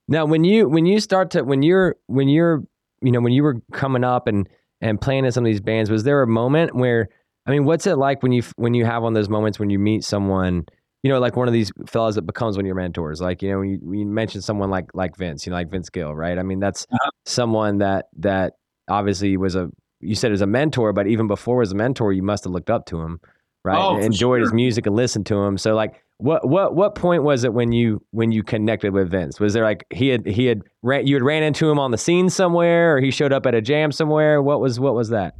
Now, 0.07 0.25
when 0.25 0.43
you 0.43 0.67
when 0.67 0.85
you 0.85 0.99
start 0.99 1.31
to 1.31 1.43
when 1.43 1.63
you're 1.63 1.95
when 2.07 2.27
you're 2.27 2.63
you 3.01 3.11
know 3.11 3.21
when 3.21 3.33
you 3.33 3.43
were 3.43 3.61
coming 3.71 4.03
up 4.03 4.27
and 4.27 4.47
and 4.81 4.99
playing 4.99 5.25
in 5.25 5.31
some 5.31 5.45
of 5.45 5.51
these 5.51 5.61
bands, 5.61 5.89
was 5.89 6.03
there 6.03 6.21
a 6.21 6.27
moment 6.27 6.75
where 6.75 7.09
I 7.45 7.51
mean, 7.51 7.65
what's 7.65 7.87
it 7.87 7.95
like 7.95 8.21
when 8.21 8.31
you 8.31 8.43
when 8.57 8.73
you 8.73 8.85
have 8.85 9.03
one 9.03 9.13
of 9.13 9.15
those 9.15 9.29
moments 9.29 9.59
when 9.59 9.69
you 9.69 9.79
meet 9.79 10.03
someone, 10.03 10.65
you 11.03 11.11
know, 11.11 11.19
like 11.19 11.35
one 11.35 11.47
of 11.47 11.53
these 11.53 11.71
fellas 11.87 12.15
that 12.15 12.23
becomes 12.23 12.57
one 12.57 12.65
of 12.65 12.67
your 12.67 12.75
mentors, 12.75 13.21
like 13.21 13.41
you 13.41 13.49
know, 13.49 13.59
when 13.59 13.69
you, 13.69 13.79
when 13.81 13.99
you 13.99 14.05
mention 14.05 14.41
someone 14.41 14.69
like 14.69 14.89
like 14.93 15.17
Vince, 15.17 15.45
you 15.45 15.49
know, 15.51 15.55
like 15.57 15.69
Vince 15.69 15.89
Gill, 15.89 16.13
right? 16.15 16.37
I 16.37 16.43
mean, 16.43 16.59
that's 16.59 16.85
Uh-huh. 16.91 17.09
someone 17.25 17.79
that 17.79 18.05
that 18.17 18.53
obviously 18.87 19.37
was 19.37 19.55
a 19.55 19.69
you 19.99 20.15
said 20.15 20.31
as 20.31 20.41
a 20.41 20.47
mentor, 20.47 20.93
but 20.93 21.07
even 21.07 21.27
before 21.27 21.57
was 21.57 21.71
a 21.71 21.75
mentor, 21.75 22.11
you 22.11 22.23
must 22.23 22.43
have 22.43 22.53
looked 22.53 22.69
up 22.69 22.85
to 22.87 22.99
him, 23.01 23.19
right? 23.63 23.77
Oh, 23.77 23.97
enjoyed 23.97 24.41
his 24.41 24.53
music 24.53 24.85
and 24.87 24.95
listened 24.95 25.25
to 25.27 25.35
him. 25.37 25.57
So 25.57 25.75
like 25.75 26.01
what 26.17 26.47
what 26.47 26.75
what 26.75 26.93
point 26.93 27.23
was 27.23 27.43
it 27.43 27.53
when 27.53 27.71
you 27.71 28.03
when 28.11 28.31
you 28.31 28.43
connected 28.43 28.93
with 28.93 29.09
Vince? 29.09 29.39
Was 29.39 29.53
there 29.53 29.63
like 29.63 29.85
he 29.89 30.09
had 30.09 30.25
he 30.27 30.45
had 30.45 30.61
ran, 30.83 31.07
you 31.07 31.15
had 31.15 31.23
ran 31.23 31.41
into 31.41 31.69
him 31.69 31.79
on 31.79 31.89
the 31.89 31.97
scene 31.97 32.29
somewhere, 32.29 32.95
or 32.95 33.01
he 33.01 33.09
showed 33.09 33.33
up 33.33 33.45
at 33.47 33.55
a 33.55 33.61
jam 33.61 33.91
somewhere? 33.91 34.41
What 34.41 34.59
was 34.59 34.79
what 34.79 34.93
was 34.93 35.09
that? 35.09 35.33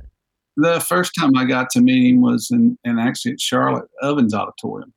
The 0.58 0.80
first 0.80 1.14
time 1.18 1.36
I 1.38 1.46
got 1.46 1.70
to 1.72 1.82
meet 1.82 2.12
him 2.14 2.22
was 2.22 2.50
in, 2.52 2.78
in 2.84 3.00
actually 3.00 3.34
at 3.34 3.40
Charlotte 3.40 3.88
Ovens 4.02 4.34
Auditorium. 4.34 4.94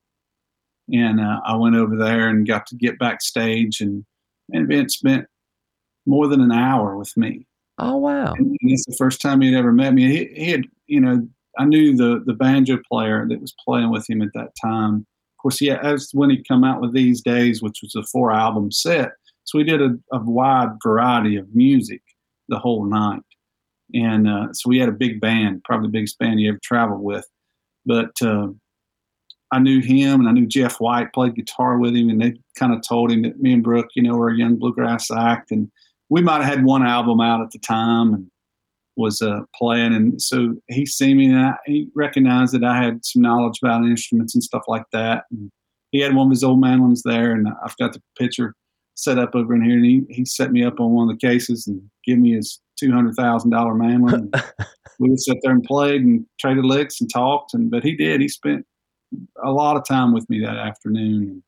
And 0.93 1.21
uh, 1.21 1.41
I 1.45 1.57
went 1.57 1.77
over 1.77 1.97
there 1.97 2.29
and 2.29 2.47
got 2.47 2.67
to 2.67 2.77
get 2.77 2.99
backstage, 2.99 3.81
and, 3.81 4.05
and 4.53 4.69
Vince 4.69 4.95
spent 4.97 5.27
more 6.07 6.29
than 6.29 6.41
an 6.41 6.53
hour 6.53 6.97
with 6.97 7.17
me. 7.17 7.47
Oh 7.79 7.97
wow! 7.97 8.35
and 8.35 8.57
it's 8.61 8.87
the 8.87 8.95
first 8.97 9.21
time 9.21 9.41
he'd 9.41 9.57
ever 9.57 9.73
met 9.73 9.95
me. 9.95 10.07
He, 10.09 10.45
he 10.45 10.51
had, 10.51 10.65
you 10.87 11.01
know, 11.01 11.27
I 11.59 11.65
knew 11.65 11.97
the 11.97 12.23
the 12.25 12.35
banjo 12.35 12.79
player 12.89 13.27
that 13.29 13.41
was 13.41 13.55
playing 13.65 13.91
with 13.91 14.09
him 14.09 14.23
at 14.23 14.33
that 14.35 14.53
time. 14.61 15.07
Of 15.39 15.43
course, 15.43 15.61
yeah, 15.61 15.81
that's 15.83 16.15
when 16.15 16.31
he 16.31 16.45
come 16.47 16.65
out 16.65 16.81
with 16.81 16.95
these 16.95 17.21
days, 17.21 17.63
which 17.63 17.81
was 17.83 17.95
a 17.95 18.05
four 18.05 18.33
album 18.33 18.71
set. 18.71 19.13
So 19.45 19.59
we 19.59 19.65
did 19.65 19.83
a, 19.83 19.91
a 20.13 20.21
wide 20.21 20.71
variety 20.83 21.37
of 21.37 21.55
music 21.55 22.01
the 22.49 22.59
whole 22.59 22.85
night, 22.85 23.23
and 23.93 24.29
uh, 24.29 24.53
so 24.53 24.69
we 24.69 24.79
had 24.79 24.89
a 24.89 24.93
big 24.93 25.21
band, 25.21 25.63
probably 25.65 25.89
the 25.89 25.93
biggest 25.93 26.19
band 26.19 26.39
he 26.39 26.49
ever 26.49 26.61
traveled 26.63 27.03
with. 27.03 27.27
But 27.85 28.13
uh, 28.23 28.49
I 29.55 29.61
knew 29.61 29.81
him, 29.81 30.19
and 30.19 30.29
I 30.29 30.33
knew 30.33 30.47
Jeff 30.47 30.81
White 30.81 31.13
played 31.13 31.37
guitar 31.37 31.79
with 31.79 31.95
him, 31.95 32.09
and 32.09 32.21
they 32.21 32.35
kind 32.59 32.75
of 32.75 32.83
told 32.87 33.13
him 33.13 33.23
that 33.23 33.39
me 33.39 33.53
and 33.53 33.63
Brooke, 33.63 33.89
you 33.95 34.03
know, 34.03 34.17
were 34.17 34.31
a 34.31 34.37
young 34.37 34.57
bluegrass 34.57 35.13
act, 35.13 35.53
and 35.53 35.71
we 36.09 36.23
might 36.23 36.43
have 36.43 36.53
had 36.53 36.65
one 36.65 36.85
album 36.85 37.21
out 37.21 37.41
at 37.41 37.53
the 37.53 37.61
time, 37.61 38.15
and 38.15 38.27
was 38.97 39.23
uh, 39.23 39.41
playing, 39.55 39.95
and 39.95 40.21
so 40.21 40.57
he 40.69 40.85
seen 40.85 41.19
me, 41.19 41.27
and 41.27 41.39
I, 41.39 41.55
he 41.67 41.89
recognized 41.95 42.53
that 42.55 42.65
I 42.65 42.83
had 42.83 43.05
some 43.05 43.23
knowledge 43.23 43.61
about 43.63 43.85
instruments 43.85 44.35
and 44.35 44.43
stuff 44.43 44.65
like 44.67 44.85
that. 44.93 45.25
And 45.31 45.51
he 45.93 46.01
had 46.01 46.15
one 46.15 46.27
of 46.27 46.31
his 46.31 46.43
old 46.43 46.61
mandolins 46.61 47.03
there, 47.05 47.33
and 47.33 47.47
I've 47.65 47.77
got 47.77 47.93
the 47.93 48.03
picture 48.19 48.55
set 48.97 49.19
up 49.19 49.37
over 49.37 49.55
in 49.55 49.63
here, 49.63 49.77
and 49.77 49.85
he, 49.85 50.03
he 50.09 50.25
set 50.25 50.51
me 50.51 50.65
up 50.65 50.81
on 50.81 50.93
one 50.93 51.09
of 51.09 51.17
the 51.17 51.27
cases 51.27 51.69
and 51.69 51.81
gave 52.05 52.19
me 52.19 52.33
his 52.35 52.61
two 52.77 52.91
hundred 52.91 53.15
thousand 53.15 53.51
dollar 53.51 53.75
mandolin. 53.75 54.33
we 54.99 55.11
would 55.11 55.21
sit 55.21 55.39
there 55.43 55.53
and 55.53 55.63
played 55.63 56.03
and 56.03 56.27
traded 56.41 56.65
licks 56.65 57.01
and 57.01 57.09
talked, 57.13 57.55
and 57.55 57.71
but 57.71 57.85
he 57.85 57.97
did. 57.97 58.21
He 58.21 58.29
spent 58.29 58.67
a 59.43 59.51
lot 59.51 59.77
of 59.77 59.87
time 59.87 60.13
with 60.13 60.29
me 60.29 60.41
that 60.41 60.57
afternoon. 60.57 61.23
And, 61.23 61.43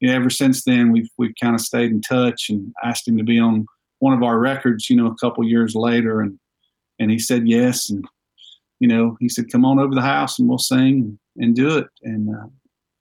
you 0.00 0.08
know, 0.08 0.14
ever 0.14 0.30
since 0.30 0.64
then, 0.64 0.92
we've 0.92 1.10
we've 1.18 1.34
kind 1.40 1.54
of 1.54 1.60
stayed 1.60 1.90
in 1.90 2.00
touch 2.00 2.48
and 2.48 2.72
asked 2.84 3.08
him 3.08 3.16
to 3.18 3.24
be 3.24 3.38
on 3.38 3.66
one 3.98 4.12
of 4.12 4.22
our 4.22 4.38
records. 4.38 4.88
You 4.88 4.96
know, 4.96 5.06
a 5.06 5.16
couple 5.16 5.44
years 5.44 5.74
later, 5.74 6.20
and 6.20 6.38
and 6.98 7.10
he 7.10 7.18
said 7.18 7.48
yes. 7.48 7.90
And 7.90 8.04
you 8.80 8.88
know, 8.88 9.16
he 9.20 9.28
said, 9.28 9.50
"Come 9.50 9.64
on 9.64 9.78
over 9.78 9.94
the 9.94 10.00
house 10.00 10.38
and 10.38 10.48
we'll 10.48 10.58
sing 10.58 11.18
and, 11.36 11.44
and 11.44 11.54
do 11.56 11.78
it." 11.78 11.86
And 12.02 12.34
uh, 12.34 12.46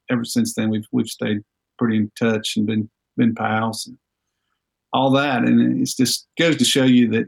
ever 0.10 0.26
since 0.26 0.54
then, 0.56 0.70
we've 0.70 0.88
we've 0.91 1.08
stayed 1.08 1.41
pretty 1.78 1.98
in 1.98 2.12
touch 2.17 2.58
and 2.58 2.65
been 2.65 2.89
been 3.15 3.36
pals 3.36 3.86
and 3.88 3.98
all 4.93 5.12
that. 5.12 5.43
And 5.43 5.82
it's 5.82 5.96
just 5.96 6.28
goes 6.39 6.58
to 6.58 6.65
show 6.65 6.84
you 6.84 7.10
that 7.12 7.28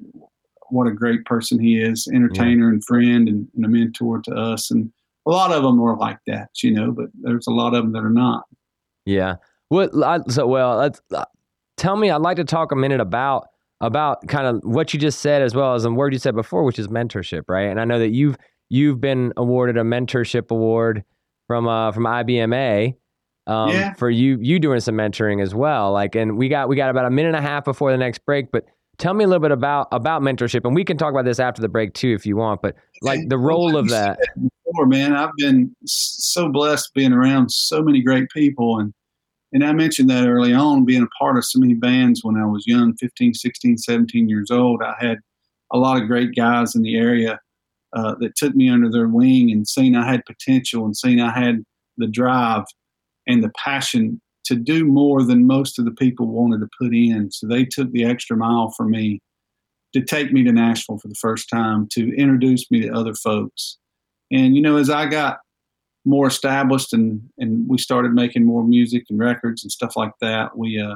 what 0.70 0.88
a 0.88 0.92
great 0.92 1.26
person 1.26 1.60
he 1.60 1.82
is, 1.82 2.08
entertainer 2.13 2.70
and 2.70 2.84
friend 2.86 3.28
and, 3.28 3.48
and 3.56 3.65
a 3.65 3.68
mentor 3.68 4.22
to 4.22 4.34
us. 4.34 4.72
And 4.72 4.92
a 5.30 5.32
lot 5.32 5.52
of 5.52 5.62
them 5.62 5.80
are 5.82 5.96
like 5.96 6.18
that, 6.26 6.50
you 6.63 6.72
know, 6.72 6.92
but 6.92 7.06
there's 7.22 7.48
a 7.48 7.52
lot 7.52 7.76
of 7.76 7.84
them 7.84 7.94
that 7.94 8.04
are 8.04 8.10
not. 8.10 8.46
Yeah. 9.06 9.36
What? 9.68 9.92
I, 10.04 10.20
so 10.28 10.48
well, 10.48 10.92
uh, 11.13 11.26
tell 11.78 11.96
me. 11.96 12.10
I'd 12.10 12.22
like 12.22 12.38
to 12.38 12.44
talk 12.44 12.72
a 12.72 12.76
minute 12.76 13.00
about 13.00 13.48
about 13.80 14.28
kind 14.28 14.48
of 14.48 14.62
what 14.63 14.94
you 14.94 15.00
just 15.00 15.20
said, 15.20 15.44
as 15.44 15.54
well 15.54 15.76
as 15.76 15.84
the 15.84 15.92
word 15.92 16.13
you 16.13 16.20
said 16.20 16.36
before, 16.36 16.63
which 16.63 16.80
is 16.80 16.88
mentorship, 16.88 17.44
right? 17.48 17.70
And 17.70 17.80
I 17.80 17.86
know 17.86 18.00
that 18.00 18.10
you've 18.10 18.38
you've 18.70 19.00
been 19.00 19.34
awarded 19.38 19.78
a 19.78 19.84
mentorship 19.84 20.50
award 20.50 21.04
from 21.48 21.68
uh 21.68 21.92
from 21.92 22.06
IBMA. 22.06 22.96
Um, 23.46 23.70
Yeah. 23.70 23.94
For 23.94 24.10
you, 24.10 24.38
you 24.42 24.60
doing 24.60 24.80
some 24.80 24.96
mentoring 24.96 25.42
as 25.42 25.56
well. 25.56 25.92
Like, 25.92 26.15
and 26.15 26.38
we 26.38 26.50
got 26.50 26.70
we 26.70 26.76
got 26.76 26.89
about 26.89 27.06
a 27.06 27.12
minute 27.12 27.30
and 27.30 27.38
a 27.38 27.48
half 27.48 27.65
before 27.65 27.92
the 27.92 27.98
next 27.98 28.26
break, 28.26 28.52
but 28.52 28.65
tell 28.98 29.13
me 29.13 29.24
a 29.24 29.28
little 29.28 29.42
bit 29.42 29.52
about 29.52 29.88
about 29.92 30.24
mentorship, 30.24 30.65
and 30.65 30.74
we 30.74 30.84
can 30.84 30.98
talk 30.98 31.12
about 31.12 31.26
this 31.26 31.39
after 31.39 31.62
the 31.62 31.70
break 31.70 31.94
too, 31.94 32.13
if 32.13 32.26
you 32.26 32.36
want. 32.36 32.62
But 32.62 32.76
like 33.02 33.20
the 33.28 33.38
role 33.38 33.78
of 33.78 33.89
that. 33.89 34.18
said 34.20 34.50
Before, 34.70 34.86
man, 34.86 35.14
I've 35.14 35.36
been 35.38 35.76
so 35.86 36.50
blessed 36.50 36.92
being 36.94 37.14
around 37.14 37.52
so 37.52 37.82
many 37.82 38.02
great 38.02 38.30
people. 38.30 38.80
And, 38.80 38.94
and 39.52 39.64
I 39.64 39.72
mentioned 39.74 40.10
that 40.10 40.28
early 40.28 40.54
on, 40.54 40.86
being 40.86 41.04
a 41.04 41.24
part 41.24 41.38
of 41.38 41.46
so 41.46 41.60
many 41.60 41.74
bands 41.74 42.22
when 42.24 42.38
I 42.38 42.46
was 42.46 42.68
young, 42.68 42.96
15, 42.98 43.34
16, 43.34 43.78
17 43.78 44.30
years 44.30 44.52
old. 44.52 44.84
I 44.84 44.96
had 45.00 45.20
a 45.72 45.78
lot 45.78 46.02
of 46.02 46.08
great 46.08 46.36
guys 46.36 46.76
in 46.76 46.84
the 46.84 46.98
area 46.98 47.40
uh, 47.94 48.16
that 48.20 48.36
took 48.36 48.56
me 48.56 48.70
under 48.70 48.90
their 48.90 49.08
wing 49.08 49.52
and 49.52 49.68
seen 49.68 49.96
I 49.96 50.10
had 50.10 50.26
potential 50.26 50.86
and 50.86 50.96
seen 50.96 51.20
I 51.20 51.38
had 51.38 51.64
the 51.98 52.08
drive 52.08 52.66
and 53.28 53.44
the 53.44 53.52
passion 53.58 54.22
to 54.46 54.56
do 54.56 54.86
more 54.86 55.24
than 55.24 55.48
most 55.48 55.80
of 55.80 55.86
the 55.86 55.92
people 55.92 56.28
wanted 56.28 56.60
to 56.60 56.70
put 56.80 56.94
in. 56.94 57.32
So 57.32 57.48
they 57.48 57.66
took 57.66 57.92
the 57.92 58.06
extra 58.06 58.38
mile 58.38 58.72
for 58.76 58.86
me 58.86 59.20
to 59.94 60.02
take 60.02 60.32
me 60.32 60.44
to 60.44 60.52
Nashville 60.52 61.00
for 61.00 61.08
the 61.08 61.16
first 61.16 61.50
time, 61.50 61.88
to 61.94 62.16
introduce 62.16 62.70
me 62.70 62.82
to 62.82 62.90
other 62.90 63.14
folks. 63.14 63.78
And, 64.32 64.56
you 64.56 64.62
know, 64.62 64.78
as 64.78 64.89
I 64.89 65.06
got 65.06 65.39
more 66.06 66.28
established 66.28 66.94
and, 66.94 67.22
and 67.38 67.68
we 67.68 67.78
started 67.78 68.13
making 68.13 68.46
more 68.46 68.63
music 68.63 69.06
and 69.10 69.20
records 69.20 69.63
and 69.63 69.72
stuff 69.72 69.96
like 69.96 70.13
that, 70.22 70.58
we, 70.58 70.80
uh, 70.80 70.96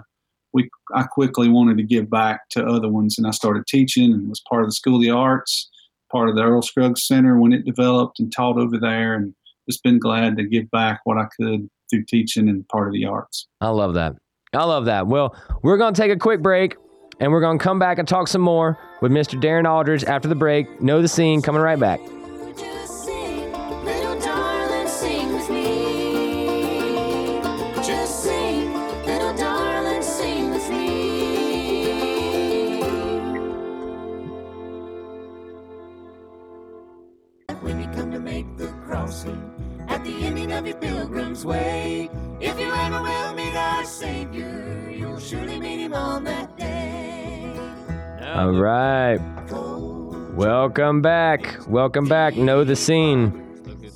we, 0.54 0.70
I 0.94 1.04
quickly 1.04 1.50
wanted 1.50 1.78
to 1.78 1.84
give 1.84 2.10
back 2.10 2.50
to 2.52 2.66
other 2.66 2.90
ones. 2.90 3.18
And 3.18 3.28
I 3.28 3.32
started 3.32 3.66
teaching 3.68 4.14
and 4.14 4.30
was 4.30 4.42
part 4.50 4.64
of 4.64 4.68
the 4.68 4.74
School 4.74 4.96
of 4.98 5.02
the 5.02 5.10
Arts, 5.10 5.70
part 6.12 6.30
of 6.30 6.36
the 6.36 6.44
Earl 6.44 6.62
Scruggs 6.62 7.06
Center 7.06 7.40
when 7.40 7.54
it 7.54 7.66
developed 7.66 8.20
and 8.20 8.32
taught 8.32 8.58
over 8.58 8.78
there. 8.78 9.16
And 9.16 9.34
just 9.68 9.84
been 9.84 10.00
glad 10.00 10.38
to 10.38 10.44
give 10.44 10.70
back 10.72 11.02
what 11.04 11.18
I 11.18 11.26
could 11.40 11.70
through 11.90 12.04
teaching 12.06 12.50
and 12.50 12.68
part 12.68 12.88
of 12.88 12.94
the 12.94 13.06
arts. 13.06 13.48
I 13.62 13.70
love 13.70 13.94
that. 13.96 14.16
I 14.54 14.64
love 14.66 14.86
that. 14.86 15.08
Well, 15.08 15.36
we're 15.64 15.78
going 15.78 15.94
to 15.94 16.02
take 16.02 16.12
a 16.12 16.18
quick 16.18 16.42
break 16.42 16.76
and 17.20 17.32
we're 17.32 17.42
going 17.42 17.58
to 17.58 17.64
come 17.64 17.80
back 17.80 17.98
and 17.98 18.08
talk 18.08 18.28
some 18.28 18.42
more 18.42 18.78
with 19.02 19.12
Mr. 19.12 19.40
Darin 19.40 19.66
Aldridge 19.66 20.04
after 20.04 20.28
the 20.28 20.36
break. 20.36 20.82
Know 20.82 21.02
the 21.02 21.08
scene, 21.08 21.42
coming 21.42 21.62
right 21.62 21.80
back. 21.80 22.00
All 48.44 48.52
right. 48.52 49.20
Welcome 50.36 51.02
back. 51.02 51.56
Welcome 51.70 52.10
back. 52.10 52.36
Know 52.36 52.66
the 52.66 52.76
scene. 52.76 53.32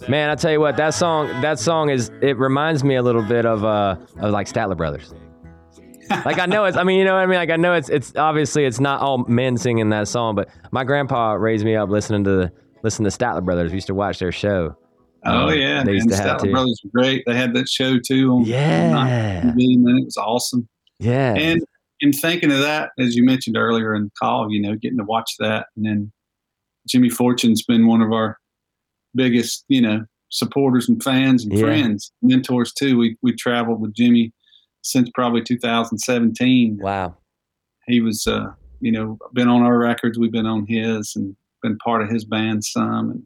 Man, 0.07 0.29
I 0.29 0.36
tell 0.36 0.53
you 0.53 0.62
what, 0.62 0.77
that 0.77 0.93
song 0.93 1.27
that 1.41 1.60
song 1.60 1.89
is 1.89 2.10
it 2.21 2.38
reminds 2.38 2.81
me 2.81 2.95
a 2.95 3.01
little 3.01 3.23
bit 3.23 3.45
of 3.45 3.65
uh 3.65 3.97
of 4.21 4.31
like 4.31 4.47
Statler 4.47 4.77
Brothers. 4.77 5.13
like 6.23 6.39
I 6.39 6.45
know 6.45 6.63
it's 6.63 6.77
I 6.77 6.83
mean, 6.83 6.97
you 6.97 7.03
know 7.03 7.15
what 7.15 7.23
I 7.23 7.25
mean? 7.25 7.36
Like 7.39 7.49
I 7.49 7.57
know 7.57 7.73
it's 7.73 7.89
it's 7.89 8.15
obviously 8.15 8.63
it's 8.63 8.79
not 8.79 9.01
all 9.01 9.17
men 9.27 9.57
singing 9.57 9.89
that 9.89 10.07
song, 10.07 10.33
but 10.36 10.47
my 10.71 10.86
grandpa 10.86 11.33
raised 11.33 11.65
me 11.65 11.75
up 11.75 11.89
listening 11.89 12.23
to 12.23 12.49
listening 12.83 13.12
to 13.12 13.17
Statler 13.17 13.43
Brothers. 13.43 13.71
We 13.71 13.75
used 13.75 13.88
to 13.88 13.95
watch 13.95 14.17
their 14.19 14.31
show. 14.31 14.77
Oh 15.25 15.47
Uh, 15.49 15.51
yeah, 15.51 15.83
they 15.83 15.91
used 15.91 16.07
to 16.07 16.15
have 16.15 16.38
Statler. 16.39 16.51
Brothers 16.51 16.79
were 16.86 17.01
great. 17.01 17.23
They 17.27 17.36
had 17.36 17.53
that 17.55 17.67
show 17.67 17.97
too 17.99 18.31
on 18.31 18.45
Yeah. 18.45 18.95
on 18.95 19.07
TV, 19.57 19.77
man. 19.77 19.97
It 19.97 20.05
was 20.05 20.15
awesome. 20.15 20.69
Yeah. 20.99 21.33
And 21.33 21.62
in 22.01 22.13
thinking 22.13 22.51
of 22.51 22.60
that, 22.60 22.91
as 22.99 23.15
you 23.15 23.23
mentioned 23.23 23.57
earlier 23.57 23.95
in 23.95 24.05
the 24.05 24.12
call, 24.19 24.51
you 24.51 24.62
know, 24.62 24.75
getting 24.75 24.97
to 24.97 25.03
watch 25.03 25.31
that, 25.39 25.67
and 25.75 25.86
then 25.86 26.12
Jimmy 26.88 27.10
Fortune's 27.10 27.63
been 27.63 27.88
one 27.88 28.01
of 28.01 28.12
our 28.12 28.38
biggest, 29.15 29.65
you 29.67 29.81
know, 29.81 30.05
supporters 30.29 30.88
and 30.89 31.01
fans 31.03 31.43
and 31.43 31.53
Yeah. 31.53 31.62
friends, 31.62 32.12
mentors 32.21 32.73
too. 32.73 32.97
We 32.97 33.17
we 33.21 33.33
traveled 33.33 33.81
with 33.81 33.93
Jimmy 33.93 34.33
since 34.83 35.10
probably 35.13 35.41
2017. 35.41 36.77
wow. 36.81 37.17
He 37.88 38.01
was, 38.01 38.27
uh, 38.27 38.51
you 38.81 38.91
know, 38.91 39.17
been 39.33 39.47
on 39.47 39.62
our 39.62 39.77
records. 39.77 40.17
We've 40.19 40.31
been 40.31 40.45
on 40.45 40.65
his, 40.67 41.13
and 41.15 41.36
been 41.63 41.77
part 41.77 42.01
of 42.01 42.10
his 42.10 42.25
band 42.25 42.63
some, 42.63 43.12
and 43.12 43.23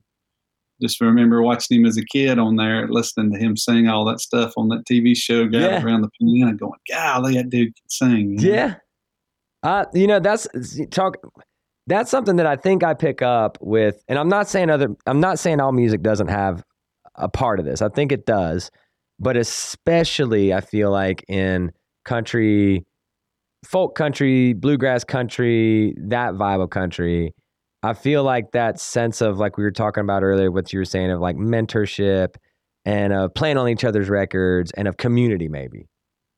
just 0.82 1.00
remember 1.02 1.42
watching 1.42 1.80
him 1.82 1.86
as 1.86 1.98
a 1.98 2.06
kid 2.06 2.40
on 2.40 2.56
there, 2.56 2.88
listening 2.88 3.32
to 3.34 3.38
him 3.40 3.56
sing 3.56 3.88
all 3.88 4.06
that 4.06 4.20
stuff 4.20 4.54
on 4.58 4.70
that 4.70 4.84
TV 4.90 5.16
show, 5.16 5.48
gathered 5.48 5.70
Yeah. 5.72 5.84
around 5.84 6.02
the 6.02 6.10
piano, 6.20 6.54
going, 6.54 6.80
"Golly, 6.90 7.36
that 7.36 7.50
dude 7.50 7.76
can 7.76 7.90
sing." 7.90 8.40
you 8.40 8.52
know? 8.52 8.56
Yeah. 8.56 8.76
Uh, 9.64 9.86
you 9.94 10.08
know, 10.08 10.20
that's 10.20 10.48
talk. 10.90 11.18
That's 11.88 12.10
something 12.12 12.36
that 12.38 12.46
I 12.46 12.56
think 12.56 12.84
I 12.84 12.94
pick 12.94 13.22
up 13.22 13.58
with, 13.62 14.04
and 14.08 14.18
I'm 14.18 14.30
not 14.30 14.48
saying 14.48 14.70
other. 14.70 14.90
I'm 15.06 15.20
not 15.20 15.40
saying 15.40 15.60
all 15.60 15.72
music 15.72 16.02
doesn't 16.02 16.30
have 16.30 16.64
a 17.16 17.28
part 17.30 17.60
of 17.60 17.66
this. 17.66 17.82
I 17.82 17.90
think 17.90 18.12
it 18.12 18.26
does, 18.26 18.72
but 19.20 19.36
especially 19.38 20.54
I 20.54 20.62
feel 20.62 20.90
like 20.92 21.24
in 21.28 21.72
country, 22.06 22.86
folk 23.66 23.96
country, 23.96 24.54
bluegrass 24.54 25.04
country, 25.04 25.96
that 25.98 26.34
vibe 26.34 26.64
of 26.64 26.70
country. 26.70 27.34
I 27.84 27.94
feel 27.94 28.24
like 28.24 28.52
that 28.52 28.80
sense 28.80 29.22
of 29.22 29.38
like 29.38 29.58
we 29.58 29.64
were 29.64 29.72
talking 29.72 30.02
about 30.02 30.24
earlier, 30.24 30.52
what 30.52 30.72
you 30.72 30.80
were 30.80 30.86
saying 30.86 31.12
of 31.12 31.20
like 31.20 31.36
mentorship 31.36 32.36
and 32.86 33.14
of 33.14 33.34
playing 33.34 33.58
on 33.58 33.70
each 33.70 33.84
other's 33.84 34.10
records 34.10 34.72
and 34.72 34.88
of 34.88 34.98
community, 34.98 35.48
maybe. 35.48 35.88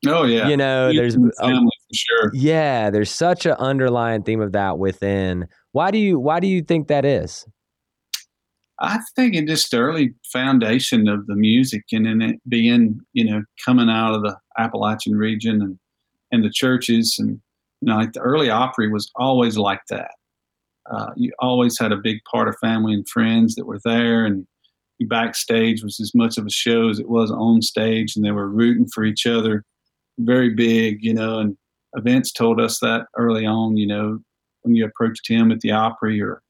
Oh 0.06 0.24
yeah. 0.24 0.48
You 0.48 0.56
know, 0.56 0.88
Youth 0.88 1.00
there's 1.00 1.14
family 1.40 1.70
for 1.88 1.94
sure. 1.94 2.30
yeah, 2.34 2.90
there's 2.90 3.10
such 3.10 3.46
an 3.46 3.52
underlying 3.52 4.22
theme 4.22 4.40
of 4.40 4.52
that 4.52 4.78
within. 4.78 5.46
Why 5.72 5.90
do 5.90 5.98
you 5.98 6.18
why 6.18 6.40
do 6.40 6.46
you 6.46 6.62
think 6.62 6.88
that 6.88 7.04
is? 7.04 7.46
I 8.80 8.98
think 9.14 9.34
it 9.34 9.46
just 9.46 9.70
the 9.70 9.78
early 9.78 10.14
foundation 10.32 11.08
of 11.08 11.26
the 11.26 11.36
music 11.36 11.84
and 11.92 12.06
in 12.06 12.20
it 12.20 12.36
being, 12.48 13.00
you 13.12 13.24
know, 13.24 13.42
coming 13.64 13.88
out 13.88 14.14
of 14.14 14.22
the 14.22 14.36
Appalachian 14.58 15.16
region 15.16 15.62
and 15.62 15.78
and 16.32 16.44
the 16.44 16.50
churches 16.50 17.16
and 17.18 17.40
you 17.80 17.92
know, 17.92 17.96
like 17.96 18.12
the 18.12 18.20
early 18.20 18.50
Opry 18.50 18.90
was 18.90 19.10
always 19.16 19.56
like 19.56 19.80
that. 19.90 20.10
Uh, 20.90 21.10
you 21.16 21.32
always 21.38 21.78
had 21.78 21.92
a 21.92 21.96
big 21.96 22.18
part 22.30 22.48
of 22.48 22.56
family 22.58 22.94
and 22.94 23.08
friends 23.08 23.54
that 23.54 23.66
were 23.66 23.80
there, 23.84 24.24
and 24.24 24.46
backstage 25.00 25.82
was 25.82 26.00
as 26.00 26.14
much 26.14 26.38
of 26.38 26.46
a 26.46 26.50
show 26.50 26.88
as 26.88 26.98
it 26.98 27.08
was 27.08 27.30
on 27.30 27.62
stage, 27.62 28.16
and 28.16 28.24
they 28.24 28.30
were 28.30 28.48
rooting 28.48 28.86
for 28.86 29.04
each 29.04 29.26
other. 29.26 29.64
Very 30.18 30.50
big, 30.50 31.02
you 31.02 31.12
know, 31.12 31.38
and 31.38 31.56
Vince 31.96 32.32
told 32.32 32.60
us 32.60 32.78
that 32.80 33.06
early 33.16 33.46
on. 33.46 33.76
You 33.76 33.86
know, 33.86 34.18
when 34.62 34.74
you 34.74 34.84
approached 34.84 35.28
him 35.28 35.50
at 35.52 35.60
the 35.60 35.72
Opry 35.72 36.20
or 36.22 36.42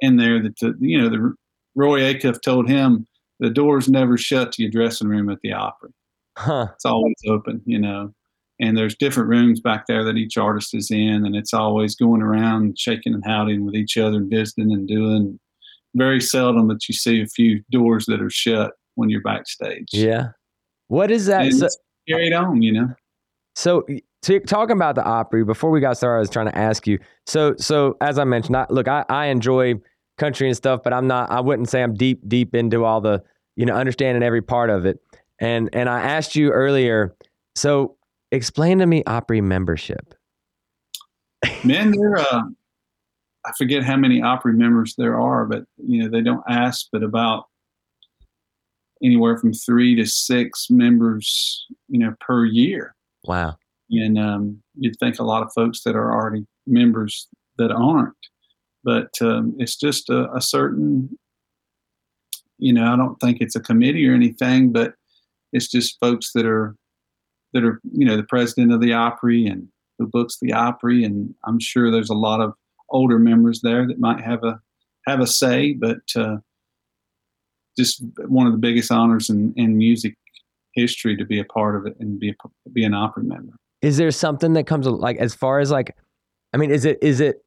in 0.00 0.16
there, 0.16 0.42
that 0.42 0.58
the, 0.60 0.74
you 0.80 1.00
know 1.00 1.08
the 1.08 1.34
Roy 1.74 2.00
Acuff 2.00 2.40
told 2.42 2.68
him 2.68 3.06
the 3.38 3.50
doors 3.50 3.88
never 3.88 4.16
shut 4.16 4.52
to 4.52 4.62
your 4.62 4.70
dressing 4.70 5.08
room 5.08 5.30
at 5.30 5.40
the 5.42 5.52
Opry. 5.52 5.90
Huh. 6.36 6.68
It's 6.74 6.84
always 6.84 7.16
open, 7.28 7.60
you 7.66 7.78
know. 7.78 8.14
And 8.60 8.76
there's 8.76 8.94
different 8.94 9.30
rooms 9.30 9.60
back 9.60 9.86
there 9.86 10.04
that 10.04 10.16
each 10.16 10.36
artist 10.36 10.74
is 10.74 10.90
in, 10.90 11.24
and 11.24 11.34
it's 11.34 11.54
always 11.54 11.94
going 11.96 12.20
around 12.20 12.78
shaking 12.78 13.14
and 13.14 13.24
howdying 13.24 13.64
with 13.64 13.74
each 13.74 13.96
other 13.96 14.18
and 14.18 14.30
visiting 14.30 14.72
and 14.72 14.86
doing. 14.86 15.38
Very 15.94 16.20
seldom 16.20 16.68
that 16.68 16.88
you 16.88 16.94
see 16.94 17.22
a 17.22 17.26
few 17.26 17.62
doors 17.70 18.06
that 18.06 18.22
are 18.22 18.30
shut 18.30 18.72
when 18.94 19.08
you're 19.08 19.22
backstage. 19.22 19.88
Yeah. 19.92 20.28
What 20.88 21.10
is 21.10 21.26
that? 21.26 21.52
So, 21.52 21.68
carried 22.08 22.32
on, 22.32 22.62
you 22.62 22.72
know. 22.72 22.88
so 23.54 23.86
t- 24.22 24.40
talking 24.40 24.76
about 24.76 24.94
the 24.94 25.04
Opry, 25.04 25.44
before 25.44 25.70
we 25.70 25.80
got 25.80 25.96
started, 25.96 26.16
I 26.16 26.20
was 26.20 26.30
trying 26.30 26.46
to 26.46 26.56
ask 26.58 26.86
you. 26.86 26.98
So 27.26 27.54
so 27.56 27.96
as 28.00 28.18
I 28.18 28.24
mentioned, 28.24 28.56
I, 28.56 28.66
look, 28.70 28.88
I, 28.88 29.04
I 29.08 29.26
enjoy 29.26 29.74
country 30.18 30.46
and 30.48 30.56
stuff, 30.56 30.82
but 30.84 30.92
I'm 30.92 31.06
not. 31.06 31.30
I 31.30 31.40
wouldn't 31.40 31.68
say 31.68 31.82
I'm 31.82 31.94
deep 31.94 32.28
deep 32.28 32.54
into 32.54 32.84
all 32.84 33.00
the 33.00 33.22
you 33.56 33.64
know 33.66 33.74
understanding 33.74 34.22
every 34.22 34.42
part 34.42 34.70
of 34.70 34.84
it. 34.86 34.98
And 35.38 35.70
and 35.72 35.88
I 35.88 36.02
asked 36.02 36.36
you 36.36 36.50
earlier. 36.50 37.16
So 37.54 37.96
explain 38.32 38.78
to 38.78 38.86
me 38.86 39.02
Opry 39.06 39.40
membership. 39.40 40.14
Men, 41.64 41.92
they're 41.92 42.18
uh, 42.18 42.42
I 43.46 43.52
forget 43.56 43.82
how 43.82 43.96
many 43.96 44.22
Opry 44.22 44.52
members 44.52 44.94
there 44.96 45.18
are, 45.18 45.46
but 45.46 45.64
you 45.76 46.02
know 46.02 46.08
they 46.08 46.22
don't 46.22 46.44
ask, 46.48 46.86
but 46.92 47.02
about 47.02 47.46
anywhere 49.02 49.38
from 49.38 49.52
three 49.52 49.94
to 49.96 50.06
six 50.06 50.68
members, 50.70 51.66
you 51.88 51.98
know, 51.98 52.14
per 52.20 52.44
year. 52.44 52.94
Wow. 53.24 53.56
And 53.90 54.18
um, 54.18 54.62
you'd 54.78 54.98
think 55.00 55.18
a 55.18 55.24
lot 55.24 55.42
of 55.42 55.52
folks 55.54 55.82
that 55.84 55.96
are 55.96 56.12
already 56.12 56.46
members 56.66 57.26
that 57.58 57.72
aren't, 57.72 58.14
but 58.84 59.10
um, 59.20 59.54
it's 59.58 59.76
just 59.76 60.10
a, 60.10 60.30
a 60.32 60.40
certain, 60.40 61.18
you 62.58 62.72
know, 62.72 62.92
I 62.92 62.96
don't 62.96 63.16
think 63.16 63.38
it's 63.40 63.56
a 63.56 63.60
committee 63.60 64.06
or 64.08 64.14
anything, 64.14 64.70
but 64.70 64.94
it's 65.52 65.68
just 65.68 65.98
folks 65.98 66.32
that 66.34 66.46
are 66.46 66.76
that 67.52 67.64
are, 67.64 67.80
you 67.92 68.06
know, 68.06 68.16
the 68.16 68.24
president 68.24 68.72
of 68.72 68.80
the 68.80 68.92
Opry 68.92 69.46
and 69.46 69.68
who 69.98 70.06
books 70.06 70.38
the 70.40 70.52
Opry, 70.52 71.04
and 71.04 71.34
I'm 71.44 71.60
sure 71.60 71.90
there's 71.90 72.10
a 72.10 72.14
lot 72.14 72.40
of 72.40 72.54
older 72.88 73.18
members 73.18 73.60
there 73.62 73.86
that 73.86 73.98
might 73.98 74.20
have 74.20 74.42
a 74.44 74.60
have 75.06 75.20
a 75.20 75.26
say, 75.26 75.72
but 75.72 76.00
uh, 76.14 76.36
just 77.78 78.02
one 78.28 78.46
of 78.46 78.52
the 78.52 78.58
biggest 78.58 78.90
honors 78.90 79.30
in, 79.30 79.52
in 79.56 79.76
music 79.78 80.14
history 80.74 81.16
to 81.16 81.24
be 81.24 81.38
a 81.40 81.44
part 81.44 81.76
of 81.76 81.86
it 81.86 81.96
and 81.98 82.20
be 82.20 82.30
a, 82.30 82.34
be 82.70 82.84
an 82.84 82.94
Opry 82.94 83.24
member. 83.24 83.52
is 83.82 83.96
there 83.96 84.10
something 84.10 84.52
that 84.52 84.66
comes 84.66 84.86
like 84.86 85.16
as 85.16 85.34
far 85.34 85.58
as 85.58 85.70
like 85.70 85.96
i 86.52 86.56
mean 86.56 86.70
is 86.70 86.84
it 86.84 86.98
is 87.02 87.20
it 87.20 87.44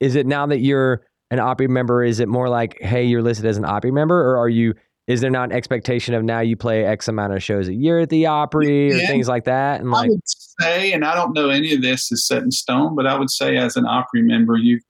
is 0.00 0.14
it 0.14 0.26
now 0.26 0.46
that 0.46 0.60
you're 0.60 1.02
an 1.30 1.38
opry 1.38 1.68
member 1.68 2.02
is 2.02 2.20
it 2.20 2.28
more 2.28 2.48
like 2.48 2.78
hey 2.80 3.04
you're 3.04 3.22
listed 3.22 3.44
as 3.44 3.58
an 3.58 3.64
opry 3.64 3.90
member 3.90 4.18
or 4.18 4.38
are 4.38 4.48
you 4.48 4.74
is 5.06 5.20
there 5.20 5.30
not 5.30 5.50
an 5.50 5.56
expectation 5.56 6.14
of 6.14 6.24
now 6.24 6.40
you 6.40 6.56
play 6.56 6.84
x 6.84 7.06
amount 7.08 7.32
of 7.32 7.42
shows 7.42 7.68
a 7.68 7.74
year 7.74 8.00
at 8.00 8.08
the 8.08 8.26
opry 8.26 8.92
or 8.92 8.98
things 9.06 9.28
like 9.28 9.44
that 9.44 9.80
and 9.80 9.88
I 9.90 9.92
like 9.92 10.10
would 10.10 10.20
say, 10.26 10.92
and 10.92 11.04
I 11.04 11.14
don't 11.14 11.32
know 11.34 11.48
any 11.48 11.72
of 11.74 11.82
this 11.82 12.10
is 12.10 12.26
set 12.26 12.42
in 12.42 12.50
stone, 12.50 12.96
but 12.96 13.06
I 13.06 13.16
would 13.18 13.30
say 13.30 13.56
as 13.56 13.76
an 13.76 13.86
Opry 13.86 14.22
member, 14.22 14.56
you 14.56 14.80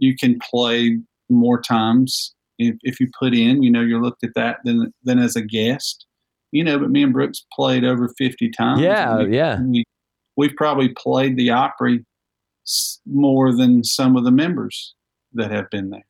you 0.00 0.16
can 0.16 0.38
play 0.50 0.98
more 1.28 1.60
times 1.60 2.34
if, 2.58 2.76
if 2.82 3.00
you 3.00 3.08
put 3.18 3.34
in. 3.34 3.62
You 3.62 3.70
know, 3.70 3.80
you're 3.80 4.02
looked 4.02 4.22
at 4.22 4.34
that 4.36 4.58
than 4.64 4.92
than 5.02 5.18
as 5.18 5.34
a 5.34 5.42
guest. 5.42 6.04
you 6.52 6.62
know, 6.62 6.78
but 6.78 6.90
me 6.90 7.02
and 7.02 7.12
Brooks 7.12 7.44
played 7.52 7.84
over 7.84 8.08
50 8.16 8.50
times. 8.50 8.80
Yeah, 8.80 9.18
We- 9.24 9.36
yeah. 9.36 9.60
We, 9.62 9.84
we've 10.36 10.54
probably 10.56 10.90
played 10.90 11.36
the 11.36 11.50
Opry 11.50 12.04
more 13.06 13.54
than 13.54 13.82
some 13.84 14.16
of 14.16 14.24
the 14.24 14.30
members 14.30 14.94
that 15.32 15.50
have 15.50 15.68
been 15.70 15.90
there. 15.90 16.06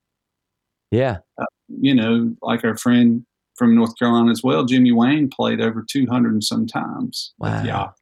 Yeah. 0.90 1.18
Uh, 1.40 1.44
you 1.68 1.94
know, 1.94 2.34
like 2.42 2.64
our 2.64 2.76
friend 2.76 3.24
from 3.58 3.74
North 3.74 3.96
Carolina 3.98 4.30
as 4.30 4.42
well, 4.42 4.64
Jimmy 4.64 4.92
Wayne 4.92 5.28
played 5.28 5.60
over 5.60 5.84
200 5.90 6.32
and 6.32 6.44
some 6.44 6.66
times 6.66 7.32
Wow. 7.38 7.92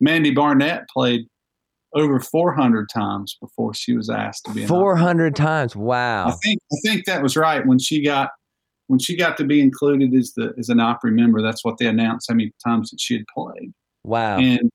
Mandy 0.00 0.30
Barnett 0.30 0.88
played 0.88 1.26
over 1.94 2.20
400 2.20 2.88
times 2.92 3.36
before 3.40 3.72
she 3.72 3.96
was 3.96 4.10
asked 4.10 4.44
to 4.44 4.52
be 4.52 4.60
an 4.62 4.66
Opry 4.66 4.76
400 4.78 5.34
times. 5.36 5.74
I 5.74 5.78
Wow. 5.78 6.30
think 6.44 6.60
I 6.72 6.76
think 6.84 7.06
that 7.06 7.22
was 7.22 7.36
right 7.36 7.66
when 7.66 7.78
she 7.78 8.02
got 8.04 8.30
when 8.88 8.98
she 9.00 9.16
got 9.16 9.36
to 9.38 9.44
be 9.44 9.60
included 9.60 10.14
as 10.14 10.32
the 10.34 10.52
as 10.58 10.68
an 10.68 10.78
Opry 10.80 11.10
member. 11.12 11.40
That's 11.42 11.64
what 11.64 11.78
they 11.78 11.86
announced 11.86 12.26
how 12.28 12.34
many 12.34 12.52
times 12.64 12.90
that 12.90 13.00
she 13.00 13.14
had 13.14 13.24
played, 13.34 13.72
Wow. 14.04 14.36
and 14.38 14.68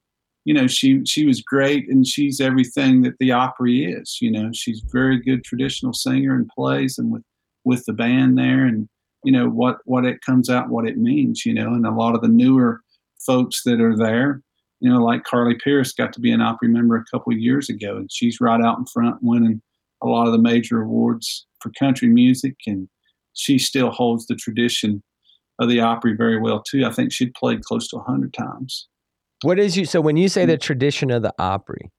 you 0.46 0.54
know 0.56 0.66
she 0.68 1.06
she 1.06 1.26
was 1.28 1.42
great, 1.42 1.88
and 1.90 2.08
she's 2.08 2.42
everything 2.42 3.04
that 3.04 3.14
the 3.20 3.32
Opry 3.32 3.86
is. 3.86 4.18
You 4.20 4.32
know, 4.32 4.50
she's 4.54 4.82
very 4.92 5.22
good 5.22 5.44
traditional 5.44 5.94
singer 5.94 6.34
and 6.36 6.50
plays, 6.50 6.98
and 6.98 7.12
with 7.12 7.24
with 7.64 7.86
the 7.86 7.94
band 7.94 8.38
there, 8.38 8.66
and 8.66 8.88
you 9.24 9.32
know 9.32 9.48
what 9.50 9.78
what 9.86 10.06
it 10.06 10.22
comes 10.22 10.50
out, 10.50 10.70
what 10.70 10.88
it 10.88 10.98
means. 10.98 11.46
You 11.46 11.54
know, 11.54 11.68
and 11.74 11.86
a 11.86 11.92
lot 11.92 12.16
of 12.16 12.22
the 12.22 12.28
newer 12.28 12.82
folks 13.26 13.64
that 13.64 13.82
are 13.82 13.96
there. 13.98 14.42
You 14.80 14.90
know, 14.90 15.04
like 15.04 15.24
Carly 15.24 15.56
Pearce 15.64 15.94
got 15.94 16.12
to 16.14 16.20
be 16.20 16.32
an 16.32 16.42
Opry 16.42 16.68
member 16.68 16.96
a 16.96 17.06
couple 17.12 17.32
of 17.32 17.40
years 17.40 17.70
ago, 17.70 17.98
and 17.98 18.12
she's 18.12 18.42
right 18.42 18.60
out 18.62 18.80
in 18.80 18.86
front 18.86 19.18
winning 19.22 19.62
a 20.02 20.08
lot 20.08 20.26
of 20.26 20.32
the 20.34 20.40
major 20.40 20.82
awards 20.82 21.46
for 21.60 21.72
country 21.78 22.08
music, 22.08 22.56
and 22.66 22.90
she 23.34 23.60
still 23.60 23.92
holds 23.92 24.26
the 24.26 24.36
tradition 24.36 25.04
of 25.60 25.70
the 25.70 25.80
Opry 25.80 26.16
very 26.16 26.40
well 26.40 26.64
too. 26.64 26.84
I 26.86 26.92
think 26.92 27.14
she'd 27.14 27.36
played 27.36 27.64
close 27.64 27.88
to 27.90 28.00
hundred 28.00 28.34
times. 28.34 28.88
What 29.44 29.60
is 29.60 29.78
you? 29.78 29.86
So 29.86 30.02
when 30.02 30.18
you 30.18 30.28
Mm. 30.28 30.32
say 30.32 30.46
the 30.46 30.58
tradition 30.58 31.12
of 31.12 31.22
the 31.22 31.34
Opry, 31.38 31.92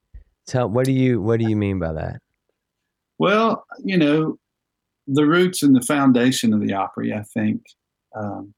tell 0.47 0.69
what 0.69 0.85
do 0.85 0.93
you 0.93 1.23
what 1.23 1.39
do 1.39 1.49
you 1.49 1.55
mean 1.57 1.79
by 1.79 1.93
that? 1.93 2.21
Well, 3.19 3.65
you 3.85 3.97
know, 3.97 4.39
the 5.07 5.27
roots 5.27 5.63
and 5.63 5.75
the 5.75 5.83
foundation 5.83 6.53
of 6.53 6.61
the 6.61 6.73
Opry, 6.73 7.13
I 7.13 7.23
think, 7.35 7.63
um, 8.15 8.55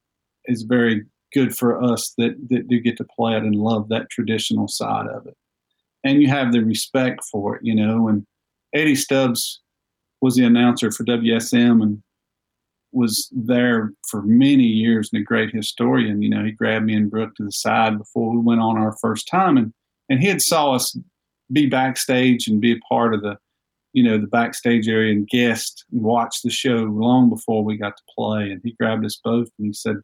is 0.46 0.62
very 0.62 1.04
good 1.32 1.56
for 1.56 1.82
us 1.82 2.14
that, 2.18 2.36
that 2.50 2.68
do 2.68 2.78
get 2.80 2.96
to 2.98 3.04
play 3.04 3.36
it 3.36 3.42
and 3.42 3.56
love 3.56 3.88
that 3.88 4.10
traditional 4.10 4.68
side 4.68 5.06
of 5.06 5.26
it. 5.26 5.36
And 6.04 6.22
you 6.22 6.28
have 6.28 6.52
the 6.52 6.60
respect 6.60 7.24
for 7.30 7.56
it, 7.56 7.62
you 7.64 7.74
know. 7.74 8.08
And 8.08 8.24
Eddie 8.74 8.94
Stubbs 8.94 9.60
was 10.20 10.36
the 10.36 10.44
announcer 10.44 10.90
for 10.90 11.04
WSM 11.04 11.82
and 11.82 12.02
was 12.92 13.28
there 13.32 13.92
for 14.08 14.22
many 14.22 14.64
years 14.64 15.10
and 15.12 15.20
a 15.20 15.24
great 15.24 15.52
historian. 15.52 16.22
You 16.22 16.30
know, 16.30 16.44
he 16.44 16.52
grabbed 16.52 16.86
me 16.86 16.94
and 16.94 17.10
Brooke 17.10 17.34
to 17.36 17.44
the 17.44 17.52
side 17.52 17.98
before 17.98 18.30
we 18.30 18.38
went 18.38 18.60
on 18.60 18.78
our 18.78 18.96
first 19.00 19.28
time, 19.28 19.56
and 19.56 19.72
and 20.08 20.20
he 20.20 20.28
had 20.28 20.42
saw 20.42 20.72
us 20.74 20.96
be 21.52 21.66
backstage 21.66 22.46
and 22.46 22.60
be 22.60 22.72
a 22.72 22.80
part 22.88 23.14
of 23.14 23.22
the 23.22 23.36
you 23.94 24.02
know, 24.02 24.18
the 24.18 24.26
backstage 24.26 24.88
area 24.88 25.12
and 25.12 25.26
guest 25.28 25.84
and 25.92 26.02
watch 26.02 26.42
the 26.42 26.50
show 26.50 26.78
long 26.82 27.30
before 27.30 27.64
we 27.64 27.78
got 27.78 27.96
to 27.96 28.02
play. 28.14 28.50
And 28.50 28.60
he 28.62 28.72
grabbed 28.72 29.06
us 29.06 29.18
both 29.24 29.48
and 29.58 29.68
he 29.68 29.72
said, 29.72 29.96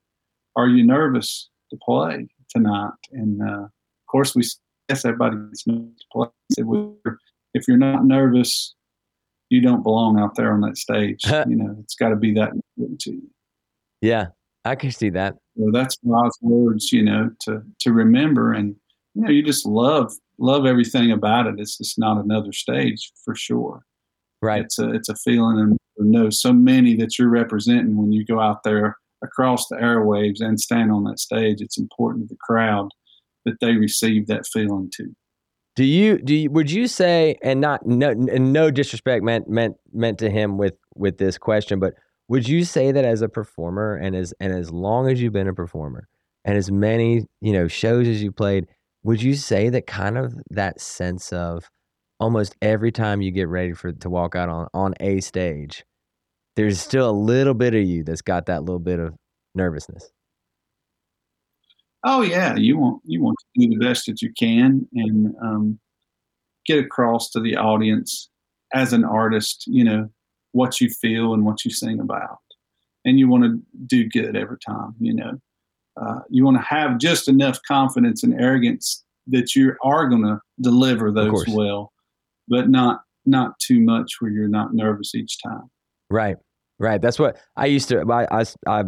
Are 0.57 0.69
you 0.69 0.87
nervous 0.87 1.51
to 1.71 1.79
play 1.85 2.29
tonight? 2.49 2.93
And 3.13 3.43
uh, 3.43 3.65
of 3.65 4.07
course, 4.09 4.35
we 4.35 4.45
yes, 4.89 5.05
everybody 5.05 5.37
gets 5.49 5.67
nervous 5.67 5.99
to 5.99 6.07
play. 6.13 6.29
He 6.49 6.55
said, 6.55 6.67
well, 6.67 6.97
If 7.53 7.67
you're 7.67 7.77
not 7.77 8.07
nervous, 8.07 8.75
you 9.51 9.61
don't 9.61 9.83
belong 9.83 10.21
out 10.21 10.37
there 10.37 10.53
on 10.53 10.61
that 10.61 10.79
stage. 10.79 11.25
you 11.27 11.57
know, 11.57 11.77
it's 11.81 11.97
got 11.97 12.11
to 12.11 12.17
be 12.17 12.33
that 12.35 12.53
important 12.53 13.01
to 13.01 13.11
you. 13.11 13.31
Yeah, 14.01 14.29
I 14.65 14.77
can 14.77 14.93
see 14.93 15.11
that. 15.11 15.35
So 15.59 15.71
that's 15.73 15.97
God's 16.09 16.39
words, 16.41 16.93
you 16.93 17.03
know, 17.03 17.31
to 17.41 17.63
to 17.81 17.93
remember, 17.93 18.53
and 18.53 18.77
you 19.15 19.23
know, 19.23 19.31
you 19.31 19.43
just 19.43 19.67
love 19.67 20.13
love 20.39 20.67
everything 20.67 21.11
about 21.11 21.47
it. 21.47 21.57
It's 21.59 21.77
just 21.79 21.99
not 21.99 22.23
another 22.23 22.53
stage 22.53 23.13
for 23.25 23.35
sure. 23.35 23.83
Right. 24.43 24.63
It's 24.63 24.79
a 24.79 24.93
it's 24.93 25.09
a 25.09 25.17
feeling, 25.17 25.59
and 25.59 25.79
know 26.01 26.31
so 26.31 26.53
many 26.53 26.97
that 26.97 27.19
you're 27.19 27.29
representing 27.29 27.97
when 27.97 28.13
you 28.13 28.25
go 28.25 28.41
out 28.41 28.63
there 28.65 28.97
across 29.23 29.67
the 29.69 29.77
airwaves 29.77 30.41
and 30.41 30.59
stand 30.59 30.91
on 30.91 31.05
that 31.05 31.19
stage. 31.19 31.61
It's 31.61 31.79
important 31.79 32.29
to 32.29 32.35
the 32.35 32.39
crowd 32.41 32.89
that 33.45 33.61
they 33.61 33.75
receive 33.75 34.27
that 34.27 34.47
feeling 34.47 34.91
too. 34.95 35.15
Do 35.77 35.85
you 35.85 36.19
do 36.19 36.35
you, 36.35 36.51
would 36.51 36.71
you 36.71 36.87
say 36.87 37.37
and 37.43 37.61
not 37.61 37.87
no 37.87 38.11
and 38.11 38.53
no 38.53 38.71
disrespect 38.71 39.23
meant 39.23 39.49
meant 39.49 39.77
meant 39.93 40.19
to 40.19 40.31
him 40.31 40.59
with 40.59 40.75
with 40.95 41.19
this 41.19 41.39
question, 41.39 41.79
but 41.79 41.95
would 42.29 42.49
you 42.49 42.65
say 42.65 42.93
that 42.93 43.05
as 43.05 43.23
a 43.23 43.29
performer 43.29 43.97
and 43.97 44.15
as 44.17 44.35
and 44.41 44.53
as 44.53 44.71
long 44.71 45.11
as 45.11 45.21
you've 45.21 45.33
been 45.33 45.49
a 45.49 45.55
performer 45.55 46.09
and 46.45 46.57
as 46.57 46.71
many 46.71 47.25
you 47.41 47.53
know 47.53 47.69
shows 47.69 48.09
as 48.09 48.23
you 48.23 48.33
played, 48.33 48.67
would 49.03 49.23
you 49.23 49.35
say 49.35 49.69
that 49.71 49.87
kind 49.87 50.19
of 50.19 50.35
that 50.51 50.81
sense 50.81 51.33
of 51.33 51.69
almost 52.19 52.55
every 52.61 52.93
time 52.93 53.23
you 53.23 53.31
get 53.31 53.49
ready 53.49 53.73
for 53.73 53.93
to 53.93 54.11
walk 54.11 54.35
out 54.37 54.49
on 54.49 54.69
on 54.75 54.95
a 55.01 55.21
stage, 55.21 55.85
there's 56.57 56.81
still 56.81 57.09
a 57.09 57.13
little 57.13 57.55
bit 57.55 57.75
of 57.75 57.83
you 57.83 58.05
that's 58.05 58.23
got 58.23 58.47
that 58.47 58.63
little 58.63 58.79
bit 58.79 59.01
of 59.01 59.15
nervousness. 59.55 60.11
Oh 62.05 62.23
yeah, 62.23 62.57
you 62.57 62.79
want 62.79 63.03
you 63.05 63.23
want 63.23 63.37
to 63.39 63.69
do 63.69 63.79
the 63.79 63.85
best 63.85 64.07
that 64.07 64.23
you 64.23 64.33
can 64.39 64.87
and 64.95 65.35
um, 65.43 65.79
get 66.67 66.79
across 66.79 67.31
to 67.31 67.41
the 67.41 67.57
audience 67.57 68.31
as 68.73 68.93
an 68.93 69.05
artist. 69.05 69.65
You 69.67 69.85
know 69.85 70.09
what 70.53 70.81
you 70.81 70.89
feel 70.89 71.35
and 71.35 71.45
what 71.45 71.65
you 71.65 71.71
sing 71.71 72.01
about, 72.01 72.39
and 73.05 73.19
you 73.19 73.29
want 73.29 73.45
to 73.45 73.61
do 73.87 74.09
good 74.09 74.37
every 74.37 74.59
time. 74.67 74.95
You 74.99 75.15
know, 75.15 75.41
uh, 76.01 76.21
you 76.29 76.45
want 76.45 76.57
to 76.57 76.63
have 76.63 76.99
just 76.99 77.29
enough 77.29 77.59
confidence 77.67 78.23
and 78.23 78.41
arrogance 78.41 79.05
that 79.27 79.55
you 79.55 79.75
are 79.83 80.09
going 80.09 80.23
to 80.23 80.41
deliver 80.61 81.11
those 81.11 81.45
well, 81.49 81.93
but 82.49 82.69
not 82.69 83.03
not 83.27 83.59
too 83.59 83.81
much 83.81 84.15
where 84.21 84.31
you're 84.31 84.49
not 84.49 84.75
nervous 84.75 85.15
each 85.15 85.37
time. 85.43 85.71
Right, 86.11 86.37
right. 86.79 87.01
That's 87.01 87.19
what 87.19 87.39
I 87.57 87.67
used 87.67 87.89
to. 87.91 88.01
I, 88.11 88.41
I, 88.41 88.45
I 88.67 88.85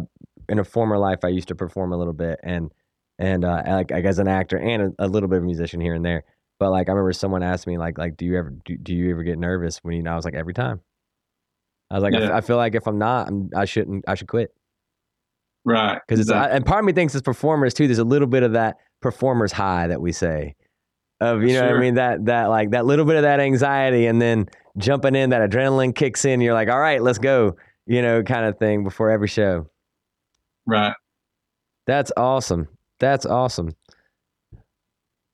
in 0.49 0.59
a 0.59 0.63
former 0.63 0.97
life, 0.97 1.19
I 1.23 1.29
used 1.29 1.47
to 1.49 1.55
perform 1.55 1.93
a 1.93 1.97
little 1.97 2.13
bit, 2.13 2.39
and 2.43 2.71
and 3.19 3.45
uh, 3.45 3.63
like, 3.67 3.91
like 3.91 4.05
as 4.05 4.19
an 4.19 4.27
actor 4.27 4.57
and 4.57 4.93
a, 4.99 5.05
a 5.05 5.07
little 5.07 5.29
bit 5.29 5.37
of 5.37 5.43
musician 5.43 5.79
here 5.79 5.93
and 5.93 6.03
there. 6.03 6.23
But 6.59 6.71
like 6.71 6.87
I 6.87 6.91
remember 6.91 7.13
someone 7.13 7.43
asked 7.43 7.67
me 7.67 7.77
like 7.77 7.97
like 7.97 8.17
do 8.17 8.25
you 8.25 8.37
ever 8.37 8.53
do, 8.65 8.77
do 8.77 8.93
you 8.93 9.11
ever 9.11 9.23
get 9.23 9.37
nervous 9.37 9.79
when 9.83 9.95
you? 9.95 10.09
I 10.09 10.15
was 10.15 10.25
like 10.25 10.35
every 10.35 10.53
time. 10.53 10.81
I 11.91 11.95
was 11.95 12.03
like 12.03 12.13
I 12.13 12.17
f- 12.17 12.23
Yeah. 12.23 12.37
I, 12.37 12.41
feel 12.41 12.57
like 12.57 12.73
if 12.73 12.87
I'm 12.87 12.97
not, 12.97 13.27
I'm, 13.27 13.49
I 13.55 13.65
shouldn't. 13.65 14.05
I 14.07 14.15
should 14.15 14.27
quit 14.27 14.51
Right. 15.65 15.99
because 16.05 16.19
it's 16.19 16.29
exactly. 16.29 16.57
and 16.57 16.65
part 16.65 16.79
of 16.79 16.85
me 16.85 16.93
thinks 16.93 17.15
as 17.15 17.21
performers 17.21 17.73
too. 17.73 17.87
There's 17.87 17.99
a 17.99 18.03
little 18.03 18.27
bit 18.27 18.43
of 18.43 18.53
that 18.53 18.77
performer's 19.01 19.51
high 19.51 19.87
that 19.87 20.01
we 20.01 20.11
say. 20.11 20.55
Of 21.21 21.41
you 21.43 21.53
know 21.53 21.61
what 21.61 21.75
I 21.75 21.79
mean 21.79 21.93
that 21.95 22.25
that 22.25 22.49
like 22.49 22.71
that 22.71 22.85
little 22.85 23.05
bit 23.05 23.15
of 23.15 23.21
that 23.21 23.39
anxiety 23.39 24.07
and 24.07 24.21
then 24.21 24.47
jumping 24.77 25.15
in 25.15 25.29
that 25.29 25.49
adrenaline 25.49 25.95
kicks 25.95 26.25
in 26.25 26.41
you're 26.41 26.55
like 26.55 26.67
all 26.67 26.79
right 26.79 27.01
let's 27.01 27.19
go 27.19 27.55
you 27.85 28.01
know 28.01 28.23
kind 28.23 28.45
of 28.45 28.57
thing 28.57 28.83
before 28.83 29.09
every 29.09 29.27
show 29.27 29.67
right. 30.65 30.93
That's 31.85 32.11
awesome. 32.15 32.67
That's 32.99 33.25
awesome. 33.25 33.75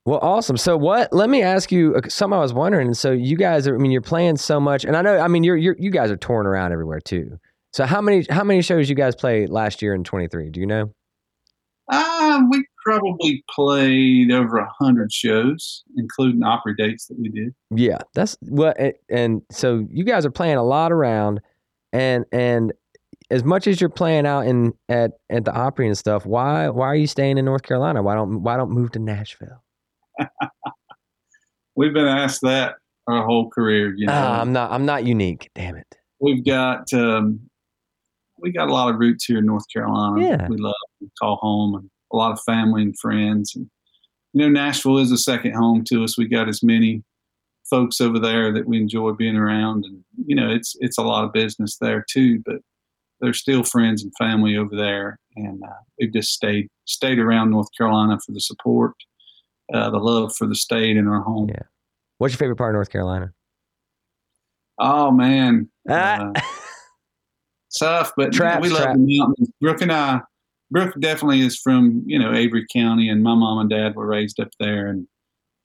Well, 0.04 0.18
awesome. 0.22 0.56
So, 0.56 0.76
what? 0.76 1.12
Let 1.12 1.30
me 1.30 1.42
ask 1.42 1.70
you 1.70 2.00
something. 2.08 2.36
I 2.36 2.40
was 2.40 2.54
wondering. 2.54 2.94
So, 2.94 3.12
you 3.12 3.36
guys 3.36 3.68
are. 3.68 3.74
I 3.74 3.78
mean, 3.78 3.92
you're 3.92 4.00
playing 4.00 4.38
so 4.38 4.58
much, 4.58 4.84
and 4.84 4.96
I 4.96 5.02
know. 5.02 5.18
I 5.18 5.28
mean, 5.28 5.44
you're, 5.44 5.56
you're 5.56 5.76
you 5.78 5.90
guys 5.90 6.10
are 6.10 6.16
touring 6.16 6.46
around 6.46 6.72
everywhere 6.72 7.00
too. 7.00 7.38
So, 7.72 7.86
how 7.86 8.00
many 8.00 8.24
how 8.30 8.44
many 8.44 8.62
shows 8.62 8.88
you 8.88 8.96
guys 8.96 9.14
played 9.14 9.48
last 9.50 9.80
year 9.82 9.94
in 9.94 10.02
23? 10.04 10.50
Do 10.50 10.60
you 10.60 10.66
know? 10.66 10.92
Uh, 11.92 12.40
we 12.50 12.64
probably 12.84 13.44
played 13.54 14.30
over 14.32 14.58
a 14.58 14.68
hundred 14.80 15.12
shows, 15.12 15.82
including 15.96 16.42
Opry 16.42 16.74
dates 16.76 17.06
that 17.06 17.18
we 17.18 17.28
did. 17.28 17.54
Yeah, 17.74 17.98
that's 18.14 18.36
what. 18.42 18.78
And, 18.78 18.92
and 19.08 19.42
so, 19.50 19.86
you 19.90 20.04
guys 20.04 20.24
are 20.26 20.30
playing 20.30 20.56
a 20.56 20.64
lot 20.64 20.92
around, 20.92 21.40
and 21.92 22.24
and 22.32 22.72
as 23.30 23.44
much 23.44 23.66
as 23.68 23.80
you're 23.80 23.90
playing 23.90 24.26
out 24.26 24.46
in 24.46 24.72
at 24.88 25.12
at 25.30 25.44
the 25.44 25.52
Opry 25.54 25.86
and 25.86 25.96
stuff, 25.98 26.26
why 26.26 26.68
why 26.68 26.86
are 26.86 26.96
you 26.96 27.06
staying 27.06 27.38
in 27.38 27.44
North 27.44 27.62
Carolina? 27.62 28.02
Why 28.02 28.14
don't 28.14 28.42
why 28.42 28.56
don't 28.56 28.70
move 28.70 28.90
to 28.92 28.98
Nashville? 28.98 29.62
We've 31.76 31.94
been 31.94 32.06
asked 32.06 32.42
that 32.42 32.74
our 33.06 33.24
whole 33.24 33.48
career. 33.50 33.94
You 33.96 34.06
know, 34.06 34.12
Ah, 34.12 34.40
I'm 34.40 34.52
not 34.52 34.70
I'm 34.72 34.86
not 34.86 35.04
unique. 35.04 35.50
Damn 35.54 35.76
it. 35.76 35.86
we've 36.20 36.44
got 36.44 36.92
um, 36.92 37.40
we 38.40 38.52
got 38.52 38.68
a 38.68 38.72
lot 38.72 38.92
of 38.92 38.98
roots 39.00 39.24
here 39.24 39.38
in 39.38 39.46
North 39.46 39.64
Carolina. 39.72 40.22
Yeah. 40.22 40.48
we 40.48 40.56
love 40.56 40.74
to 41.00 41.10
call 41.20 41.36
home, 41.36 41.74
and 41.76 41.90
a 42.12 42.16
lot 42.16 42.32
of 42.32 42.40
family 42.42 42.82
and 42.82 42.98
friends. 42.98 43.54
And 43.54 43.70
you 44.32 44.42
know, 44.42 44.48
Nashville 44.48 44.98
is 44.98 45.12
a 45.12 45.18
second 45.18 45.54
home 45.54 45.84
to 45.84 46.04
us. 46.04 46.16
We 46.18 46.26
got 46.28 46.48
as 46.48 46.62
many 46.62 47.02
folks 47.68 48.00
over 48.00 48.18
there 48.18 48.52
that 48.52 48.66
we 48.66 48.78
enjoy 48.78 49.12
being 49.12 49.36
around, 49.36 49.84
and 49.84 50.04
you 50.26 50.34
know, 50.36 50.50
it's 50.50 50.76
it's 50.80 50.98
a 50.98 51.02
lot 51.02 51.24
of 51.24 51.32
business 51.32 51.76
there 51.80 52.04
too. 52.08 52.42
But 52.44 52.56
there's 53.20 53.38
still 53.40 53.62
friends 53.64 54.02
and 54.02 54.12
family 54.18 54.56
over 54.56 54.74
there, 54.76 55.18
and 55.36 55.62
uh, 55.62 55.74
we've 55.98 56.12
just 56.12 56.30
stayed 56.32 56.68
stayed 56.86 57.18
around 57.18 57.50
North 57.50 57.68
Carolina 57.76 58.18
for 58.24 58.32
the 58.32 58.40
support, 58.40 58.92
uh, 59.74 59.90
the 59.90 59.98
love 59.98 60.34
for 60.36 60.46
the 60.46 60.54
state 60.54 60.96
and 60.96 61.08
our 61.08 61.20
home. 61.22 61.48
Yeah. 61.48 61.62
What's 62.18 62.34
your 62.34 62.38
favorite 62.38 62.56
part 62.56 62.74
of 62.74 62.78
North 62.78 62.90
Carolina? 62.90 63.32
Oh 64.78 65.10
man, 65.10 65.68
Ah. 65.88 66.30
Uh, 66.34 66.40
tough, 67.78 68.12
but 68.16 68.32
Traps, 68.32 68.62
we 68.62 68.68
love 68.70 68.82
trap. 68.82 68.96
the 68.96 69.18
mountains. 69.18 69.50
Brooke 69.60 69.80
and 69.82 69.92
I, 69.92 70.20
Brooke 70.70 70.94
definitely 71.00 71.40
is 71.40 71.58
from 71.58 72.02
you 72.06 72.18
know 72.18 72.32
Avery 72.34 72.66
County, 72.72 73.08
and 73.08 73.22
my 73.22 73.34
mom 73.34 73.58
and 73.58 73.70
dad 73.70 73.94
were 73.94 74.06
raised 74.06 74.40
up 74.40 74.50
there, 74.58 74.86
and 74.88 75.06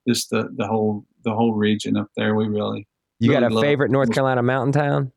just 0.08 0.30
the 0.30 0.50
the 0.58 0.68
whole 0.68 1.06
the 1.24 1.34
whole 1.34 1.54
region 1.54 1.98
up 1.98 2.10
there. 2.16 2.36
We 2.36 2.48
really 2.48 2.88
You 3.20 3.32
got 3.32 3.44
a 3.44 3.62
favorite 3.62 3.92
North 3.92 4.12
Carolina 4.12 4.44
mountain 4.44 4.72
town? 4.72 5.12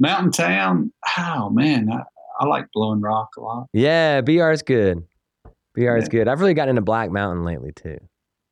mountain 0.00 0.32
town. 0.32 0.92
Oh 1.18 1.50
man, 1.50 1.90
I, 1.90 2.02
I 2.40 2.46
like 2.46 2.66
Blowing 2.72 3.00
Rock 3.00 3.30
a 3.36 3.40
lot. 3.40 3.66
Yeah, 3.72 4.20
BR 4.20 4.50
is 4.50 4.62
good. 4.62 5.04
BR 5.74 5.96
is 5.96 6.08
good. 6.08 6.28
I've 6.28 6.40
really 6.40 6.54
gotten 6.54 6.70
into 6.70 6.82
Black 6.82 7.10
Mountain 7.10 7.44
lately 7.44 7.72
too. 7.72 7.98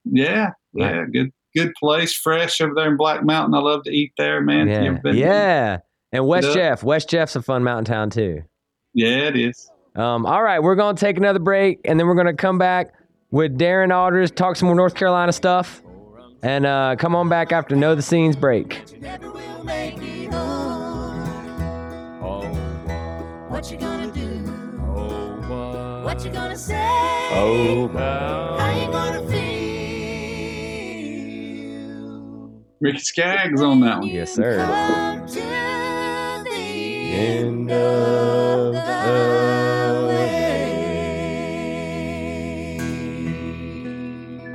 Yeah, 0.05 0.51
yeah, 0.73 1.05
good 1.13 1.33
good 1.55 1.73
place, 1.79 2.15
fresh 2.15 2.61
over 2.61 2.75
there 2.75 2.89
in 2.91 2.97
Black 2.97 3.25
Mountain. 3.25 3.55
I 3.55 3.59
love 3.59 3.85
to 3.85 3.91
eat 3.91 4.13
there, 4.19 4.41
man. 4.41 4.69
Yeah, 4.69 5.13
yeah. 5.13 5.79
And 6.13 6.27
West 6.27 6.49
Yeah. 6.49 6.55
Jeff, 6.55 6.83
West 6.83 7.09
Jeff's 7.09 7.37
a 7.37 7.43
fun 7.43 7.63
mountain 7.65 7.85
town 7.87 8.11
too. 8.11 8.43
yeah, 8.95 9.29
it 9.29 9.37
is. 9.37 9.71
Um, 9.95 10.25
all 10.27 10.43
right, 10.43 10.63
we're 10.63 10.75
gonna 10.75 10.97
take 10.97 11.17
another 11.19 11.39
break, 11.39 11.81
and 11.85 11.99
then 12.01 12.07
we're 12.07 12.15
gonna 12.15 12.33
come 12.35 12.59
back 12.59 12.95
with 13.31 13.57
Darin 13.59 13.93
Aldridge, 13.93 14.35
talk 14.35 14.57
some 14.57 14.67
more 14.67 14.75
North 14.75 14.95
Carolina 14.95 15.33
stuff, 15.33 15.83
and 16.43 16.65
uh, 16.67 16.97
come 16.99 17.15
on 17.15 17.29
back 17.29 17.53
after 17.53 17.77
Know 17.77 17.95
the 17.95 18.03
Scenes 18.03 18.35
break. 18.37 18.83
Never 19.01 19.31
will 19.31 19.65
make 19.65 19.97
it 19.99 20.33
home. 20.33 21.21
What 23.51 23.71
you 23.71 23.77
gonna 23.79 24.11
do? 24.13 24.45
Oh, 24.97 26.03
what 26.05 26.25
you 26.25 26.31
gonna 26.31 26.57
say? 26.57 26.89
Oh, 27.35 27.91
wow. 27.95 28.57
How 28.59 28.81
you 28.81 28.91
gonna 28.91 29.27
feel? 29.29 29.43
Ricky 32.81 32.99
Skaggs 32.99 33.61
on 33.63 33.81
that 33.81 34.01
one. 34.01 34.09
Yes, 34.09 34.33
sir. 34.35 34.59
Come 37.13 37.19
to 37.19 37.19
the 37.19 37.19
End 37.19 37.71
of 37.71 38.73
the 38.73 38.81
way. 40.09 40.33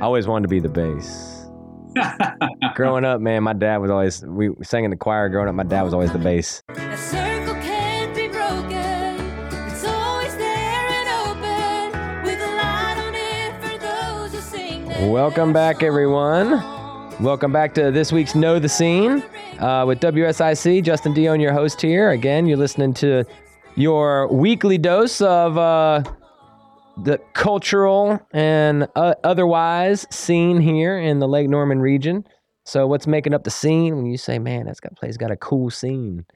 always 0.00 0.26
wanted 0.26 0.42
to 0.42 0.48
be 0.48 0.58
the 0.58 0.68
bass. 0.68 1.46
growing 2.74 3.04
up, 3.04 3.20
man, 3.20 3.44
my 3.44 3.52
dad 3.52 3.76
was 3.76 3.92
always 3.92 4.24
we 4.24 4.50
sang 4.62 4.82
in 4.84 4.90
the 4.90 4.96
choir. 4.96 5.28
Growing 5.28 5.48
up, 5.48 5.54
my 5.54 5.62
dad 5.62 5.82
was 5.82 5.94
always 5.94 6.12
the 6.12 6.18
bass. 6.18 6.64
A 6.70 6.96
circle 6.96 7.54
can't 7.54 8.12
be 8.16 8.26
broken. 8.26 9.20
It's 9.68 9.84
always 9.84 10.34
there 10.36 10.88
and 10.88 11.08
open 11.28 12.22
with 12.24 12.40
a 12.40 12.56
light 12.56 12.98
on 12.98 13.14
it 13.14 13.52
for 13.62 13.78
those 13.78 14.32
who 14.32 14.40
sing. 14.40 14.88
their 14.88 15.08
Welcome 15.08 15.52
back, 15.52 15.84
everyone. 15.84 16.60
Welcome 17.22 17.52
back 17.52 17.72
to 17.74 17.92
this 17.92 18.10
week's 18.10 18.34
Know 18.34 18.58
the 18.58 18.68
Scene 18.68 19.22
uh, 19.58 19.84
with 19.86 20.00
WSIC. 20.00 20.82
Justin 20.82 21.14
Dionne, 21.14 21.40
your 21.40 21.52
host 21.52 21.80
here. 21.80 22.10
Again, 22.10 22.46
you're 22.46 22.56
listening 22.56 22.94
to 22.94 23.24
your 23.76 24.28
weekly 24.32 24.78
dose 24.78 25.20
of 25.20 25.56
uh, 25.56 26.02
the 27.04 27.18
cultural 27.34 28.20
and 28.32 28.88
uh, 28.96 29.14
otherwise 29.24 30.06
scene 30.10 30.60
here 30.60 30.98
in 30.98 31.18
the 31.18 31.28
Lake 31.28 31.48
Norman 31.48 31.80
region. 31.80 32.24
So, 32.64 32.86
what's 32.86 33.06
making 33.06 33.34
up 33.34 33.44
the 33.44 33.50
scene? 33.50 33.96
When 33.96 34.06
you 34.06 34.18
say, 34.18 34.38
"Man, 34.38 34.66
that's 34.66 34.80
got 34.80 34.94
place 34.96 35.16
got 35.16 35.30
a 35.30 35.36
cool 35.36 35.70
scene," 35.70 36.26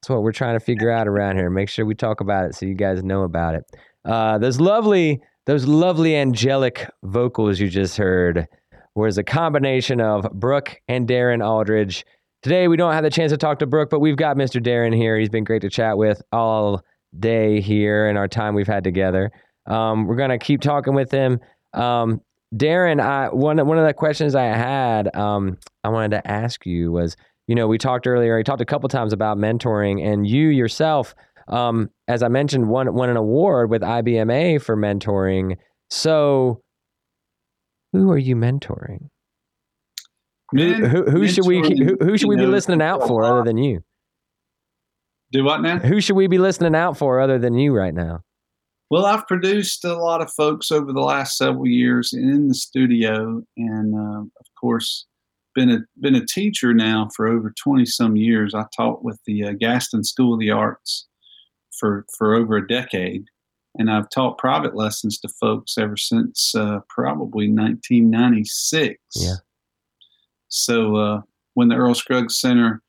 that's 0.00 0.08
what 0.08 0.22
we're 0.22 0.32
trying 0.32 0.58
to 0.58 0.64
figure 0.64 0.90
out 0.90 1.06
around 1.06 1.36
here. 1.36 1.50
Make 1.50 1.68
sure 1.68 1.84
we 1.84 1.94
talk 1.94 2.20
about 2.20 2.46
it 2.46 2.54
so 2.54 2.66
you 2.66 2.74
guys 2.74 3.02
know 3.02 3.22
about 3.22 3.54
it. 3.54 3.64
Uh, 4.04 4.38
those 4.38 4.58
lovely, 4.58 5.20
those 5.46 5.66
lovely 5.66 6.16
angelic 6.16 6.88
vocals 7.02 7.60
you 7.60 7.68
just 7.68 7.96
heard 7.96 8.48
was 8.94 9.18
a 9.18 9.22
combination 9.22 10.00
of 10.00 10.26
Brooke 10.32 10.80
and 10.88 11.06
Darin 11.06 11.42
Aldridge. 11.42 12.04
Today 12.42 12.66
we 12.66 12.76
don't 12.76 12.92
have 12.92 13.04
the 13.04 13.10
chance 13.10 13.30
to 13.30 13.38
talk 13.38 13.60
to 13.60 13.66
Brooke, 13.66 13.88
but 13.88 14.00
we've 14.00 14.16
got 14.16 14.36
Mr. 14.36 14.60
Darin 14.60 14.92
here. 14.92 15.16
He's 15.16 15.28
been 15.28 15.44
great 15.44 15.62
to 15.62 15.70
chat 15.70 15.96
with 15.96 16.20
all 16.32 16.82
day 17.16 17.60
here 17.60 18.08
in 18.08 18.16
our 18.16 18.26
time 18.26 18.56
we've 18.56 18.66
had 18.66 18.82
together. 18.82 19.30
Um, 19.66 20.08
we're 20.08 20.16
gonna 20.16 20.38
keep 20.38 20.60
talking 20.60 20.92
with 20.92 21.12
him. 21.12 21.38
Um, 21.72 22.20
Darin, 22.56 22.98
I, 22.98 23.28
one 23.28 23.64
one 23.64 23.78
of 23.78 23.86
the 23.86 23.94
questions 23.94 24.34
I 24.34 24.46
had, 24.46 25.14
um, 25.14 25.56
I 25.84 25.90
wanted 25.90 26.10
to 26.16 26.28
ask 26.28 26.66
you 26.66 26.90
was, 26.90 27.16
you 27.46 27.54
know, 27.54 27.68
we 27.68 27.78
talked 27.78 28.08
earlier. 28.08 28.36
We 28.36 28.42
talked 28.42 28.60
a 28.60 28.66
couple 28.66 28.88
times 28.88 29.12
about 29.12 29.38
mentoring, 29.38 30.04
and 30.04 30.26
you 30.26 30.48
yourself, 30.48 31.14
um, 31.46 31.90
as 32.08 32.24
I 32.24 32.28
mentioned, 32.28 32.68
won 32.68 32.92
won 32.92 33.08
an 33.08 33.16
award 33.16 33.70
with 33.70 33.82
IBMA 33.82 34.60
for 34.60 34.76
mentoring. 34.76 35.58
So, 35.90 36.60
who 37.92 38.10
are 38.10 38.18
you 38.18 38.34
mentoring? 38.34 39.10
Who, 40.52 40.58
Man, 40.58 40.84
who, 40.84 41.10
who 41.10 41.28
should 41.28 41.46
we 41.46 41.60
who, 41.60 41.96
who 42.00 42.18
should 42.18 42.28
we 42.28 42.36
be 42.36 42.46
listening 42.46 42.82
out 42.82 43.06
for 43.06 43.24
other 43.24 43.42
than 43.42 43.58
you? 43.58 43.82
Do 45.32 45.44
what 45.44 45.62
now? 45.62 45.78
Who 45.78 46.00
should 46.00 46.16
we 46.16 46.26
be 46.26 46.38
listening 46.38 46.74
out 46.74 46.98
for 46.98 47.18
other 47.18 47.38
than 47.38 47.54
you 47.54 47.74
right 47.74 47.94
now? 47.94 48.22
Well, 48.90 49.06
I've 49.06 49.26
produced 49.26 49.82
a 49.86 49.94
lot 49.94 50.20
of 50.20 50.30
folks 50.30 50.70
over 50.70 50.92
the 50.92 51.00
last 51.00 51.38
several 51.38 51.66
years 51.66 52.12
in 52.12 52.48
the 52.48 52.54
studio, 52.54 53.42
and 53.56 53.94
uh, 53.94 54.20
of 54.20 54.46
course, 54.60 55.06
been 55.54 55.70
a 55.70 55.78
been 55.98 56.14
a 56.14 56.26
teacher 56.26 56.74
now 56.74 57.08
for 57.16 57.26
over 57.26 57.54
twenty 57.58 57.86
some 57.86 58.16
years. 58.16 58.54
I 58.54 58.66
taught 58.76 59.02
with 59.02 59.18
the 59.26 59.44
uh, 59.44 59.52
Gaston 59.52 60.04
School 60.04 60.34
of 60.34 60.40
the 60.40 60.50
Arts 60.50 61.08
for 61.78 62.04
for 62.18 62.34
over 62.34 62.56
a 62.56 62.68
decade, 62.68 63.24
and 63.78 63.90
I've 63.90 64.10
taught 64.10 64.36
private 64.36 64.76
lessons 64.76 65.18
to 65.20 65.28
folks 65.40 65.78
ever 65.78 65.96
since 65.96 66.54
uh, 66.54 66.80
probably 66.90 67.50
1996. 67.50 68.98
Yeah. 69.14 69.36
So 70.52 70.96
uh, 70.96 71.20
when 71.54 71.68
the 71.68 71.76
Earl 71.76 71.94
Scruggs 71.94 72.38
Center 72.38 72.82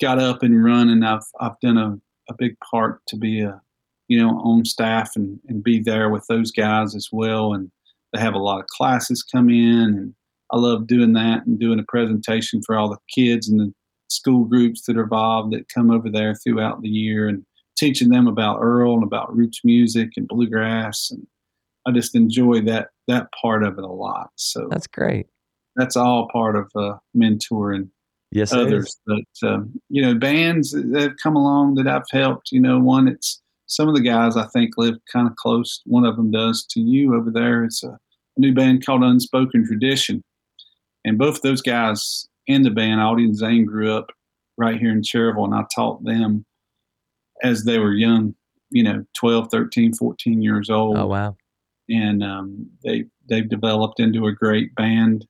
got 0.00 0.18
up 0.18 0.42
and 0.42 0.62
running, 0.62 1.04
I've 1.04 1.22
I've 1.40 1.58
done 1.60 1.78
a, 1.78 1.98
a 2.28 2.34
big 2.36 2.56
part 2.70 3.00
to 3.06 3.16
be 3.16 3.40
a 3.40 3.60
you 4.08 4.20
know 4.20 4.38
on 4.40 4.64
staff 4.64 5.12
and, 5.14 5.38
and 5.48 5.62
be 5.62 5.78
there 5.78 6.10
with 6.10 6.26
those 6.28 6.50
guys 6.50 6.96
as 6.96 7.08
well. 7.12 7.54
And 7.54 7.70
they 8.12 8.20
have 8.20 8.34
a 8.34 8.38
lot 8.38 8.58
of 8.58 8.66
classes 8.66 9.22
come 9.22 9.48
in, 9.48 9.94
and 9.94 10.14
I 10.52 10.58
love 10.58 10.88
doing 10.88 11.12
that 11.12 11.46
and 11.46 11.60
doing 11.60 11.78
a 11.78 11.84
presentation 11.84 12.60
for 12.60 12.76
all 12.76 12.90
the 12.90 12.98
kids 13.14 13.48
and 13.48 13.60
the 13.60 13.72
school 14.08 14.44
groups 14.44 14.82
that 14.82 14.96
are 14.96 15.04
involved 15.04 15.52
that 15.52 15.68
come 15.72 15.92
over 15.92 16.10
there 16.10 16.34
throughout 16.34 16.82
the 16.82 16.88
year 16.88 17.28
and 17.28 17.44
teaching 17.78 18.08
them 18.08 18.26
about 18.26 18.58
Earl 18.60 18.94
and 18.94 19.04
about 19.04 19.34
roots 19.34 19.60
music 19.62 20.10
and 20.16 20.26
bluegrass 20.26 21.12
and 21.12 21.24
I 21.86 21.92
just 21.92 22.14
enjoy 22.14 22.60
that 22.62 22.88
that 23.06 23.28
part 23.40 23.64
of 23.64 23.78
it 23.78 23.84
a 23.84 23.86
lot. 23.86 24.30
So 24.36 24.68
That's 24.70 24.86
great. 24.86 25.28
That's 25.76 25.96
all 25.96 26.28
part 26.32 26.56
of 26.56 26.70
uh, 26.74 26.96
mentoring 27.16 27.90
Yes, 28.32 28.52
others. 28.52 28.96
But 29.06 29.48
um, 29.48 29.80
you 29.88 30.02
know, 30.02 30.14
bands 30.14 30.70
that 30.70 31.00
have 31.00 31.16
come 31.22 31.34
along 31.34 31.74
that 31.74 31.88
I've 31.88 32.08
helped. 32.10 32.52
You 32.52 32.60
know, 32.60 32.78
one 32.78 33.08
it's 33.08 33.40
some 33.66 33.88
of 33.88 33.94
the 33.94 34.02
guys 34.02 34.36
I 34.36 34.46
think 34.46 34.74
live 34.76 34.94
kind 35.12 35.26
of 35.26 35.34
close. 35.36 35.80
One 35.84 36.04
of 36.04 36.16
them 36.16 36.30
does 36.30 36.64
to 36.70 36.80
you 36.80 37.14
over 37.14 37.30
there. 37.30 37.64
It's 37.64 37.82
a, 37.82 37.98
new 38.36 38.54
band 38.54 38.86
called 38.86 39.02
Unspoken 39.02 39.66
Tradition, 39.66 40.22
and 41.04 41.18
both 41.18 41.36
of 41.36 41.42
those 41.42 41.60
guys 41.60 42.26
in 42.46 42.62
the 42.62 42.70
band, 42.70 43.00
Audie 43.00 43.24
and 43.24 43.36
Zane, 43.36 43.66
grew 43.66 43.92
up 43.92 44.06
right 44.56 44.78
here 44.78 44.92
in 44.92 45.02
Cherryville, 45.02 45.44
and 45.44 45.54
I 45.54 45.64
taught 45.74 46.02
them 46.04 46.46
as 47.42 47.64
they 47.64 47.78
were 47.78 47.92
young. 47.92 48.34
You 48.70 48.84
know, 48.84 49.04
12, 49.18 49.48
13, 49.50 49.94
14 49.94 50.40
years 50.40 50.70
old 50.70 50.96
Oh 50.96 51.08
wow. 51.08 51.36
and 51.88 52.22
um, 52.22 52.70
they 52.84 53.06
they've 53.28 53.48
developed 53.48 53.98
into 53.98 54.26
a 54.26 54.32
great 54.32 54.72
band 54.76 55.26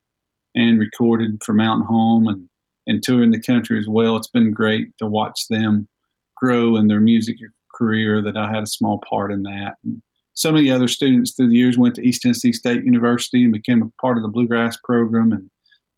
and 0.55 0.79
recorded 0.79 1.41
for 1.45 1.53
Mountain 1.53 1.87
Home 1.87 2.29
and 2.29 2.49
and 2.87 3.03
touring 3.03 3.31
the 3.31 3.41
country 3.41 3.79
as 3.79 3.87
well. 3.87 4.17
It's 4.17 4.31
been 4.31 4.53
great 4.53 4.89
to 4.99 5.07
watch 5.07 5.47
them 5.49 5.89
grow 6.37 6.77
in 6.77 6.89
their 6.89 7.01
music 7.01 7.37
career. 7.75 8.23
That 8.23 8.37
I 8.37 8.51
had 8.51 8.63
a 8.63 8.67
small 8.67 9.01
part 9.09 9.33
in 9.33 9.43
that. 9.45 9.75
And 9.85 10.03
so 10.35 10.53
many 10.53 10.71
other 10.71 10.89
students 10.89 11.35
through 11.35 11.49
the 11.49 11.57
years 11.57 11.79
went 11.79 11.95
to 11.97 12.03
East 12.03 12.23
Tennessee 12.23 12.53
State 12.53 12.85
University 12.85 13.45
and 13.45 13.53
became 13.53 13.83
a 13.83 14.01
part 14.01 14.17
of 14.17 14.23
the 14.23 14.29
bluegrass 14.29 14.77
program 14.83 15.33
and 15.33 15.51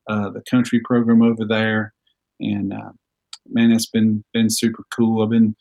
uh, 0.08 0.30
the 0.30 0.42
country 0.50 0.80
program 0.84 1.22
over 1.22 1.44
there. 1.44 1.94
And 2.40 2.72
uh, 2.72 2.90
man, 3.48 3.72
it's 3.72 3.86
been 3.86 4.24
been 4.32 4.50
super 4.50 4.84
cool. 4.94 5.22
I've 5.22 5.30
been 5.30 5.54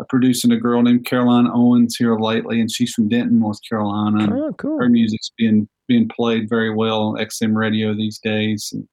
uh, 0.00 0.04
producing 0.08 0.52
a 0.52 0.56
girl 0.56 0.82
named 0.82 1.06
Caroline 1.06 1.48
Owens 1.52 1.96
here 1.96 2.16
lately, 2.16 2.60
and 2.60 2.70
she's 2.70 2.92
from 2.92 3.08
Denton, 3.08 3.40
North 3.40 3.58
Carolina. 3.68 4.28
Oh, 4.32 4.52
cool. 4.54 4.78
her 4.78 4.88
music's 4.88 5.30
being 5.36 5.68
being 5.90 6.08
played 6.08 6.48
very 6.48 6.72
well 6.72 7.02
on 7.02 7.16
XM 7.16 7.56
radio 7.56 7.92
these 7.92 8.20
days, 8.22 8.70
and 8.72 8.86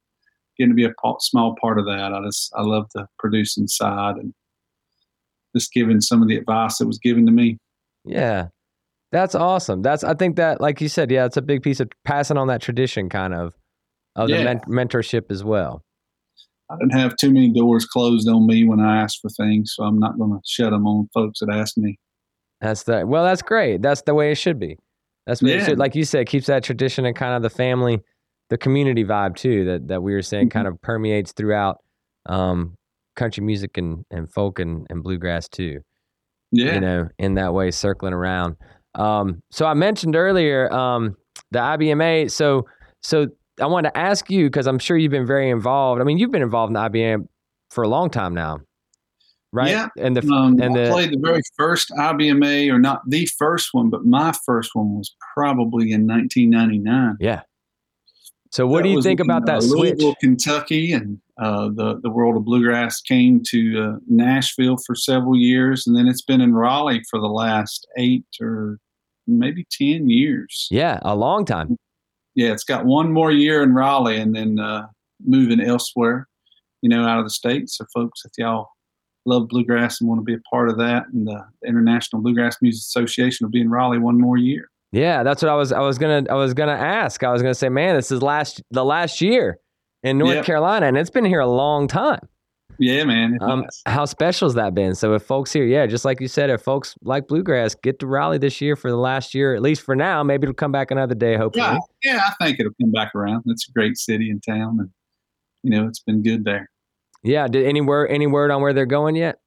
getting 0.57 0.71
to 0.71 0.75
be 0.75 0.85
a 0.85 0.93
small 1.19 1.55
part 1.61 1.77
of 1.77 1.85
that. 1.85 2.11
I 2.11 2.21
just 2.25 2.51
I 2.55 2.63
love 2.63 2.87
the 2.95 3.05
producing 3.19 3.67
side 3.67 4.15
and 4.15 4.33
just 5.55 5.71
giving 5.71 6.01
some 6.01 6.23
of 6.23 6.27
the 6.27 6.37
advice 6.37 6.79
that 6.79 6.87
was 6.87 6.97
given 6.97 7.27
to 7.27 7.31
me. 7.31 7.59
Yeah. 8.03 8.47
That's 9.11 9.35
awesome. 9.35 9.83
That's 9.83 10.03
I 10.03 10.15
think 10.15 10.35
that 10.37 10.59
like 10.59 10.81
you 10.81 10.89
said, 10.89 11.11
yeah, 11.11 11.25
it's 11.25 11.37
a 11.37 11.41
big 11.41 11.61
piece 11.61 11.79
of 11.79 11.89
passing 12.03 12.35
on 12.35 12.47
that 12.47 12.61
tradition 12.61 13.09
kind 13.09 13.33
of 13.33 13.53
of 14.15 14.27
the 14.27 14.43
men- 14.43 14.61
mentorship 14.67 15.29
as 15.29 15.43
well. 15.43 15.83
I 16.69 16.75
didn't 16.79 16.99
have 16.99 17.15
too 17.15 17.31
many 17.31 17.53
doors 17.53 17.85
closed 17.85 18.27
on 18.27 18.47
me 18.47 18.65
when 18.65 18.81
I 18.81 19.01
asked 19.01 19.19
for 19.21 19.29
things, 19.29 19.73
so 19.75 19.83
I'm 19.83 19.99
not 19.99 20.17
going 20.17 20.31
to 20.31 20.41
shut 20.45 20.71
them 20.71 20.85
on 20.85 21.07
folks 21.13 21.39
that 21.39 21.49
ask 21.49 21.77
me. 21.77 21.97
That's 22.59 22.83
the 22.83 23.05
well, 23.05 23.23
that's 23.23 23.41
great. 23.41 23.81
That's 23.81 24.01
the 24.01 24.15
way 24.15 24.31
it 24.31 24.35
should 24.35 24.59
be. 24.59 24.77
That's 25.27 25.43
what 25.43 25.51
Yeah. 25.51 25.65
should, 25.65 25.77
like 25.77 25.93
you 25.93 26.03
said, 26.05 26.25
keeps 26.27 26.47
that 26.47 26.63
tradition 26.63 27.05
and 27.05 27.15
kind 27.15 27.35
of 27.35 27.43
the 27.43 27.49
family, 27.51 28.01
the 28.49 28.57
community 28.57 29.03
vibe 29.03 29.35
too. 29.35 29.65
That 29.65 29.87
that 29.89 30.01
we 30.01 30.13
were 30.13 30.23
saying 30.23 30.49
kind 30.49 30.67
of 30.67 30.81
permeates 30.81 31.33
throughout 31.33 31.77
um, 32.25 32.73
country 33.15 33.43
music 33.43 33.77
and, 33.77 34.03
and 34.09 34.31
folk 34.31 34.57
and, 34.59 34.87
and 34.89 35.03
bluegrass 35.03 35.47
too. 35.47 35.81
Yeah, 36.51 36.73
You 36.75 36.79
know, 36.79 37.09
in 37.19 37.35
that 37.35 37.53
way, 37.53 37.71
circling 37.71 38.13
around. 38.13 38.55
Um, 38.95 39.41
so 39.51 39.65
I 39.65 39.73
mentioned 39.73 40.15
earlier 40.15 40.73
um, 40.73 41.15
the 41.51 41.59
IBMA. 41.59 42.31
So 42.31 42.65
so 43.03 43.27
I 43.61 43.65
wanted 43.65 43.89
to 43.89 43.97
ask 43.97 44.31
you 44.31 44.45
because 44.45 44.65
I'm 44.65 44.79
sure 44.79 44.97
you've 44.97 45.11
been 45.11 45.27
very 45.27 45.49
involved. 45.49 46.01
I 46.01 46.05
mean, 46.05 46.17
you've 46.17 46.31
been 46.31 46.41
involved 46.41 46.69
in 46.69 46.73
the 46.75 46.79
IBM 46.89 47.27
for 47.69 47.83
a 47.83 47.87
long 47.87 48.09
time 48.09 48.33
now, 48.33 48.59
right? 49.51 49.69
Yeah. 49.69 49.87
And 49.97 50.15
the 50.15 50.21
Um, 50.33 50.59
and 50.61 50.77
I 50.77 50.85
the 50.85 50.91
played 50.91 51.11
the 51.11 51.19
very 51.19 51.41
first 51.57 51.89
IBMA, 51.91 52.71
or 52.71 52.79
not 52.79 53.01
the 53.07 53.25
first 53.37 53.69
one, 53.73 53.89
but 53.89 54.05
my 54.05 54.33
first 54.45 54.71
one 54.73 54.97
was 54.97 55.15
probably 55.33 55.91
in 55.91 56.05
1999. 56.07 57.17
yeah. 57.19 57.41
So 58.51 58.65
what 58.65 58.77
That 58.77 58.83
do 58.83 58.89
you 58.89 58.95
was 58.95 59.05
think 59.05 59.19
in, 59.19 59.25
about 59.25 59.45
that 59.47 59.57
uh, 59.57 59.61
switch? 59.61 59.99
Louisville, 59.99 60.15
Kentucky, 60.21 60.93
and 60.93 61.19
uh, 61.37 61.67
the 61.69 61.99
the 62.01 62.09
world 62.09 62.37
of 62.37 62.45
bluegrass 62.45 63.01
came 63.01 63.41
to 63.49 63.81
uh, 63.83 63.99
Nashville 64.07 64.77
for 64.85 64.95
several 64.95 65.35
years, 65.37 65.85
and 65.85 65.95
then 65.95 66.07
it's 66.07 66.21
been 66.21 66.39
in 66.41 66.53
Raleigh 66.55 67.03
for 67.09 67.19
the 67.19 67.27
last 67.27 67.85
eight 67.97 68.25
or 68.39 68.79
maybe 69.27 69.67
ten 69.69 70.09
years. 70.09 70.67
Yeah, 70.71 70.99
a 71.01 71.13
long 71.15 71.43
time. 71.43 71.75
Yeah, 72.35 72.53
it's 72.53 72.63
got 72.63 72.85
one 72.85 73.11
more 73.11 73.31
year 73.31 73.63
in 73.63 73.73
Raleigh, 73.73 74.19
and 74.21 74.33
then 74.33 74.59
uh, 74.59 74.87
moving 75.25 75.59
elsewhere, 75.59 76.27
you 76.81 76.89
know, 76.89 77.05
out 77.05 77.19
of 77.19 77.25
the 77.25 77.29
state. 77.31 77.69
So, 77.69 77.85
folks, 77.93 78.23
if 78.23 78.31
y'all 78.37 78.69
love 79.27 79.47
bluegrass 79.49 79.99
and 80.01 80.09
want 80.09 80.19
to 80.19 80.23
be 80.23 80.33
a 80.33 80.41
part 80.49 80.69
of 80.69 80.77
that, 80.77 81.05
and 81.13 81.27
the 81.27 81.45
International 81.65 82.21
Bluegrass 82.21 82.57
Music 82.61 82.79
Association 82.81 83.45
will 83.45 83.51
be 83.51 83.61
in 83.61 83.69
Raleigh 83.69 83.99
one 83.99 84.19
more 84.19 84.37
year. 84.37 84.69
Yeah, 84.91 85.21
that's 85.23 85.43
what 85.43 85.49
I 85.51 85.55
was. 85.55 85.71
I 85.71 85.81
was 85.81 85.97
gonna. 85.97 86.23
I 86.29 86.35
was 86.35 86.53
gonna 86.53 86.71
ask. 86.71 87.23
I 87.23 87.31
was 87.31 87.41
gonna 87.41 87.53
say, 87.53 87.69
man, 87.69 87.95
this 87.95 88.11
is 88.11 88.21
last 88.21 88.63
the 88.71 88.85
last 88.85 89.21
year 89.21 89.59
in 90.01 90.17
North 90.17 90.35
Yep. 90.35 90.45
Carolina, 90.45 90.87
and 90.87 90.97
it's 90.97 91.09
been 91.09 91.25
here 91.25 91.41
a 91.41 91.47
long 91.47 91.87
time. 91.87 92.21
Yeah, 92.79 93.03
man. 93.05 93.39
Um, 93.41 93.65
how 93.85 94.05
special 94.05 94.47
has 94.47 94.53
that 94.53 94.75
been? 94.75 94.93
So 94.93 95.13
if 95.15 95.23
folks 95.23 95.51
here, 95.51 95.65
yeah, 95.65 95.87
just 95.87 96.05
like 96.05 96.21
you 96.21 96.27
said, 96.27 96.49
if 96.49 96.61
folks 96.61 96.95
like 97.01 97.27
bluegrass, 97.27 97.73
get 97.75 97.97
to 97.99 98.07
Raleigh 98.07 98.37
this 98.37 98.61
year 98.61 98.75
for 98.75 98.91
the 98.91 98.97
last 98.97 99.33
year, 99.33 99.55
at 99.55 99.61
least 99.63 99.81
for 99.81 99.95
now. 99.95 100.21
Maybe 100.23 100.43
it'll 100.43 100.53
come 100.53 100.71
back 100.71 100.91
another 100.91 101.15
day. 101.15 101.35
Hopefully. 101.37 101.65
Yeah, 102.03 102.13
yeah, 102.13 102.21
I 102.39 102.45
think 102.45 102.59
it'll 102.59 102.73
come 102.79 102.91
back 102.91 103.15
around. 103.15 103.43
It's 103.47 103.67
a 103.67 103.71
great 103.71 103.97
city 103.97 104.29
and 104.29 104.41
town, 104.43 104.77
and 104.79 104.89
you 105.63 105.71
know 105.71 105.87
it's 105.87 105.99
been 105.99 106.21
good 106.21 106.45
there. 106.45 106.69
Yeah. 107.23 107.47
Did 107.47 107.65
any 107.65 107.81
word 107.81 108.07
any 108.11 108.27
word 108.27 108.51
on 108.51 108.61
where 108.61 108.73
they're 108.73 108.85
going 108.85 109.15
yet? 109.15 109.39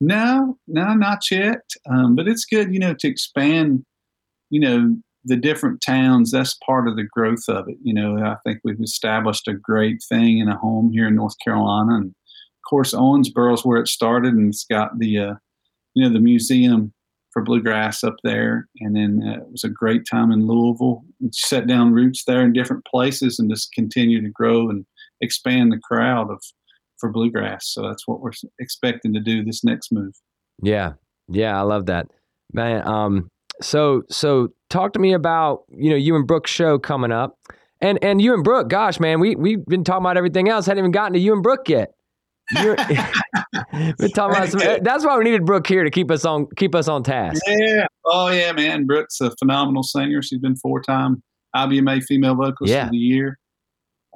No, 0.00 0.58
no, 0.66 0.94
not 0.94 1.30
yet. 1.30 1.62
Um, 1.90 2.16
but 2.16 2.28
it's 2.28 2.44
good, 2.44 2.72
you 2.72 2.80
know, 2.80 2.94
to 2.94 3.08
expand, 3.08 3.84
you 4.50 4.60
know, 4.60 4.96
the 5.24 5.36
different 5.36 5.80
towns. 5.80 6.30
That's 6.30 6.58
part 6.66 6.88
of 6.88 6.96
the 6.96 7.04
growth 7.04 7.44
of 7.48 7.68
it. 7.68 7.76
You 7.82 7.94
know, 7.94 8.18
I 8.18 8.36
think 8.44 8.60
we've 8.64 8.80
established 8.82 9.48
a 9.48 9.54
great 9.54 10.02
thing 10.08 10.38
in 10.38 10.48
a 10.48 10.58
home 10.58 10.90
here 10.92 11.08
in 11.08 11.14
North 11.14 11.36
Carolina, 11.42 11.94
and 11.94 12.06
of 12.06 12.68
course, 12.68 12.92
Owensboro 12.92 13.54
is 13.54 13.64
where 13.64 13.80
it 13.80 13.88
started, 13.88 14.34
and 14.34 14.48
it's 14.48 14.64
got 14.64 14.98
the, 14.98 15.18
uh, 15.18 15.34
you 15.94 16.02
know, 16.02 16.12
the 16.12 16.20
museum 16.20 16.92
for 17.32 17.42
bluegrass 17.42 18.04
up 18.04 18.16
there, 18.22 18.68
and 18.80 18.94
then 18.94 19.22
uh, 19.26 19.42
it 19.42 19.50
was 19.50 19.64
a 19.64 19.68
great 19.68 20.06
time 20.10 20.30
in 20.30 20.46
Louisville. 20.46 21.02
We 21.20 21.30
set 21.32 21.66
down 21.66 21.92
roots 21.92 22.24
there 22.26 22.42
in 22.42 22.52
different 22.52 22.84
places, 22.84 23.38
and 23.38 23.50
just 23.50 23.72
continue 23.72 24.20
to 24.22 24.28
grow 24.28 24.68
and 24.70 24.84
expand 25.20 25.72
the 25.72 25.80
crowd 25.82 26.30
of 26.30 26.42
for 27.04 27.10
bluegrass. 27.10 27.66
So 27.68 27.82
that's 27.82 28.08
what 28.08 28.20
we're 28.20 28.30
expecting 28.58 29.12
to 29.12 29.20
do 29.20 29.44
this 29.44 29.62
next 29.62 29.92
move. 29.92 30.14
Yeah. 30.62 30.94
Yeah. 31.28 31.58
I 31.58 31.62
love 31.62 31.86
that, 31.86 32.06
man. 32.52 32.86
Um. 32.86 33.28
So 33.60 34.02
so 34.10 34.48
talk 34.70 34.94
to 34.94 34.98
me 34.98 35.12
about 35.12 35.64
you 35.68 35.90
know 35.90 35.96
you 35.96 36.16
and 36.16 36.26
Brooke's 36.26 36.50
show 36.50 36.78
coming 36.78 37.12
up, 37.12 37.38
and 37.80 37.98
and 38.02 38.20
you 38.22 38.32
and 38.34 38.42
Brooke. 38.42 38.68
Gosh, 38.68 38.98
man, 38.98 39.20
we 39.20 39.36
we've 39.36 39.64
been 39.66 39.84
talking 39.84 40.02
about 40.02 40.16
everything 40.16 40.48
else. 40.48 40.66
Hadn't 40.66 40.78
even 40.80 40.90
gotten 40.90 41.12
to 41.12 41.18
you 41.20 41.34
and 41.34 41.42
Brooke 41.42 41.68
yet. 41.68 41.90
You're, 42.60 42.76
we're 43.72 44.08
talking 44.08 44.36
about 44.36 44.48
some, 44.48 44.60
that's 44.82 45.04
why 45.04 45.16
we 45.16 45.24
needed 45.24 45.46
Brooke 45.46 45.66
here 45.66 45.84
to 45.84 45.90
keep 45.90 46.10
us 46.10 46.24
on 46.24 46.46
keep 46.56 46.74
us 46.74 46.88
on 46.88 47.02
task. 47.02 47.40
Yeah. 47.46 47.86
Oh 48.06 48.28
yeah, 48.30 48.52
man. 48.52 48.86
Brooke's 48.86 49.20
a 49.20 49.30
phenomenal 49.38 49.82
singer. 49.82 50.20
She's 50.22 50.40
been 50.40 50.56
four 50.56 50.80
time 50.82 51.22
IBMA 51.54 52.02
Female 52.04 52.34
Vocalist 52.34 52.72
Yeah. 52.72 52.86
of 52.86 52.90
the 52.90 52.96
Year. 52.96 53.38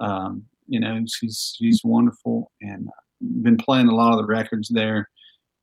Um, 0.00 0.44
you 0.68 0.78
know, 0.80 1.02
she's 1.08 1.54
she's 1.58 1.80
wonderful 1.84 2.52
and 2.60 2.88
uh, 2.88 2.92
been 3.42 3.56
playing 3.56 3.88
a 3.88 3.94
lot 3.94 4.12
of 4.12 4.18
the 4.18 4.26
records 4.26 4.68
there 4.68 5.08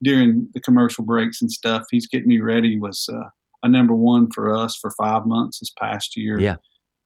during 0.02 0.48
the 0.52 0.60
commercial 0.60 1.04
breaks 1.04 1.40
and 1.40 1.50
stuff. 1.50 1.84
He's 1.90 2.06
getting 2.06 2.28
me 2.28 2.40
ready 2.40 2.78
was 2.78 3.08
uh, 3.12 3.28
a 3.62 3.68
number 3.68 3.94
one 3.94 4.30
for 4.30 4.54
us 4.54 4.76
for 4.76 4.90
five 4.90 5.26
months 5.26 5.60
this 5.60 5.72
past 5.80 6.16
year. 6.16 6.38
Yeah. 6.38 6.56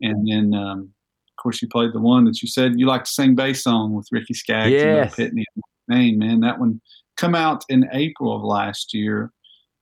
And 0.00 0.26
then 0.26 0.58
um, 0.58 0.92
of 1.38 1.42
course 1.42 1.62
you 1.62 1.68
played 1.68 1.92
the 1.92 2.00
one 2.00 2.24
that 2.24 2.42
you 2.42 2.48
said 2.48 2.78
you 2.78 2.86
like 2.86 3.04
to 3.04 3.10
sing 3.10 3.34
bass 3.34 3.62
song 3.62 3.94
with 3.94 4.08
Ricky 4.10 4.34
Skaggs 4.34 4.72
Yes. 4.72 5.18
and 5.18 5.32
Pitney. 5.32 5.44
Name, 5.88 6.18
man. 6.18 6.40
That 6.40 6.60
one 6.60 6.80
come 7.16 7.34
out 7.34 7.64
in 7.68 7.88
April 7.92 8.34
of 8.34 8.42
last 8.42 8.94
year. 8.94 9.32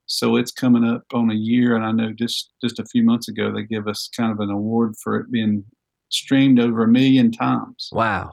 So 0.06 0.36
it's 0.36 0.50
coming 0.50 0.84
up 0.84 1.02
on 1.12 1.30
a 1.30 1.34
year, 1.34 1.76
and 1.76 1.84
I 1.84 1.92
know 1.92 2.12
just 2.14 2.50
just 2.64 2.78
a 2.78 2.86
few 2.86 3.02
months 3.02 3.28
ago 3.28 3.52
they 3.52 3.62
give 3.62 3.86
us 3.86 4.08
kind 4.16 4.32
of 4.32 4.40
an 4.40 4.50
award 4.50 4.94
for 5.02 5.16
it 5.16 5.30
being 5.30 5.64
streamed 6.10 6.58
over 6.60 6.84
a 6.84 6.88
million 6.88 7.30
times 7.32 7.88
Wow. 7.92 8.30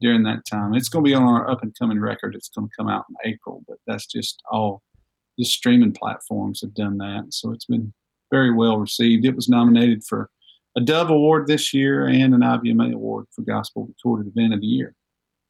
during 0.00 0.22
that 0.24 0.44
time. 0.50 0.74
It's 0.74 0.88
going 0.88 1.04
to 1.04 1.08
be 1.08 1.14
on 1.14 1.22
our 1.22 1.50
up 1.50 1.62
and 1.62 1.74
coming 1.78 2.00
record. 2.00 2.34
It's 2.34 2.48
going 2.48 2.68
to 2.68 2.74
come 2.76 2.88
out 2.88 3.04
in 3.08 3.32
April, 3.32 3.62
but 3.68 3.78
that's 3.86 4.06
just 4.06 4.42
all 4.50 4.82
the 5.38 5.44
streaming 5.44 5.92
platforms 5.92 6.60
have 6.62 6.74
done 6.74 6.98
that. 6.98 7.26
So 7.30 7.52
it's 7.52 7.64
been 7.66 7.92
very 8.30 8.52
well 8.52 8.78
received. 8.78 9.24
It 9.24 9.34
was 9.36 9.48
nominated 9.48 10.04
for 10.04 10.30
a 10.76 10.80
Dove 10.80 11.10
Award 11.10 11.46
this 11.46 11.72
year 11.72 12.06
and 12.06 12.34
an 12.34 12.40
IBMA 12.40 12.92
Award 12.94 13.26
for 13.32 13.42
Gospel 13.42 13.86
Recorded 13.86 14.32
Event 14.36 14.54
of 14.54 14.60
the 14.60 14.66
Year. 14.66 14.94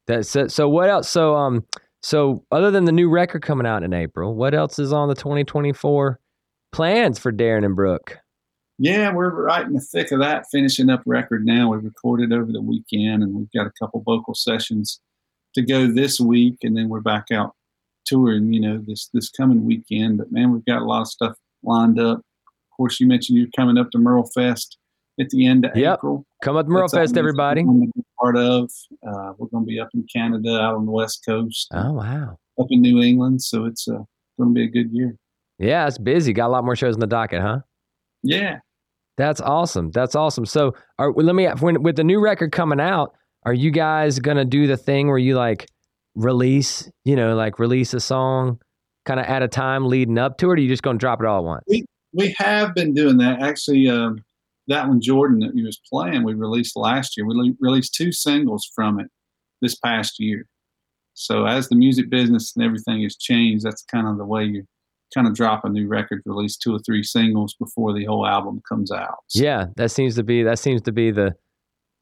That's 0.07 0.29
so, 0.29 0.47
so. 0.47 0.69
What 0.69 0.89
else? 0.89 1.09
So 1.09 1.35
um. 1.35 1.65
So 2.03 2.45
other 2.51 2.69
than 2.69 2.85
the 2.85 2.91
new 2.91 3.09
record 3.09 3.41
coming 3.41 3.65
out 3.65 3.81
in 3.81 3.91
April, 3.91 4.35
what 4.35 4.53
else 4.53 4.77
is 4.77 4.93
on 4.93 5.07
the 5.07 5.15
2024 5.15 6.19
plans 6.71 7.17
for 7.17 7.31
Darin 7.31 7.63
and 7.63 7.75
Brooke? 7.75 8.19
Yeah, 8.77 9.13
we're 9.13 9.29
right 9.45 9.65
in 9.65 9.73
the 9.73 9.79
thick 9.79 10.11
of 10.11 10.19
that, 10.19 10.45
finishing 10.51 10.89
up 10.89 11.01
record 11.05 11.45
now. 11.45 11.69
We 11.71 11.77
recorded 11.77 12.33
over 12.33 12.51
the 12.51 12.61
weekend, 12.61 13.23
and 13.23 13.33
we've 13.33 13.51
got 13.55 13.67
a 13.67 13.71
couple 13.79 14.01
vocal 14.01 14.33
sessions 14.35 14.99
to 15.53 15.61
go 15.61 15.87
this 15.87 16.19
week, 16.19 16.57
and 16.63 16.75
then 16.75 16.89
we're 16.89 16.99
back 16.99 17.27
out 17.31 17.53
touring. 18.05 18.51
You 18.53 18.59
know, 18.59 18.83
this 18.85 19.09
this 19.13 19.29
coming 19.29 19.65
weekend. 19.65 20.17
But 20.17 20.31
man, 20.31 20.51
we've 20.51 20.65
got 20.65 20.81
a 20.81 20.85
lot 20.85 21.01
of 21.01 21.07
stuff 21.07 21.37
lined 21.63 21.99
up. 21.99 22.17
Of 22.19 22.77
course, 22.77 22.99
you 22.99 23.07
mentioned 23.07 23.37
you're 23.37 23.47
coming 23.55 23.77
up 23.77 23.91
to 23.91 23.97
Merle 23.97 24.29
Fest 24.35 24.77
at 25.21 25.29
the 25.29 25.47
end 25.47 25.63
of 25.63 25.75
Yep. 25.77 25.99
April. 25.99 26.25
Come 26.43 26.57
up 26.57 26.65
to 26.65 26.71
Merle 26.71 26.81
That's 26.89 26.93
Fest, 26.93 27.17
everybody. 27.17 27.63
we're 27.63 27.71
gonna 27.73 27.85
be 27.95 28.03
Part 28.19 28.37
of. 28.37 28.69
Uh, 29.07 29.33
we're 29.37 29.47
going 29.47 29.65
to 29.65 29.67
be 29.67 29.79
up 29.79 29.89
in 29.93 30.05
Canada, 30.11 30.57
out 30.59 30.75
on 30.75 30.85
the 30.85 30.91
West 30.91 31.23
Coast, 31.27 31.67
Oh 31.73 31.93
wow. 31.93 32.37
up 32.59 32.67
in 32.69 32.81
New 32.81 33.01
England. 33.01 33.41
So 33.41 33.65
it's 33.65 33.87
uh, 33.89 33.97
going 34.37 34.49
to 34.49 34.53
be 34.53 34.63
a 34.63 34.67
good 34.69 34.89
year. 34.91 35.15
Yeah, 35.59 35.85
it's 35.85 35.97
busy. 35.97 36.31
Got 36.33 36.47
a 36.47 36.49
lot 36.49 36.63
more 36.63 36.75
shows 36.77 36.95
in 36.95 37.01
the 37.01 37.07
docket, 37.07 37.41
huh? 37.41 37.59
Yeah. 38.25 38.59
That's 39.17 39.39
awesome. 39.39 39.91
That's 39.91 40.15
awesome. 40.15 40.45
So, 40.45 40.75
are, 40.99 41.13
let 41.13 41.35
me 41.35 41.45
when 41.47 41.81
with 41.81 41.95
the 41.95 42.03
new 42.03 42.19
record 42.19 42.51
coming 42.51 42.81
out, 42.81 43.15
are 43.43 43.53
you 43.53 43.71
guys 43.71 44.19
gonna 44.19 44.43
do 44.43 44.67
the 44.67 44.75
thing 44.75 45.07
where 45.07 45.17
you 45.17 45.35
like 45.35 45.67
release, 46.15 46.89
you 47.05 47.15
know, 47.15 47.35
like 47.35 47.59
release 47.59 47.93
a 47.93 47.99
song 47.99 48.59
kind 49.05 49.19
of 49.19 49.25
at 49.27 49.43
a 49.43 49.47
time 49.47 49.85
leading 49.85 50.17
up 50.17 50.37
to 50.39 50.47
it, 50.47 50.49
or 50.49 50.53
are 50.53 50.57
you 50.57 50.67
just 50.67 50.83
gonna 50.83 50.97
drop 50.97 51.21
it 51.21 51.27
all 51.27 51.39
at 51.39 51.45
once? 51.45 51.85
we 52.15 52.33
have 52.37 52.73
been 52.73 52.93
doing 52.93 53.17
that. 53.17 53.41
Actually, 53.41 53.89
um, 53.89 54.23
that 54.67 54.87
one, 54.87 55.01
Jordan, 55.01 55.39
that 55.39 55.55
you 55.55 55.65
was 55.65 55.79
playing, 55.91 56.23
we 56.23 56.33
released 56.33 56.75
last 56.75 57.15
year. 57.17 57.25
We 57.25 57.35
le- 57.35 57.55
released 57.59 57.93
two 57.93 58.11
singles 58.11 58.71
from 58.73 58.99
it 58.99 59.07
this 59.61 59.75
past 59.75 60.15
year. 60.17 60.45
So 61.13 61.45
as 61.45 61.69
the 61.69 61.75
music 61.75 62.09
business 62.09 62.53
and 62.55 62.63
everything 62.63 63.03
has 63.03 63.15
changed, 63.15 63.65
that's 63.65 63.83
kind 63.83 64.07
of 64.07 64.17
the 64.17 64.25
way 64.25 64.45
you 64.45 64.63
kind 65.15 65.25
of 65.27 65.33
drop 65.33 65.63
a 65.65 65.69
new 65.69 65.87
record, 65.87 66.21
release 66.25 66.57
two 66.57 66.75
or 66.75 66.79
three 66.85 67.01
singles 67.01 67.55
before 67.59 67.93
the 67.93 68.05
whole 68.05 68.27
album 68.27 68.61
comes 68.69 68.91
out. 68.91 69.15
So, 69.27 69.43
Yeah, 69.43 69.65
that 69.77 69.89
seems 69.89 70.15
to 70.15 70.23
be 70.23 70.43
that 70.43 70.59
seems 70.59 70.81
to 70.83 70.91
be 70.91 71.09
the 71.11 71.33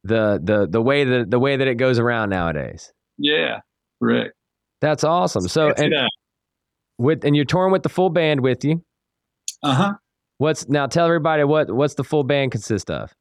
the 0.02 0.40
the 0.42 0.66
the 0.68 0.82
way 0.82 1.04
that 1.04 1.30
the 1.30 1.38
way 1.38 1.56
that 1.56 1.66
it 1.66 1.76
goes 1.76 1.98
around 1.98 2.28
nowadays. 2.30 2.92
yeah, 3.16 3.60
correct. 4.02 4.34
That's 4.80 5.04
awesome. 5.04 5.48
So 5.48 5.70
and 5.70 5.94
with 6.98 7.24
and 7.24 7.34
you're 7.34 7.44
touring 7.46 7.72
with 7.72 7.82
the 7.84 7.88
full 7.88 8.10
band 8.10 8.40
with 8.40 8.64
you. 8.64 8.82
uh 9.62 9.74
huh. 9.74 9.92
What's 10.38 10.68
now? 10.68 10.86
Tell 10.88 11.06
everybody 11.06 11.44
what 11.44 11.70
what's 11.74 11.94
the 11.94 12.04
full 12.04 12.24
band 12.24 12.50
consist 12.52 12.90
of. 12.90 13.12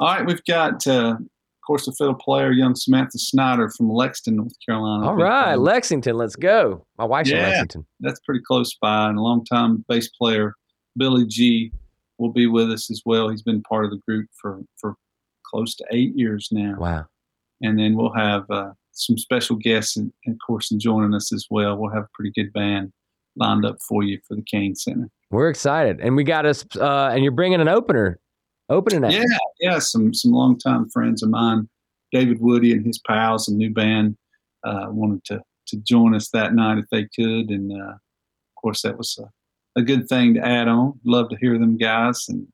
All 0.00 0.08
right, 0.14 0.26
we've 0.26 0.42
got, 0.44 0.86
uh, 0.86 1.16
of 1.62 1.66
course, 1.66 1.86
the 1.86 1.92
fiddle 1.92 2.14
player, 2.14 2.52
young 2.52 2.74
Samantha 2.74 3.18
Snyder 3.18 3.68
from 3.68 3.90
Lexington, 3.90 4.36
North 4.36 4.54
Carolina. 4.66 5.06
All 5.06 5.14
right, 5.14 5.56
Lexington, 5.56 6.16
let's 6.16 6.34
go. 6.36 6.86
My 6.98 7.04
wife's 7.04 7.30
Yeah. 7.30 7.48
Lexington. 7.48 7.86
that's 8.00 8.18
pretty 8.20 8.40
close 8.46 8.74
by. 8.80 9.08
And 9.08 9.18
a 9.18 9.20
longtime 9.22 9.84
bass 9.88 10.08
player, 10.08 10.54
Billy 10.96 11.26
G, 11.26 11.70
will 12.18 12.32
be 12.32 12.46
with 12.46 12.70
us 12.70 12.90
as 12.90 13.02
well. 13.06 13.28
He's 13.28 13.42
been 13.42 13.62
part 13.62 13.84
of 13.84 13.90
the 13.90 13.98
group 14.08 14.28
for, 14.40 14.60
for 14.78 14.94
close 15.44 15.74
to 15.76 15.84
eight 15.92 16.14
years 16.16 16.48
now. 16.50 16.76
Wow. 16.78 17.06
And 17.62 17.78
then 17.78 17.94
we'll 17.96 18.12
have 18.14 18.44
uh, 18.50 18.70
some 18.92 19.18
special 19.18 19.56
guests, 19.56 19.96
and, 19.96 20.12
and 20.26 20.34
of 20.34 20.38
course, 20.46 20.70
in 20.70 20.80
joining 20.80 21.14
us 21.14 21.32
as 21.32 21.46
well. 21.50 21.76
We'll 21.76 21.92
have 21.92 22.04
a 22.04 22.08
pretty 22.14 22.32
good 22.34 22.52
band 22.52 22.92
lined 23.36 23.64
up 23.66 23.76
for 23.86 24.02
you 24.02 24.18
for 24.26 24.34
the 24.34 24.42
Cain 24.42 24.74
Center. 24.74 25.08
We're 25.30 25.50
excited, 25.50 26.00
and 26.00 26.16
we 26.16 26.24
got 26.24 26.46
us. 26.46 26.64
Uh, 26.74 27.10
and 27.12 27.22
you're 27.22 27.32
bringing 27.32 27.60
an 27.60 27.68
opener, 27.68 28.18
opening 28.70 29.02
that. 29.02 29.12
Yeah, 29.12 29.24
yeah. 29.60 29.78
Some 29.78 30.14
some 30.14 30.32
longtime 30.32 30.88
friends 30.88 31.22
of 31.22 31.28
mine, 31.28 31.68
David 32.12 32.40
Woody 32.40 32.72
and 32.72 32.86
his 32.86 32.98
pals 33.06 33.48
and 33.48 33.58
new 33.58 33.70
band, 33.70 34.16
uh, 34.64 34.86
wanted 34.88 35.24
to 35.26 35.42
to 35.68 35.76
join 35.78 36.14
us 36.14 36.30
that 36.30 36.54
night 36.54 36.78
if 36.78 36.86
they 36.90 37.02
could, 37.14 37.50
and 37.50 37.70
uh, 37.72 37.92
of 37.92 38.54
course 38.62 38.82
that 38.82 38.96
was 38.96 39.18
a 39.20 39.28
a 39.76 39.82
good 39.82 40.08
thing 40.08 40.34
to 40.34 40.46
add 40.46 40.68
on. 40.68 40.98
Love 41.04 41.28
to 41.30 41.36
hear 41.36 41.58
them 41.58 41.76
guys 41.76 42.26
and 42.28 42.46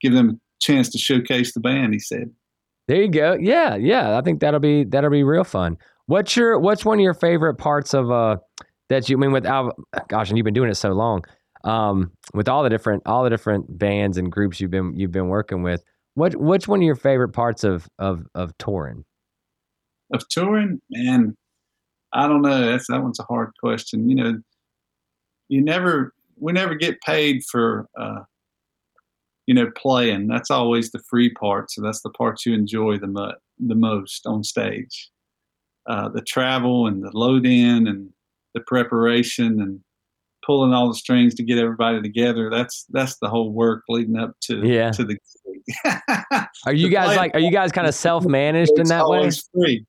give 0.00 0.12
them 0.12 0.30
a 0.30 0.34
chance 0.60 0.88
to 0.90 0.98
showcase 0.98 1.54
the 1.54 1.60
band. 1.60 1.92
He 1.92 1.98
said. 1.98 2.30
There 2.88 3.02
you 3.02 3.08
go. 3.08 3.36
Yeah, 3.40 3.74
yeah. 3.74 4.16
I 4.16 4.22
think 4.22 4.40
that'll 4.40 4.60
be 4.60 4.84
that'll 4.84 5.10
be 5.10 5.24
real 5.24 5.44
fun. 5.44 5.76
What's 6.06 6.36
your 6.36 6.58
what's 6.58 6.84
one 6.84 6.98
of 6.98 7.02
your 7.02 7.14
favorite 7.14 7.56
parts 7.56 7.94
of 7.94 8.10
uh 8.10 8.36
that 8.88 9.08
you 9.08 9.16
I 9.16 9.20
mean 9.20 9.32
with 9.32 9.44
Al, 9.44 9.72
gosh, 10.08 10.28
and 10.28 10.38
you've 10.38 10.44
been 10.44 10.54
doing 10.54 10.70
it 10.70 10.76
so 10.76 10.90
long. 10.92 11.24
Um, 11.66 12.12
with 12.32 12.48
all 12.48 12.62
the 12.62 12.70
different 12.70 13.02
all 13.06 13.24
the 13.24 13.30
different 13.30 13.76
bands 13.76 14.16
and 14.18 14.30
groups 14.30 14.60
you've 14.60 14.70
been 14.70 14.96
you've 14.96 15.12
been 15.12 15.28
working 15.28 15.62
with. 15.62 15.82
What 16.14 16.36
what's 16.36 16.68
one 16.68 16.78
of 16.78 16.84
your 16.84 16.94
favorite 16.94 17.30
parts 17.30 17.64
of 17.64 17.88
of 17.98 18.24
of 18.34 18.56
touring? 18.58 19.04
Of 20.14 20.28
touring, 20.28 20.80
man, 20.90 21.36
I 22.12 22.28
don't 22.28 22.42
know. 22.42 22.70
That's 22.70 22.86
that 22.88 23.02
one's 23.02 23.18
a 23.18 23.24
hard 23.24 23.50
question. 23.60 24.08
You 24.08 24.14
know, 24.14 24.38
you 25.48 25.60
never 25.60 26.14
we 26.38 26.52
never 26.52 26.74
get 26.74 27.00
paid 27.00 27.42
for 27.50 27.88
uh, 27.98 28.20
you 29.46 29.54
know 29.54 29.70
playing. 29.76 30.28
That's 30.28 30.50
always 30.50 30.90
the 30.90 31.02
free 31.10 31.30
part. 31.30 31.70
So 31.70 31.82
that's 31.82 32.02
the 32.02 32.10
part 32.10 32.46
you 32.46 32.54
enjoy 32.54 32.98
the 32.98 33.08
mo- 33.08 33.34
the 33.58 33.74
most 33.74 34.26
on 34.26 34.44
stage. 34.44 35.10
Uh, 35.86 36.08
the 36.08 36.22
travel 36.22 36.86
and 36.86 37.02
the 37.02 37.10
load 37.12 37.46
in 37.46 37.86
and 37.86 38.10
the 38.54 38.60
preparation 38.60 39.60
and 39.60 39.80
pulling 40.46 40.72
all 40.72 40.88
the 40.88 40.94
strings 40.94 41.34
to 41.34 41.42
get 41.42 41.58
everybody 41.58 42.00
together. 42.00 42.48
That's 42.50 42.86
that's 42.90 43.18
the 43.18 43.28
whole 43.28 43.52
work 43.52 43.82
leading 43.88 44.16
up 44.16 44.32
to 44.42 44.66
Yeah. 44.66 44.90
to 44.92 45.04
the. 45.04 45.18
Are 46.64 46.72
you 46.72 46.88
guys 46.90 47.16
like 47.16 47.34
are 47.34 47.40
you 47.40 47.50
guys 47.50 47.72
kind 47.72 47.86
of 47.86 47.94
self-managed 47.94 48.78
in 48.78 48.86
that 48.88 49.08
way? 49.08 49.30
Free. 49.52 49.84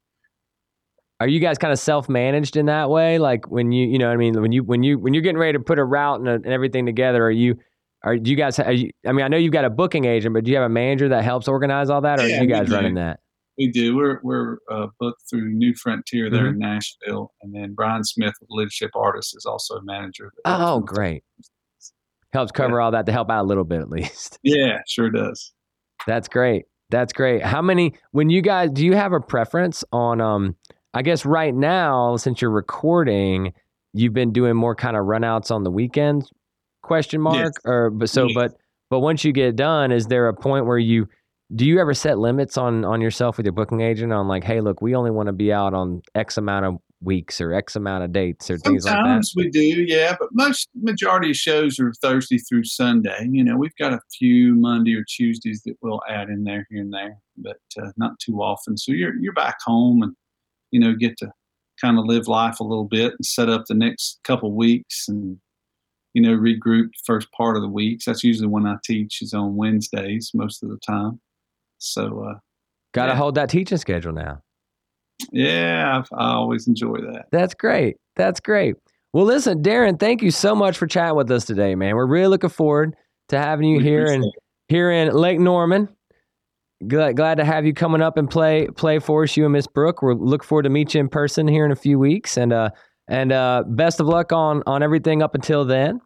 Are 1.19 1.27
you 1.27 1.39
guys 1.39 1.57
kind 1.57 1.73
of 1.73 1.79
self-managed 1.79 2.57
in 2.57 2.67
that 2.67 2.89
way? 2.89 3.17
Like 3.17 3.49
when 3.49 3.71
you, 3.71 3.87
you 3.87 3.97
know, 3.97 4.05
what 4.07 4.13
I 4.13 4.17
mean, 4.17 4.39
when 4.39 4.51
you, 4.51 4.63
when 4.63 4.83
you, 4.83 4.99
when 4.99 5.15
you're 5.15 5.23
getting 5.23 5.39
ready 5.39 5.57
to 5.57 5.63
put 5.63 5.79
a 5.79 5.83
route 5.83 6.19
and, 6.19 6.29
a, 6.29 6.33
and 6.33 6.45
everything 6.45 6.85
together, 6.85 7.25
are 7.25 7.31
you, 7.31 7.57
are 8.03 8.17
do 8.17 8.29
you 8.29 8.37
guys? 8.37 8.59
Are 8.59 8.71
you, 8.71 8.91
I 9.03 9.13
mean, 9.13 9.25
I 9.25 9.27
know 9.27 9.37
you've 9.37 9.51
got 9.51 9.65
a 9.65 9.69
booking 9.71 10.05
agent, 10.05 10.35
but 10.35 10.43
do 10.43 10.51
you 10.51 10.57
have 10.57 10.65
a 10.67 10.69
manager 10.69 11.09
that 11.09 11.23
helps 11.23 11.47
organize 11.47 11.89
all 11.89 12.01
that, 12.01 12.19
or 12.19 12.27
Yeah, 12.27 12.37
are 12.39 12.43
you 12.43 12.47
guys 12.47 12.69
running 12.69 12.93
that? 12.95 13.19
We 13.57 13.71
do. 13.71 13.95
We're 13.95 14.19
we're 14.23 14.57
uh, 14.71 14.87
booked 14.99 15.23
through 15.29 15.49
New 15.49 15.73
Frontier 15.75 16.29
there 16.29 16.43
Mm-hmm. 16.43 16.53
in 16.53 16.59
Nashville, 16.59 17.31
and 17.41 17.55
then 17.55 17.73
Brian 17.73 18.03
Smith 18.03 18.33
with 18.39 18.49
Leadership 18.51 18.91
Artists 18.95 19.33
is 19.35 19.45
also 19.45 19.75
a 19.75 19.83
manager. 19.83 20.31
Oh, 20.45 20.79
great. 20.81 21.23
Helps 22.33 22.51
cover 22.51 22.79
all 22.81 22.91
that 22.91 23.05
to 23.05 23.11
help 23.11 23.29
out 23.31 23.43
a 23.43 23.47
little 23.47 23.63
bit 23.63 23.79
at 23.81 23.89
least. 23.89 24.37
Yeah, 24.43 24.79
sure 24.87 25.09
does. 25.09 25.53
That's 26.05 26.27
great. 26.27 26.65
That's 26.89 27.11
great. 27.13 27.43
How 27.43 27.61
many? 27.61 27.93
When 28.11 28.29
you 28.29 28.41
guys, 28.41 28.69
do 28.71 28.85
you 28.85 28.95
have 28.95 29.11
a 29.13 29.19
preference 29.19 29.83
on? 29.91 30.21
Um, 30.21 30.55
I 30.93 31.01
guess 31.01 31.25
right 31.25 31.53
now, 31.53 32.15
since 32.17 32.41
you're 32.41 32.51
recording, 32.51 33.53
you've 33.93 34.13
been 34.13 34.31
doing 34.33 34.55
more 34.55 34.75
kind 34.75 34.95
of 34.95 35.05
runouts 35.05 35.51
on 35.51 35.63
the 35.63 35.71
weekends. 35.71 36.29
Question 36.83 37.21
mark 37.21 37.37
Yes. 37.37 37.51
or 37.65 37.89
but 37.89 38.09
so 38.09 38.25
Yes. 38.25 38.33
but 38.35 38.51
but 38.89 38.99
once 38.99 39.23
you 39.23 39.31
get 39.33 39.55
done, 39.55 39.91
is 39.91 40.05
there 40.07 40.27
a 40.27 40.33
point 40.33 40.65
where 40.65 40.77
you 40.77 41.07
do 41.55 41.65
you 41.65 41.79
ever 41.79 41.93
set 41.93 42.17
limits 42.17 42.57
on 42.57 42.83
on 42.83 42.99
yourself 42.99 43.37
with 43.37 43.45
your 43.45 43.53
booking 43.53 43.81
agent 43.81 44.11
on 44.11 44.27
like, 44.27 44.43
hey, 44.43 44.61
look, 44.61 44.81
we 44.81 44.95
only 44.95 45.11
want 45.11 45.27
to 45.27 45.33
be 45.33 45.53
out 45.53 45.73
on 45.73 46.01
X 46.15 46.37
amount 46.37 46.65
of 46.65 46.77
weeks 47.01 47.39
or 47.39 47.53
X 47.53 47.75
amount 47.75 48.03
of 48.03 48.11
dates 48.11 48.49
or 48.49 48.57
things 48.57 48.85
like 48.85 48.93
that? 48.93 48.97
Sometimes 48.97 49.33
we 49.35 49.49
do, 49.49 49.59
yeah, 49.59 50.15
but 50.19 50.29
most 50.33 50.69
majority 50.75 51.31
of 51.31 51.37
shows 51.37 51.79
are 51.79 51.93
Thursday 52.01 52.37
through 52.37 52.65
Sunday. 52.65 53.27
You 53.31 53.43
know, 53.43 53.55
we've 53.55 53.75
got 53.77 53.93
a 53.93 54.01
few 54.17 54.55
Monday 54.55 54.95
or 54.95 55.05
Tuesdays 55.07 55.61
that 55.65 55.75
we'll 55.81 56.01
add 56.09 56.29
in 56.29 56.43
there 56.43 56.67
here 56.69 56.81
and 56.81 56.93
there, 56.93 57.17
but 57.37 57.59
uh, 57.81 57.91
not 57.97 58.19
too 58.19 58.41
often. 58.41 58.77
So 58.77 58.91
you're 58.91 59.15
you're 59.15 59.33
back 59.33 59.57
home 59.65 60.03
and 60.03 60.15
you 60.71 60.79
know 60.79 60.93
get 60.93 61.17
to 61.19 61.31
kind 61.79 61.97
of 61.97 62.05
live 62.05 62.27
life 62.27 62.59
a 62.59 62.63
little 62.63 62.85
bit 62.85 63.13
and 63.13 63.25
set 63.25 63.49
up 63.49 63.65
the 63.67 63.75
next 63.75 64.19
couple 64.23 64.51
weeks 64.51 65.07
and 65.07 65.37
you 66.13 66.21
know 66.21 66.35
regroup 66.35 66.89
first 67.05 67.31
part 67.31 67.55
of 67.55 67.61
the 67.61 67.69
weeks. 67.69 68.03
That's 68.03 68.23
usually 68.23 68.49
when 68.49 68.65
I 68.65 68.75
teach 68.83 69.21
is 69.21 69.33
on 69.33 69.55
Wednesdays 69.55 70.31
most 70.33 70.61
of 70.61 70.69
the 70.69 70.79
time. 70.85 71.21
So 71.77 72.23
uh, 72.23 72.39
Got 72.93 73.05
to 73.07 73.11
Yeah. 73.11 73.15
hold 73.17 73.35
that 73.35 73.49
teaching 73.49 73.77
schedule 73.77 74.13
now. 74.13 74.39
yeah, 75.31 75.97
I've, 75.99 76.09
I 76.17 76.33
always 76.33 76.67
enjoy 76.67 76.97
that. 77.11 77.25
That's 77.31 77.53
great. 77.53 77.97
That's 78.15 78.39
great. 78.39 78.75
Well, 79.13 79.25
listen, 79.25 79.61
Darin, 79.61 79.97
thank 79.97 80.21
you 80.21 80.31
so 80.31 80.53
much 80.55 80.77
for 80.77 80.85
chatting 80.87 81.15
with 81.15 81.29
us 81.31 81.45
today, 81.45 81.75
man. 81.75 81.95
We're 81.95 82.05
really 82.07 82.27
looking 82.27 82.49
forward 82.49 82.95
to 83.29 83.37
having 83.37 83.67
you 83.69 83.77
We 83.77 83.83
here 83.83 84.05
and 84.07 84.25
here 84.67 84.91
in 84.91 85.11
Lake 85.13 85.39
Norman. 85.39 85.89
Glad, 86.87 87.15
glad 87.15 87.35
to 87.35 87.45
have 87.45 87.65
you 87.65 87.73
coming 87.73 88.01
up 88.01 88.17
and 88.17 88.29
play 88.29 88.67
play 88.67 88.99
for 88.99 89.23
us, 89.23 89.35
you 89.35 89.45
and 89.45 89.53
Miss 89.53 89.65
Brooke. 89.65 90.01
We're 90.03 90.13
look 90.13 90.43
forward 90.43 90.63
to 90.63 90.69
meet 90.69 90.93
you 90.93 90.99
in 90.99 91.09
person 91.09 91.47
here 91.47 91.65
in 91.65 91.71
a 91.71 91.75
few 91.75 91.97
weeks, 91.97 92.37
and 92.37 92.53
uh 92.53 92.69
and 93.07 93.31
uh 93.31 93.63
best 93.67 93.99
of 93.99 94.05
luck 94.05 94.31
on 94.31 94.61
on 94.67 94.83
everything 94.83 95.23
up 95.23 95.33
until 95.33 95.65
then. 95.65 95.99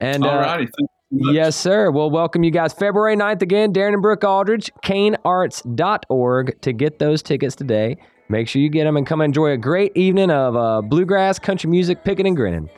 And 0.00 0.22
All 0.26 0.32
uh, 0.34 0.40
righty, 0.40 0.66
thank 0.66 0.76
you 0.78 0.78
so 0.78 0.82
much. 0.82 0.90
Yes, 1.10 1.54
sir. 1.56 1.90
We'll 1.90 2.10
welcome 2.10 2.42
you 2.42 2.50
guys 2.50 2.72
February 2.72 3.16
9th 3.16 3.42
again. 3.42 3.72
Darin 3.72 3.94
and 3.94 4.02
Brooke 4.02 4.24
Aldridge, 4.24 4.70
kanearts.org 4.84 6.60
to 6.62 6.72
get 6.72 6.98
those 6.98 7.22
tickets 7.22 7.54
today. 7.54 7.96
Make 8.28 8.48
sure 8.48 8.60
you 8.60 8.68
get 8.68 8.84
them 8.84 8.96
and 8.96 9.06
come 9.06 9.20
enjoy 9.20 9.52
a 9.52 9.56
great 9.56 9.92
evening 9.96 10.30
of 10.30 10.56
uh, 10.56 10.82
bluegrass, 10.82 11.38
country 11.38 11.70
music, 11.70 12.02
picking 12.02 12.26
and 12.26 12.36
grinning. 12.36 12.68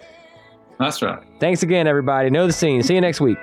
That's 0.79 1.01
right. 1.01 1.23
Thanks 1.41 1.63
again, 1.63 1.87
everybody. 1.87 2.29
Know 2.29 2.47
the 2.47 2.53
scene. 2.53 2.83
See 2.83 2.95
you 2.95 3.01
next 3.01 3.21
week. 3.21 3.39